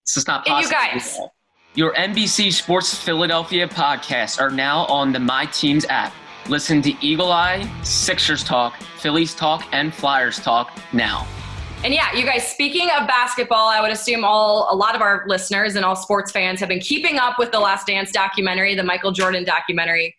it's 0.04 0.14
just 0.14 0.28
not 0.28 0.46
possible. 0.46 0.78
You 0.78 0.92
guys. 0.94 1.20
Your 1.74 1.94
NBC 1.94 2.54
Sports 2.54 2.94
Philadelphia 2.94 3.68
podcasts 3.68 4.40
are 4.40 4.50
now 4.52 4.86
on 4.86 5.12
the 5.12 5.20
My 5.20 5.46
Teams 5.46 5.86
app. 5.90 6.14
Listen 6.48 6.82
to 6.84 6.94
Eagle 7.06 7.32
Eye, 7.32 7.70
Sixers 7.84 8.44
Talk, 8.44 8.82
Phillies 9.00 9.36
Talk, 9.36 9.68
and 9.72 9.94
Flyers 9.94 10.40
Talk 10.40 10.72
now. 10.94 11.28
And 11.84 11.94
yeah, 11.94 12.12
you 12.14 12.26
guys, 12.26 12.48
speaking 12.48 12.90
of 13.00 13.08
basketball, 13.08 13.70
I 13.70 13.80
would 13.82 13.92
assume 13.92 14.26
all 14.26 14.68
a 14.72 14.76
lot 14.76 14.96
of 14.96 15.02
our 15.02 15.24
listeners 15.28 15.76
and 15.76 15.86
all 15.86 15.96
sports 15.96 16.32
fans 16.32 16.60
have 16.60 16.70
been 16.70 16.80
keeping 16.80 17.18
up 17.18 17.38
with 17.38 17.52
the 17.52 17.60
Last 17.60 17.88
Dance 17.88 18.12
documentary, 18.12 18.76
the 18.76 18.84
Michael 18.84 19.12
Jordan 19.12 19.44
documentary. 19.44 20.16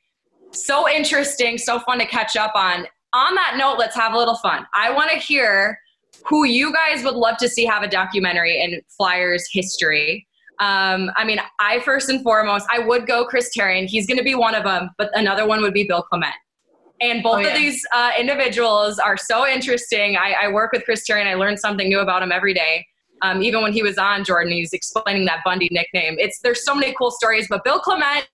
So 0.53 0.88
interesting, 0.88 1.59
so 1.59 1.81
fun 1.81 1.99
to 1.99 2.07
catch 2.07 2.37
up 2.37 2.53
on. 2.55 2.87
On 3.12 3.35
that 3.35 3.57
note, 3.59 3.77
let's 3.79 3.97
have 3.97 4.14
a 4.14 4.18
little 4.18 4.37
fun. 4.37 4.66
I 4.75 4.90
want 4.92 5.11
to 5.11 5.16
hear 5.18 5.79
who 6.25 6.44
you 6.44 6.73
guys 6.73 7.05
would 7.05 7.14
love 7.14 7.37
to 7.38 7.49
see 7.49 7.64
have 7.64 7.83
a 7.83 7.88
documentary 7.88 8.61
in 8.61 8.81
Flyers 8.97 9.49
history. 9.51 10.27
Um, 10.61 11.11
I 11.16 11.25
mean, 11.25 11.40
I 11.59 11.81
first 11.81 12.09
and 12.09 12.23
foremost, 12.23 12.66
I 12.71 12.79
would 12.79 13.07
go 13.07 13.25
Chris 13.25 13.51
Therien. 13.57 13.87
He's 13.87 14.07
going 14.07 14.18
to 14.18 14.25
be 14.25 14.35
one 14.35 14.55
of 14.55 14.64
them, 14.64 14.90
but 14.97 15.11
another 15.14 15.47
one 15.47 15.61
would 15.62 15.75
be 15.75 15.85
Bill 15.85 16.03
Clement. 16.03 16.35
And 17.00 17.22
both 17.22 17.37
oh, 17.37 17.38
yeah. 17.38 17.48
of 17.48 17.56
these 17.56 17.87
uh, 17.92 18.11
individuals 18.18 18.98
are 18.98 19.16
so 19.16 19.46
interesting. 19.46 20.16
I, 20.16 20.34
I, 20.44 20.48
work 20.48 20.72
with 20.72 20.84
Chris 20.84 21.08
Therien. 21.08 21.26
I 21.26 21.34
learn 21.34 21.56
something 21.56 21.88
new 21.88 22.00
about 22.00 22.22
him 22.22 22.32
every 22.32 22.52
day. 22.52 22.84
Um, 23.22 23.42
even 23.42 23.62
when 23.62 23.72
he 23.72 23.82
was 23.82 23.98
on 23.98 24.24
Jordan, 24.24 24.52
he 24.52 24.61
was 24.61 24.72
explaining 24.72 25.24
that 25.26 25.40
Bundy 25.44 25.68
nickname. 25.70 26.16
It's 26.18 26.40
there's 26.40 26.64
so 26.64 26.74
many 26.74 26.94
cool 26.98 27.11
stories. 27.11 27.46
But 27.48 27.62
Bill 27.64 27.78
Clement, 27.78 28.28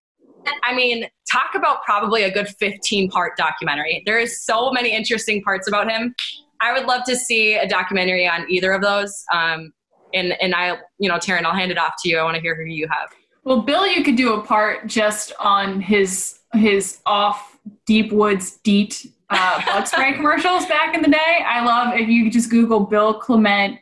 I 0.62 0.74
mean, 0.74 1.06
talk 1.30 1.54
about 1.54 1.82
probably 1.84 2.22
a 2.22 2.32
good 2.32 2.48
15 2.48 3.10
part 3.10 3.36
documentary. 3.36 4.02
There 4.06 4.18
is 4.18 4.42
so 4.42 4.70
many 4.72 4.94
interesting 4.94 5.42
parts 5.42 5.68
about 5.68 5.90
him. 5.90 6.14
I 6.60 6.72
would 6.72 6.86
love 6.86 7.04
to 7.04 7.16
see 7.16 7.54
a 7.54 7.68
documentary 7.68 8.26
on 8.26 8.50
either 8.50 8.72
of 8.72 8.82
those. 8.82 9.24
Um, 9.32 9.72
and 10.14 10.40
and 10.40 10.54
I, 10.54 10.78
you 10.98 11.08
know, 11.08 11.16
Taryn, 11.16 11.44
I'll 11.44 11.54
hand 11.54 11.70
it 11.70 11.78
off 11.78 11.94
to 12.02 12.08
you. 12.08 12.18
I 12.18 12.22
want 12.22 12.36
to 12.36 12.40
hear 12.40 12.54
who 12.54 12.64
you 12.64 12.88
have. 12.88 13.10
Well, 13.42 13.60
Bill, 13.60 13.86
you 13.86 14.02
could 14.02 14.16
do 14.16 14.32
a 14.34 14.42
part 14.42 14.86
just 14.86 15.32
on 15.38 15.80
his 15.80 16.38
his 16.54 17.00
off 17.04 17.53
deep 17.86 18.12
woods 18.12 18.58
deet 18.64 19.06
uh, 19.30 19.64
bug 19.66 19.86
spray 19.86 20.12
commercials 20.16 20.66
back 20.66 20.94
in 20.94 21.02
the 21.02 21.08
day. 21.08 21.44
I 21.46 21.64
love 21.64 21.94
if 21.94 22.08
you 22.08 22.30
just 22.30 22.50
Google 22.50 22.80
Bill 22.80 23.14
Clement 23.14 23.78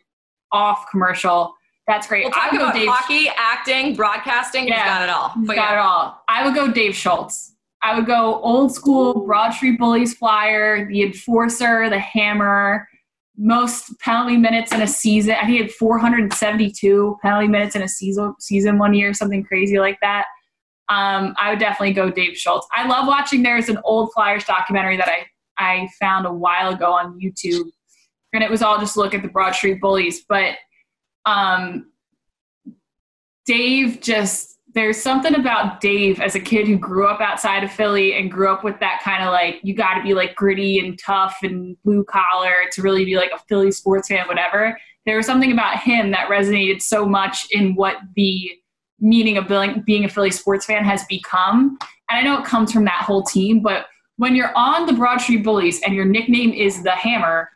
off 0.50 0.86
commercial. 0.90 1.54
That's 1.86 2.06
great. 2.06 2.24
We'll 2.24 2.34
I 2.34 2.48
would 2.52 2.58
go 2.58 2.72
Dave 2.72 2.88
hockey, 2.88 3.28
acting, 3.36 3.96
broadcasting. 3.96 4.68
Yeah, 4.68 4.76
he's 4.76 4.84
got 4.84 5.02
it 5.02 5.08
all. 5.08 5.28
He's 5.30 5.46
got 5.48 5.56
yeah. 5.56 5.72
it 5.72 5.78
all. 5.78 6.22
I 6.28 6.44
would 6.44 6.54
go 6.54 6.70
Dave 6.70 6.94
Schultz. 6.94 7.54
I 7.82 7.96
would 7.96 8.06
go 8.06 8.40
old 8.42 8.72
school 8.72 9.26
Broad 9.26 9.50
Street 9.50 9.78
Bullies 9.78 10.14
flyer, 10.14 10.86
the 10.86 11.02
enforcer, 11.02 11.90
the 11.90 11.98
hammer, 11.98 12.88
most 13.36 13.98
penalty 13.98 14.36
minutes 14.36 14.72
in 14.72 14.82
a 14.82 14.86
season. 14.86 15.34
I 15.34 15.40
think 15.40 15.50
he 15.50 15.58
had 15.58 15.72
472 15.72 17.18
penalty 17.20 17.48
minutes 17.48 17.74
in 17.74 17.82
a 17.82 17.88
season 17.88 18.34
season 18.38 18.78
one 18.78 18.94
year, 18.94 19.12
something 19.12 19.42
crazy 19.42 19.80
like 19.80 19.98
that. 20.00 20.26
Um, 20.92 21.34
I 21.38 21.48
would 21.48 21.58
definitely 21.58 21.94
go 21.94 22.10
Dave 22.10 22.36
Schultz. 22.36 22.66
I 22.74 22.86
love 22.86 23.06
watching. 23.06 23.42
There's 23.42 23.70
an 23.70 23.78
old 23.82 24.12
Flyers 24.12 24.44
documentary 24.44 24.98
that 24.98 25.08
I 25.08 25.24
I 25.56 25.88
found 25.98 26.26
a 26.26 26.32
while 26.32 26.74
ago 26.74 26.92
on 26.92 27.18
YouTube, 27.18 27.64
and 28.34 28.44
it 28.44 28.50
was 28.50 28.60
all 28.60 28.78
just 28.78 28.98
look 28.98 29.14
at 29.14 29.22
the 29.22 29.28
Broad 29.28 29.54
Street 29.54 29.80
Bullies. 29.80 30.26
But 30.28 30.56
um, 31.24 31.92
Dave 33.46 34.02
just 34.02 34.58
there's 34.74 35.00
something 35.00 35.34
about 35.34 35.80
Dave 35.80 36.20
as 36.20 36.34
a 36.34 36.40
kid 36.40 36.66
who 36.66 36.76
grew 36.76 37.06
up 37.06 37.22
outside 37.22 37.64
of 37.64 37.72
Philly 37.72 38.14
and 38.14 38.30
grew 38.30 38.52
up 38.52 38.62
with 38.62 38.78
that 38.80 39.00
kind 39.02 39.22
of 39.22 39.32
like 39.32 39.60
you 39.62 39.74
got 39.74 39.94
to 39.94 40.02
be 40.02 40.12
like 40.12 40.34
gritty 40.34 40.78
and 40.78 40.98
tough 40.98 41.38
and 41.42 41.74
blue 41.84 42.04
collar 42.04 42.52
to 42.72 42.82
really 42.82 43.06
be 43.06 43.16
like 43.16 43.30
a 43.34 43.38
Philly 43.48 43.70
sports 43.70 44.08
fan, 44.08 44.26
whatever. 44.28 44.78
There 45.06 45.16
was 45.16 45.24
something 45.24 45.52
about 45.52 45.78
him 45.78 46.10
that 46.10 46.28
resonated 46.28 46.82
so 46.82 47.06
much 47.06 47.46
in 47.50 47.74
what 47.76 47.96
the 48.14 48.50
meaning 49.02 49.36
of 49.36 49.48
being 49.84 50.04
a 50.04 50.08
Philly 50.08 50.30
sports 50.30 50.64
fan 50.64 50.84
has 50.84 51.04
become. 51.06 51.76
And 52.08 52.18
I 52.18 52.22
know 52.22 52.40
it 52.40 52.46
comes 52.46 52.72
from 52.72 52.84
that 52.84 53.02
whole 53.02 53.22
team, 53.22 53.60
but 53.60 53.86
when 54.16 54.36
you're 54.36 54.56
on 54.56 54.86
the 54.86 54.92
Broad 54.92 55.20
Street 55.20 55.42
Bullies 55.42 55.80
and 55.82 55.94
your 55.94 56.04
nickname 56.04 56.52
is 56.52 56.82
the 56.82 56.92
Hammer, 56.92 57.50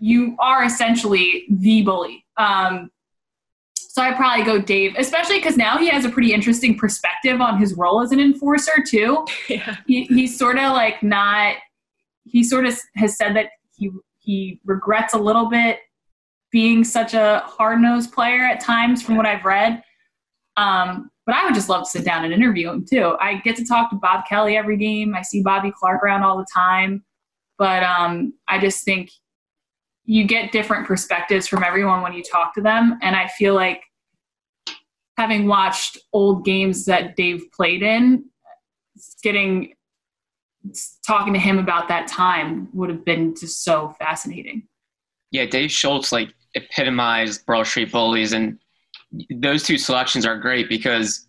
you 0.00 0.36
are 0.38 0.64
essentially 0.64 1.44
the 1.48 1.82
bully. 1.82 2.24
Um, 2.36 2.90
so 3.74 4.02
I 4.02 4.14
probably 4.14 4.44
go 4.44 4.60
Dave, 4.60 4.94
especially 4.98 5.36
because 5.36 5.56
now 5.56 5.78
he 5.78 5.88
has 5.88 6.04
a 6.04 6.08
pretty 6.08 6.32
interesting 6.32 6.76
perspective 6.76 7.40
on 7.40 7.58
his 7.58 7.74
role 7.74 8.00
as 8.02 8.12
an 8.12 8.20
enforcer 8.20 8.84
too. 8.86 9.26
Yeah. 9.48 9.76
He, 9.86 10.04
he's 10.04 10.38
sort 10.38 10.58
of 10.58 10.72
like 10.72 11.02
not. 11.02 11.56
He 12.24 12.44
sort 12.44 12.66
of 12.66 12.78
has 12.96 13.16
said 13.16 13.34
that 13.34 13.46
he 13.76 13.90
he 14.20 14.60
regrets 14.64 15.14
a 15.14 15.18
little 15.18 15.50
bit 15.50 15.78
being 16.52 16.84
such 16.84 17.14
a 17.14 17.42
hard 17.44 17.80
nosed 17.80 18.12
player 18.12 18.44
at 18.44 18.60
times, 18.60 19.02
from 19.02 19.16
what 19.16 19.26
I've 19.26 19.44
read. 19.44 19.82
Um, 20.56 21.10
but 21.26 21.34
I 21.34 21.44
would 21.44 21.54
just 21.54 21.68
love 21.68 21.84
to 21.84 21.90
sit 21.90 22.04
down 22.04 22.24
and 22.24 22.34
interview 22.34 22.70
him 22.70 22.84
too. 22.84 23.16
I 23.20 23.36
get 23.36 23.56
to 23.56 23.64
talk 23.64 23.90
to 23.90 23.96
Bob 23.96 24.24
Kelly 24.28 24.56
every 24.56 24.76
game. 24.76 25.14
I 25.14 25.22
see 25.22 25.42
Bobby 25.42 25.72
Clarke 25.78 26.02
around 26.02 26.22
all 26.22 26.36
the 26.36 26.46
time. 26.52 27.04
But 27.58 27.82
um, 27.82 28.34
I 28.48 28.58
just 28.58 28.84
think 28.84 29.10
you 30.04 30.24
get 30.24 30.50
different 30.50 30.86
perspectives 30.86 31.46
from 31.46 31.62
everyone 31.62 32.02
when 32.02 32.14
you 32.14 32.22
talk 32.22 32.54
to 32.54 32.60
them. 32.60 32.98
And 33.02 33.14
I 33.14 33.28
feel 33.28 33.54
like 33.54 33.82
having 35.16 35.46
watched 35.46 35.98
old 36.12 36.44
games 36.44 36.86
that 36.86 37.14
Dave 37.14 37.42
played 37.52 37.82
in, 37.82 38.24
getting 39.22 39.74
talking 41.06 41.32
to 41.32 41.38
him 41.38 41.58
about 41.58 41.88
that 41.88 42.06
time 42.06 42.68
would 42.72 42.90
have 42.90 43.04
been 43.04 43.34
just 43.38 43.62
so 43.62 43.94
fascinating. 43.98 44.66
Yeah, 45.30 45.46
Dave 45.46 45.70
Schultz 45.70 46.12
like 46.12 46.34
epitomized 46.54 47.46
Broad 47.46 47.66
Street 47.66 47.92
Bullies, 47.92 48.32
and 48.32 48.58
those 49.38 49.62
two 49.62 49.78
selections 49.78 50.24
are 50.24 50.38
great 50.38 50.68
because 50.68 51.26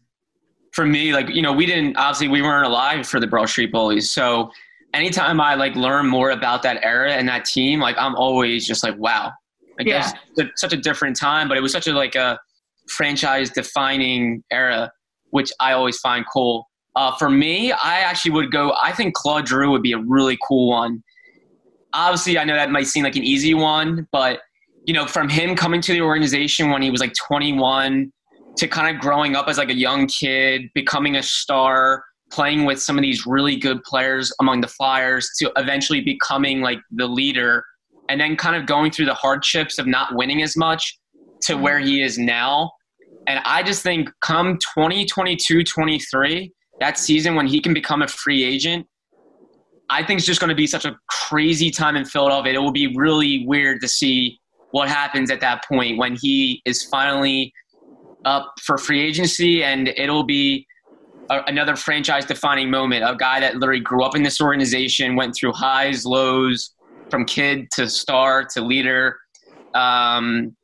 for 0.74 0.86
me, 0.86 1.13
like 1.13 1.30
you 1.30 1.41
know, 1.41 1.54
we 1.54 1.65
didn't 1.65 1.98
obviously 1.98 2.28
we 2.28 2.41
weren't 2.41 2.65
alive 2.65 3.08
for 3.08 3.20
the 3.20 3.28
Broad 3.28 3.50
Street 3.50 3.72
Bullies, 3.72 4.12
so 4.12 4.52
anytime 4.94 5.39
I 5.39 5.56
like 5.56 5.76
learn 5.76 6.08
more 6.08 6.32
about 6.32 6.63
that 6.63 6.84
era 6.84 7.13
and 7.13 7.28
that 7.28 7.46
team, 7.46 7.80
like 7.80 7.96
I'm 7.98 8.15
always 8.15 8.65
just 8.65 8.84
like, 8.84 8.98
wow. 8.98 9.32
I 9.80 9.84
guess 9.84 10.13
yeah. 10.36 10.46
such 10.58 10.74
a 10.74 10.78
different 10.78 11.17
time, 11.17 11.48
but 11.48 11.58
it 11.58 11.62
was 11.62 11.72
such 11.72 11.88
a 11.88 11.94
like 11.94 12.15
a 12.15 12.39
franchise 12.89 13.50
defining 13.50 14.44
era, 14.52 14.91
which 15.32 15.52
I 15.60 15.74
always 15.74 15.98
find 16.00 16.26
cool. 16.32 16.67
Uh, 16.96 17.15
for 17.15 17.30
me, 17.30 17.72
I 17.72 18.00
actually 18.00 18.32
would 18.32 18.52
go. 18.52 18.74
I 18.82 18.91
think 18.91 19.15
Claude 19.15 19.48
Giroux 19.48 19.72
would 19.72 19.82
be 19.82 19.94
a 19.94 19.98
really 19.98 20.38
cool 20.48 20.70
one. 20.70 21.02
Obviously, 21.94 22.38
I 22.38 22.44
know 22.44 22.54
that 22.54 22.70
might 22.70 22.88
seem 22.88 23.04
like 23.04 23.15
an 23.15 23.24
easy 23.24 23.54
one, 23.54 24.08
but 24.12 24.41
you 24.86 24.94
know, 24.94 25.06
from 25.06 25.30
him 25.30 25.56
coming 25.56 25.82
to 25.82 25.94
the 25.94 26.02
organization 26.02 26.72
when 26.72 26.82
he 26.82 26.89
was 26.89 27.02
like 27.02 27.13
21 27.28 28.12
to 28.58 28.67
kind 28.67 28.94
of 28.94 29.02
growing 29.02 29.36
up 29.36 29.48
as 29.48 29.58
like 29.58 29.70
a 29.70 29.76
young 29.76 30.08
kid, 30.08 30.70
becoming 30.74 31.15
a 31.15 31.24
star, 31.24 32.04
playing 32.32 32.65
with 32.65 32.82
some 32.82 32.98
of 32.98 33.02
these 33.02 33.26
really 33.26 33.56
good 33.56 33.84
players 33.84 34.34
among 34.39 34.62
the 34.62 34.67
Flyers 34.67 35.30
to 35.39 35.52
eventually 35.58 36.02
becoming 36.02 36.62
like 36.62 36.80
the 36.91 37.06
leader 37.06 37.63
and 38.10 38.20
then 38.20 38.36
kind 38.36 38.56
of 38.56 38.65
going 38.65 38.91
through 38.91 39.06
the 39.06 39.13
hardships 39.13 39.78
of 39.78 39.88
not 39.88 40.15
winning 40.15 40.41
as 40.41 40.58
much 40.58 40.98
to 41.41 41.56
where 41.56 41.80
he 41.80 42.02
is 42.02 42.17
now. 42.17 42.72
And 43.28 43.39
I 43.46 43.63
just 43.63 43.84
think 43.84 44.10
come 44.22 44.58
2022 44.76 45.63
23, 45.63 46.52
that 46.80 46.98
season 46.98 47.36
when 47.36 47.48
he 47.48 47.62
can 47.62 47.74
become 47.74 48.02
a 48.02 48.08
free 48.08 48.44
agent, 48.44 48.88
I 49.89 50.04
think 50.04 50.20
it's 50.20 50.28
just 50.28 50.39
going 50.39 50.50
to 50.50 50.56
be 50.56 50.67
such 50.67 50.86
a 50.86 50.98
crazy 51.08 51.70
time 51.70 51.96
in 51.96 52.06
Philadelphia. 52.06 52.54
It 52.54 52.58
will 52.58 52.72
be 52.72 52.94
really 52.96 53.46
weird 53.46 53.82
to 53.82 53.88
see 53.88 54.40
what 54.72 54.90
happens 54.90 55.30
at 55.32 55.40
that 55.42 55.64
point 55.68 55.98
when 55.98 56.18
he 56.20 56.62
is 56.66 56.84
finally 56.84 57.54
up 58.26 58.54
for 58.62 58.78
free 58.78 59.02
agency 59.02 59.63
and 59.63 59.90
it'll 59.90 60.24
be 60.24 60.65
a, 61.30 61.42
another 61.48 61.76
franchise 61.76 62.26
defining 62.26 62.69
moment. 62.69 63.04
A 63.04 63.15
guy 63.15 63.40
that 63.40 63.56
literally 63.56 63.82
grew 63.82 64.04
up 64.04 64.15
in 64.15 64.24
this 64.24 64.42
organization, 64.42 65.15
went 65.15 65.36
through 65.36 65.54
highs, 65.54 66.06
lows, 66.06 66.74
from 67.10 67.26
kid 67.26 67.69
to 67.72 67.90
star 67.90 68.46
to 68.46 68.62
leader, 68.62 69.17
um, 69.74 70.56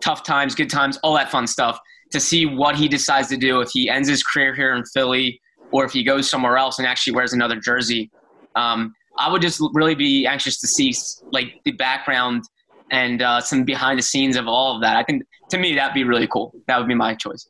tough 0.00 0.22
times, 0.22 0.54
good 0.54 0.70
times, 0.70 0.96
all 1.02 1.14
that 1.14 1.30
fun 1.30 1.46
stuff. 1.46 1.78
To 2.12 2.20
see 2.20 2.46
what 2.46 2.74
he 2.74 2.88
decides 2.88 3.28
to 3.28 3.36
do 3.36 3.60
if 3.60 3.68
he 3.70 3.90
ends 3.90 4.08
his 4.08 4.22
career 4.22 4.54
here 4.54 4.74
in 4.74 4.82
Philly 4.94 5.38
or 5.72 5.84
if 5.84 5.92
he 5.92 6.02
goes 6.02 6.30
somewhere 6.30 6.56
else 6.56 6.78
and 6.78 6.88
actually 6.88 7.12
wears 7.12 7.34
another 7.34 7.60
jersey. 7.60 8.10
Um, 8.54 8.94
I 9.18 9.30
would 9.30 9.42
just 9.42 9.60
really 9.74 9.94
be 9.94 10.26
anxious 10.26 10.58
to 10.60 10.66
see 10.66 10.94
like 11.32 11.60
the 11.64 11.72
background 11.72 12.44
and 12.90 13.22
uh, 13.22 13.40
some 13.40 13.64
behind 13.64 13.98
the 13.98 14.02
scenes 14.02 14.36
of 14.36 14.46
all 14.48 14.74
of 14.76 14.82
that. 14.82 14.96
I 14.96 15.02
think 15.04 15.22
to 15.50 15.58
me 15.58 15.74
that'd 15.74 15.94
be 15.94 16.04
really 16.04 16.26
cool. 16.26 16.52
That 16.66 16.78
would 16.78 16.88
be 16.88 16.94
my 16.94 17.14
choice. 17.14 17.48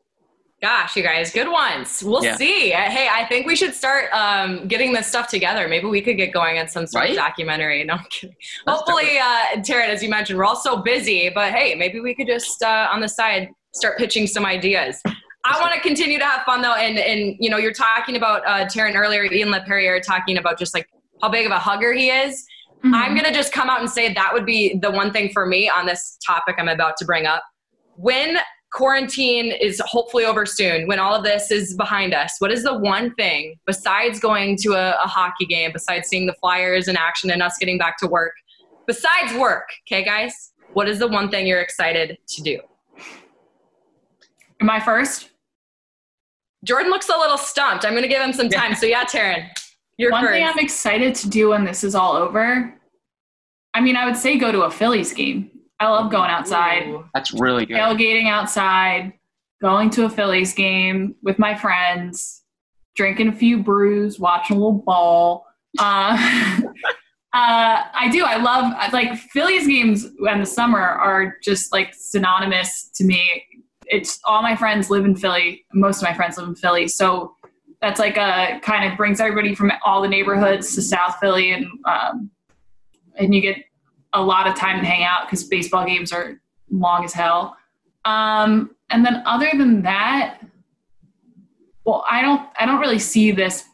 Gosh, 0.61 0.97
you 0.97 1.03
guys, 1.03 1.31
good 1.31 1.49
ones. 1.49 2.03
We'll 2.05 2.21
Yeah. 2.23 2.35
see. 2.35 2.73
Uh, 2.73 2.81
Hey, 2.81 3.07
I 3.09 3.25
think 3.29 3.47
we 3.47 3.55
should 3.55 3.73
start 3.73 4.11
um, 4.11 4.67
getting 4.67 4.91
this 4.91 5.07
stuff 5.07 5.29
together. 5.29 5.69
Maybe 5.69 5.85
we 5.85 6.01
could 6.01 6.17
get 6.17 6.33
going 6.33 6.59
on 6.59 6.67
some 6.67 6.85
sort 6.85 7.03
Right? 7.03 7.11
of 7.11 7.15
documentary. 7.15 7.81
No, 7.85 7.93
I'm 7.93 8.05
kidding. 8.09 8.35
Let's 8.67 8.79
Hopefully, 8.81 9.17
uh, 9.19 9.61
Taryn, 9.61 9.87
as 9.87 10.03
you 10.03 10.09
mentioned, 10.09 10.37
we're 10.37 10.43
all 10.43 10.57
so 10.57 10.77
busy, 10.81 11.29
but 11.29 11.53
hey, 11.53 11.75
maybe 11.75 12.01
we 12.01 12.13
could 12.13 12.27
just 12.27 12.61
uh, 12.61 12.89
on 12.91 12.99
the 12.99 13.07
side 13.07 13.47
start 13.73 13.97
pitching 13.97 14.27
some 14.27 14.45
ideas. 14.45 15.01
I 15.45 15.57
want 15.61 15.73
to 15.75 15.79
continue 15.79 16.19
to 16.19 16.25
have 16.25 16.43
fun 16.43 16.61
though, 16.61 16.73
and 16.75 16.99
and 16.99 17.37
you 17.39 17.49
know, 17.49 17.55
you're 17.57 17.71
talking 17.71 18.17
about 18.17 18.45
uh, 18.45 18.65
Taryn 18.65 18.95
earlier, 18.95 19.23
Ian 19.31 19.49
Laperriere 19.49 20.01
talking 20.01 20.37
about 20.37 20.59
just 20.59 20.73
like 20.73 20.89
how 21.21 21.29
big 21.29 21.45
of 21.45 21.53
a 21.53 21.59
hugger 21.59 21.93
he 21.93 22.09
is. 22.09 22.45
Mm-hmm. 22.79 22.93
I'm 22.93 23.13
going 23.13 23.25
to 23.25 23.33
just 23.33 23.51
come 23.51 23.69
out 23.69 23.81
and 23.81 23.89
say 23.89 24.13
that 24.13 24.33
would 24.33 24.45
be 24.45 24.77
the 24.77 24.89
one 24.89 25.11
thing 25.11 25.31
for 25.33 25.45
me 25.45 25.69
on 25.69 25.85
this 25.85 26.17
topic 26.25 26.55
I'm 26.57 26.69
about 26.69 26.95
to 26.97 27.05
bring 27.05 27.25
up. 27.25 27.43
When 27.95 28.37
quarantine 28.71 29.51
is 29.51 29.81
hopefully 29.85 30.23
over 30.23 30.45
soon, 30.45 30.87
when 30.87 30.97
all 30.99 31.13
of 31.13 31.23
this 31.23 31.51
is 31.51 31.75
behind 31.75 32.13
us, 32.13 32.35
what 32.39 32.51
is 32.51 32.63
the 32.63 32.77
one 32.77 33.13
thing 33.15 33.55
besides 33.65 34.19
going 34.19 34.55
to 34.57 34.73
a, 34.73 34.91
a 34.91 35.07
hockey 35.07 35.45
game, 35.45 35.71
besides 35.73 36.07
seeing 36.07 36.25
the 36.25 36.35
Flyers 36.35 36.87
in 36.87 36.95
action 36.95 37.31
and 37.31 37.41
us 37.41 37.57
getting 37.59 37.77
back 37.77 37.97
to 37.97 38.07
work, 38.07 38.33
besides 38.87 39.33
work, 39.33 39.67
okay, 39.87 40.03
guys? 40.03 40.51
What 40.73 40.87
is 40.87 40.99
the 40.99 41.07
one 41.07 41.29
thing 41.29 41.47
you're 41.47 41.61
excited 41.61 42.17
to 42.27 42.41
do? 42.41 42.59
Am 44.61 44.69
I 44.69 44.79
first? 44.79 45.31
Jordan 46.63 46.91
looks 46.91 47.09
a 47.09 47.17
little 47.17 47.37
stumped. 47.37 47.85
I'm 47.85 47.91
going 47.91 48.03
to 48.03 48.09
give 48.09 48.21
him 48.21 48.33
some 48.33 48.49
time. 48.49 48.75
So, 48.75 48.85
yeah, 48.85 49.05
Taryn, 49.05 49.47
you're 49.99 50.11
One 50.11 50.23
first. 50.23 50.33
thing 50.33 50.45
I'm 50.45 50.59
excited 50.59 51.13
to 51.15 51.29
do 51.29 51.49
when 51.49 51.65
this 51.65 51.83
is 51.83 51.93
all 51.93 52.13
over. 52.13 52.73
I 53.73 53.81
mean, 53.81 53.97
I 53.97 54.05
would 54.05 54.15
say 54.15 54.37
go 54.37 54.49
to 54.51 54.61
a 54.61 54.71
Phillies 54.71 55.13
game. 55.13 55.51
I 55.79 55.89
love 55.89 56.09
going 56.09 56.29
outside, 56.29 56.87
Ooh. 56.87 57.05
That's 57.13 57.33
really 57.33 57.65
good. 57.65 57.77
tailgating 57.77 58.27
outside, 58.29 59.13
going 59.61 59.89
to 59.91 60.05
a 60.05 60.09
Phillies 60.09 60.53
game 60.53 61.15
with 61.21 61.37
my 61.37 61.53
friends, 61.53 62.43
drinking 62.95 63.27
a 63.27 63.33
few 63.33 63.61
brews, 63.61 64.19
watching 64.19 64.55
a 64.55 64.59
little 64.59 64.81
ball. 64.85 65.45
Uh, 65.77 66.17
uh, 67.33 67.83
I 67.93 68.09
do. 68.09 68.23
I 68.23 68.37
love 68.37 68.73
like 68.93 69.17
Phillies 69.17 69.67
games 69.67 70.05
in 70.05 70.39
the 70.39 70.45
summer 70.45 70.79
are 70.79 71.35
just 71.43 71.73
like 71.73 71.93
synonymous 71.93 72.89
to 72.95 73.03
me. 73.03 73.43
It's 73.85 74.19
all 74.25 74.41
my 74.41 74.55
friends 74.55 74.89
live 74.89 75.03
in 75.03 75.15
Philly. 75.15 75.65
Most 75.73 75.97
of 75.97 76.03
my 76.03 76.13
friends 76.13 76.37
live 76.37 76.47
in 76.47 76.55
Philly, 76.55 76.87
so 76.87 77.35
that's 77.81 77.99
like 77.99 78.17
a 78.17 78.59
kind 78.61 78.89
of 78.89 78.97
brings 78.97 79.19
everybody 79.19 79.55
from 79.55 79.71
all 79.85 80.01
the 80.01 80.07
neighborhoods 80.07 80.75
to 80.75 80.81
South 80.81 81.17
Philly, 81.19 81.51
and 81.51 81.65
um, 81.85 82.29
and 83.15 83.33
you 83.33 83.41
get 83.41 83.57
a 84.13 84.21
lot 84.21 84.47
of 84.47 84.55
time 84.55 84.79
to 84.79 84.85
hang 84.85 85.03
out 85.03 85.27
because 85.27 85.43
baseball 85.43 85.85
games 85.85 86.11
are 86.11 86.41
long 86.69 87.03
as 87.03 87.13
hell. 87.13 87.55
Um, 88.05 88.75
and 88.89 89.05
then 89.05 89.21
other 89.25 89.49
than 89.53 89.81
that, 89.83 90.39
well, 91.85 92.03
I 92.09 92.21
don't 92.21 92.47
I 92.59 92.65
don't 92.65 92.79
really 92.79 92.99
see 92.99 93.31
this 93.31 93.65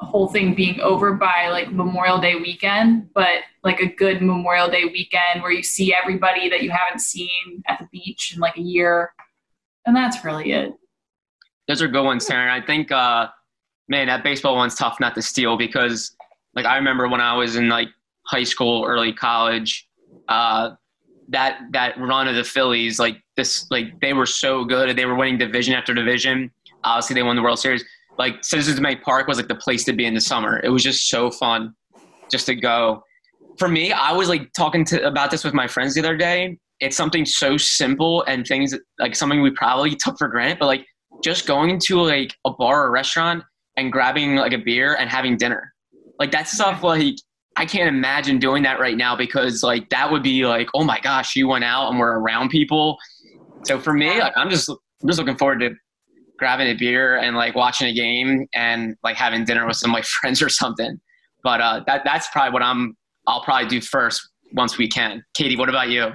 whole 0.00 0.28
thing 0.28 0.54
being 0.54 0.80
over 0.80 1.14
by 1.14 1.48
like 1.48 1.72
Memorial 1.72 2.18
Day 2.18 2.36
weekend, 2.36 3.12
but 3.14 3.40
like 3.62 3.80
a 3.80 3.86
good 3.86 4.22
Memorial 4.22 4.68
Day 4.68 4.84
weekend 4.84 5.42
where 5.42 5.50
you 5.50 5.62
see 5.62 5.94
everybody 5.94 6.48
that 6.50 6.62
you 6.62 6.70
haven't 6.70 7.00
seen 7.00 7.62
at 7.68 7.78
the 7.78 7.88
beach 7.90 8.32
in 8.34 8.40
like 8.40 8.56
a 8.56 8.62
year. 8.62 9.12
And 9.86 9.94
that's 9.94 10.24
really 10.24 10.52
it. 10.52 10.74
Those 11.68 11.82
are 11.82 11.88
good 11.88 12.04
ones, 12.04 12.28
Taryn. 12.28 12.50
I 12.50 12.64
think, 12.64 12.92
uh, 12.92 13.28
man, 13.88 14.06
that 14.08 14.22
baseball 14.22 14.56
one's 14.56 14.74
tough 14.74 14.98
not 15.00 15.14
to 15.14 15.22
steal 15.22 15.56
because, 15.56 16.14
like, 16.54 16.66
I 16.66 16.76
remember 16.76 17.08
when 17.08 17.20
I 17.20 17.34
was 17.34 17.56
in 17.56 17.68
like 17.68 17.88
high 18.26 18.44
school, 18.44 18.84
early 18.84 19.12
college, 19.12 19.88
uh, 20.28 20.70
that 21.28 21.60
that 21.72 21.98
run 21.98 22.28
of 22.28 22.34
the 22.34 22.44
Phillies, 22.44 22.98
like 22.98 23.16
this, 23.36 23.66
like 23.70 23.98
they 24.00 24.12
were 24.12 24.26
so 24.26 24.64
good. 24.64 24.94
They 24.96 25.06
were 25.06 25.14
winning 25.14 25.38
division 25.38 25.74
after 25.74 25.94
division. 25.94 26.50
Obviously, 26.84 27.14
they 27.14 27.22
won 27.22 27.36
the 27.36 27.42
World 27.42 27.58
Series. 27.58 27.84
Like 28.18 28.44
Citizens 28.44 28.78
Bank 28.78 29.02
Park 29.02 29.26
was 29.26 29.38
like 29.38 29.48
the 29.48 29.54
place 29.54 29.84
to 29.84 29.92
be 29.92 30.04
in 30.06 30.14
the 30.14 30.20
summer. 30.20 30.60
It 30.62 30.68
was 30.68 30.82
just 30.82 31.08
so 31.08 31.30
fun, 31.30 31.74
just 32.30 32.46
to 32.46 32.54
go. 32.54 33.02
For 33.58 33.68
me, 33.68 33.92
I 33.92 34.12
was 34.12 34.28
like 34.28 34.52
talking 34.52 34.84
to 34.86 35.06
about 35.06 35.30
this 35.30 35.44
with 35.44 35.54
my 35.54 35.66
friends 35.66 35.94
the 35.94 36.00
other 36.00 36.16
day. 36.16 36.58
It's 36.80 36.96
something 36.96 37.24
so 37.24 37.56
simple 37.56 38.22
and 38.24 38.46
things 38.46 38.74
like 38.98 39.16
something 39.16 39.40
we 39.40 39.50
probably 39.50 39.94
took 39.96 40.18
for 40.18 40.28
granted, 40.28 40.58
but 40.58 40.66
like 40.66 40.84
just 41.22 41.46
going 41.46 41.78
to 41.78 42.00
like 42.00 42.34
a 42.44 42.50
bar 42.50 42.86
or 42.86 42.90
restaurant 42.90 43.44
and 43.76 43.92
grabbing 43.92 44.36
like 44.36 44.52
a 44.52 44.58
beer 44.58 44.94
and 44.94 45.10
having 45.10 45.36
dinner. 45.36 45.72
Like 46.18 46.30
that 46.32 46.48
stuff 46.48 46.82
like 46.82 47.16
I 47.56 47.66
can't 47.66 47.88
imagine 47.88 48.38
doing 48.38 48.62
that 48.64 48.80
right 48.80 48.96
now 48.96 49.16
because 49.16 49.62
like 49.62 49.88
that 49.90 50.10
would 50.10 50.22
be 50.22 50.44
like, 50.46 50.68
oh 50.74 50.84
my 50.84 50.98
gosh, 51.00 51.36
you 51.36 51.48
went 51.48 51.64
out 51.64 51.90
and 51.90 51.98
were 51.98 52.20
around 52.20 52.48
people. 52.48 52.98
So 53.64 53.78
for 53.78 53.92
me, 53.92 54.20
like, 54.20 54.32
I'm 54.36 54.50
just 54.50 54.68
I'm 54.68 55.08
just 55.08 55.18
looking 55.18 55.36
forward 55.36 55.60
to 55.60 55.70
grabbing 56.38 56.68
a 56.68 56.74
beer 56.74 57.16
and 57.16 57.36
like 57.36 57.54
watching 57.54 57.88
a 57.88 57.92
game 57.92 58.46
and 58.54 58.96
like 59.04 59.16
having 59.16 59.44
dinner 59.44 59.66
with 59.66 59.76
some 59.76 59.92
like 59.92 60.04
friends 60.20 60.42
or 60.42 60.48
something. 60.48 61.00
But 61.42 61.60
uh, 61.60 61.84
that 61.86 62.02
that's 62.04 62.28
probably 62.30 62.52
what 62.52 62.62
I'm 62.62 62.96
I'll 63.26 63.42
probably 63.42 63.68
do 63.68 63.80
first 63.80 64.28
once 64.52 64.78
we 64.78 64.88
can. 64.88 65.24
Katie, 65.34 65.56
what 65.56 65.68
about 65.68 65.90
you? 65.90 66.12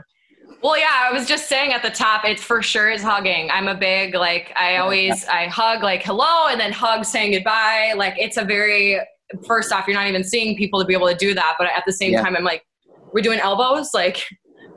Well, 0.62 0.78
yeah, 0.78 1.08
I 1.10 1.14
was 1.14 1.26
just 1.26 1.48
saying 1.48 1.72
at 1.72 1.84
the 1.84 1.90
top, 1.90 2.26
it's 2.26 2.44
for 2.44 2.62
sure 2.62 2.90
is 2.90 3.02
hugging. 3.02 3.50
I'm 3.50 3.70
a 3.70 3.76
big 3.76 4.14
like 4.14 4.52
I 4.58 4.78
always 4.78 5.24
I 5.26 5.46
hug 5.46 5.84
like 5.84 6.04
hello 6.04 6.48
and 6.50 6.60
then 6.60 6.74
hug 6.74 7.06
saying 7.06 7.32
goodbye. 7.32 7.94
Like 7.96 8.16
it's 8.18 8.36
a 8.36 8.44
very 8.44 9.00
first 9.48 9.72
off, 9.72 9.88
you're 9.88 9.96
not 9.96 10.08
even 10.08 10.24
seeing 10.24 10.58
people 10.58 10.80
to 10.82 10.86
be 10.86 10.94
able 10.94 11.08
to 11.08 11.16
do 11.16 11.34
that, 11.34 11.56
but 11.58 11.68
at 11.68 11.84
the 11.86 11.94
same 11.94 12.12
Yeah. 12.12 12.24
time, 12.24 12.36
I'm 12.36 12.44
like, 12.44 12.64
we're 13.14 13.22
doing 13.22 13.40
elbows, 13.40 13.92
like 13.94 14.22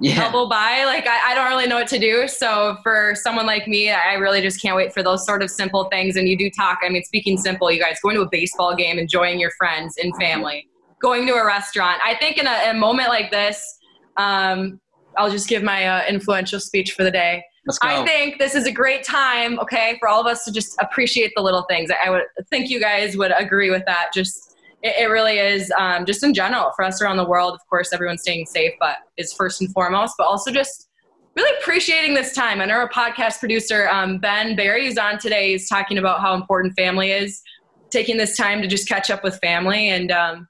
Yeah. 0.01 0.23
elbow 0.25 0.49
by. 0.49 0.85
Like 0.85 1.09
I, 1.09 1.33
I 1.33 1.35
don't 1.35 1.49
really 1.49 1.67
know 1.67 1.77
what 1.77 1.89
to 1.89 1.99
do. 1.99 2.29
So 2.29 2.77
for 2.85 3.15
someone 3.17 3.47
like 3.47 3.67
me, 3.67 3.91
I 3.91 4.15
really 4.15 4.41
just 4.41 4.63
can't 4.63 4.77
wait 4.77 4.93
for 4.93 5.03
those 5.03 5.27
sort 5.27 5.43
of 5.43 5.51
simple 5.51 5.89
things. 5.91 6.15
And 6.17 6.29
you 6.29 6.39
do 6.39 6.49
talk. 6.51 6.79
I 6.85 6.91
mean, 6.91 7.03
speaking 7.03 7.39
simple, 7.39 7.73
you 7.73 7.81
guys 7.81 7.99
going 8.03 8.15
to 8.17 8.23
a 8.23 8.29
baseball 8.31 8.77
game, 8.77 8.99
enjoying 9.01 9.41
your 9.41 9.51
friends 9.59 9.97
and 10.01 10.15
family, 10.17 10.69
going 11.01 11.27
to 11.27 11.33
a 11.35 11.45
restaurant. 11.45 12.01
I 12.05 12.15
think 12.15 12.39
in 12.39 12.47
a, 12.47 12.71
a 12.71 12.75
moment 12.75 13.09
like 13.09 13.33
this, 13.33 13.61
um, 14.17 14.79
I'll 15.17 15.31
just 15.31 15.49
give 15.49 15.63
my 15.63 15.87
uh, 15.87 16.05
influential 16.09 16.61
speech 16.61 16.93
for 16.93 17.05
the 17.05 17.11
day. 17.11 17.43
I 17.83 18.05
think 18.05 18.39
this 18.39 18.55
is 18.55 18.67
a 18.67 18.73
great 18.73 19.05
time, 19.05 19.59
okay, 19.61 19.97
for 20.01 20.09
all 20.09 20.21
of 20.21 20.27
us 20.27 20.45
to 20.45 20.53
just 20.53 20.77
appreciate 20.81 21.33
the 21.37 21.43
little 21.43 21.63
things. 21.69 21.91
I 22.05 22.11
would 22.11 22.25
think 22.51 22.71
you 22.71 22.81
guys 22.81 23.17
would 23.17 23.33
agree 23.37 23.71
with 23.71 23.85
that. 23.87 24.09
Just 24.13 24.57
it, 24.83 24.95
it 24.99 25.05
really 25.07 25.39
is, 25.39 25.73
um, 25.79 26.05
just 26.05 26.25
in 26.25 26.35
general, 26.35 26.73
for 26.75 26.85
us 26.85 27.01
around 27.01 27.19
the 27.19 27.25
world. 27.25 27.55
Of 27.55 27.61
course, 27.69 27.93
everyone's 27.93 28.23
staying 28.23 28.47
safe, 28.47 28.73
but 28.81 28.97
is 29.17 29.33
first 29.33 29.61
and 29.61 29.73
foremost. 29.73 30.15
But 30.19 30.27
also 30.27 30.51
just 30.51 30.89
really 31.37 31.57
appreciating 31.61 32.15
this 32.15 32.35
time. 32.35 32.61
I 32.61 32.65
know 32.65 32.75
our 32.75 32.89
podcast 32.89 33.39
producer 33.39 33.89
um, 33.89 34.19
Ben 34.19 34.57
Barry 34.57 34.87
is 34.87 34.99
on 34.99 35.19
today. 35.19 35.53
He's 35.53 35.69
talking 35.69 35.99
about 35.99 36.21
how 36.21 36.35
important 36.35 36.75
family 36.75 37.13
is. 37.13 37.43
Taking 37.91 38.17
this 38.17 38.37
time 38.37 38.61
to 38.61 38.67
just 38.67 38.89
catch 38.89 39.11
up 39.11 39.23
with 39.23 39.39
family 39.39 39.89
and. 39.89 40.11
Um, 40.11 40.49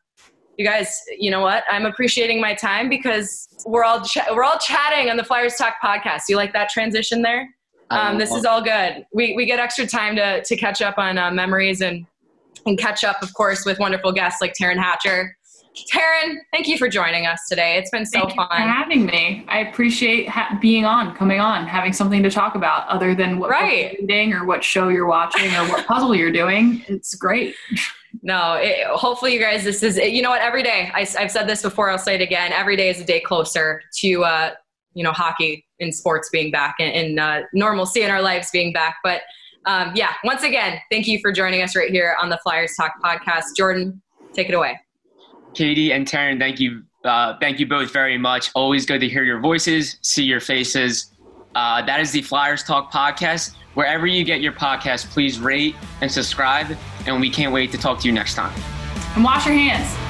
you 0.63 0.69
guys, 0.69 0.97
you 1.19 1.31
know 1.31 1.41
what? 1.41 1.65
I'm 1.69 1.87
appreciating 1.87 2.41
my 2.41 2.55
time 2.55 2.89
because 2.89 3.49
we're 3.67 3.83
all 3.85 4.01
ch- 4.03 4.19
we're 4.33 4.45
all 4.45 4.59
chatting 4.59 5.11
on 5.11 5.17
the 5.17 5.25
Flyers 5.25 5.57
Talk 5.57 5.75
podcast. 5.85 6.23
You 6.29 6.37
like 6.37 6.53
that 6.53 6.69
transition 6.69 7.21
there? 7.23 7.49
Um, 7.91 8.17
this 8.17 8.31
is 8.33 8.45
all 8.45 8.63
good. 8.63 9.05
We 9.13 9.35
we 9.37 9.45
get 9.45 9.59
extra 9.59 9.87
time 9.87 10.15
to 10.17 10.43
to 10.43 10.57
catch 10.57 10.81
up 10.81 10.99
on 10.99 11.19
uh, 11.19 11.31
memories 11.33 11.81
and 11.81 12.07
and 12.65 12.79
catch 12.79 13.03
up, 13.03 13.23
of 13.23 13.35
course, 13.35 13.65
with 13.67 13.79
wonderful 13.81 14.13
guests 14.13 14.41
like 14.41 14.55
Taryn 14.61 14.77
Hatcher. 14.79 15.37
Taryn, 15.93 16.37
thank 16.53 16.69
you 16.69 16.77
for 16.79 16.87
joining 16.89 17.27
us 17.27 17.41
today. 17.49 17.77
It's 17.79 17.91
been 17.91 18.05
so 18.07 18.21
Thank 18.21 18.37
you 18.37 18.43
for 18.43 18.49
fun. 18.49 18.69
having 18.69 19.07
me. 19.07 19.45
I 19.49 19.61
appreciate 19.61 20.29
ha- 20.29 20.59
being 20.61 20.85
on, 20.85 21.17
coming 21.17 21.41
on, 21.41 21.67
having 21.67 21.93
something 21.95 22.23
to 22.23 22.31
talk 22.31 22.55
about 22.55 22.87
other 22.89 23.15
than 23.15 23.39
what 23.39 23.49
book 23.49 23.59
Right. 23.59 23.93
you're 23.95 24.03
reading 24.03 24.35
or 24.35 24.45
what 24.45 24.63
show 24.63 24.89
you're 24.91 25.07
watching 25.07 25.51
or 25.57 25.67
what 25.69 25.87
puzzle 25.87 26.15
you're 26.15 26.31
doing. 26.31 26.85
It's 26.89 27.15
great. 27.15 27.55
No, 28.23 28.55
it, 28.55 28.87
hopefully 28.87 29.35
you 29.35 29.41
guys, 29.41 29.65
this 29.65 29.83
is, 29.83 29.97
you 29.97 30.23
know 30.23 30.31
what, 30.31 30.41
every 30.41 30.63
day, 30.63 30.91
I, 30.95 31.05
have 31.19 31.31
said 31.31 31.49
this 31.49 31.63
before, 31.63 31.91
I'll 31.91 31.99
say 31.99 32.15
it 32.15 32.21
again, 32.21 32.53
every 32.53 32.77
day 32.77 32.89
is 32.89 33.01
a 33.01 33.05
day 33.05 33.21
closer 33.21 33.83
to, 33.99 34.25
uh, 34.25 34.51
you 34.95 35.03
know, 35.03 35.11
hockey 35.11 35.67
and 35.81 35.93
sports 35.93 36.29
being 36.31 36.53
back 36.53 36.77
and, 36.79 36.93
and 36.93 37.21
uh, 37.21 37.47
normalcy 37.53 38.03
in 38.03 38.11
our 38.11 38.23
lives 38.23 38.51
being 38.53 38.73
back. 38.73 38.99
But 39.03 39.23
um, 39.67 39.93
yeah, 39.95 40.13
once 40.23 40.45
again, 40.45 40.81
thank 40.91 41.09
you 41.09 41.19
for 41.21 41.33
joining 41.33 41.63
us 41.63 41.75
right 41.75 41.91
here 41.91 42.17
on 42.21 42.29
the 42.29 42.39
Flyers 42.39 42.75
Talk 42.77 42.95
podcast. 43.03 43.57
Jordan, 43.57 44.01
take 44.33 44.49
it 44.49 44.55
away. 44.55 44.79
Katie 45.55 45.93
and 45.93 46.07
Taryn, 46.07 46.39
thank 46.39 46.61
you. 46.61 46.83
Uh, 47.05 47.37
thank 47.41 47.59
you 47.59 47.67
both 47.67 47.93
very 47.93 48.17
much. 48.17 48.51
Always 48.55 48.87
good 48.87 49.01
to 49.01 49.09
hear 49.09 49.25
your 49.25 49.41
voices, 49.41 49.99
see 50.03 50.23
your 50.23 50.41
faces. 50.41 51.13
Uh, 51.55 51.85
that 51.85 52.01
is 52.01 52.13
the 52.13 52.23
Flyers 52.23 52.63
Talk 52.63 52.93
podcast. 52.93 53.55
Wherever 53.75 54.07
you 54.07 54.25
get 54.25 54.41
your 54.41 54.53
podcast, 54.53 55.11
please 55.11 55.41
rate 55.41 55.75
and 56.01 56.11
subscribe. 56.11 56.77
And 57.07 57.21
we 57.21 57.31
can't 57.31 57.53
wait 57.53 57.71
to 57.73 57.79
talk 57.79 58.01
to 58.01 58.07
you 58.07 58.13
next 58.13 58.35
time. 58.35 58.53
And 59.15 59.25
wash 59.25 59.47
your 59.47 59.55
hands. 59.55 60.02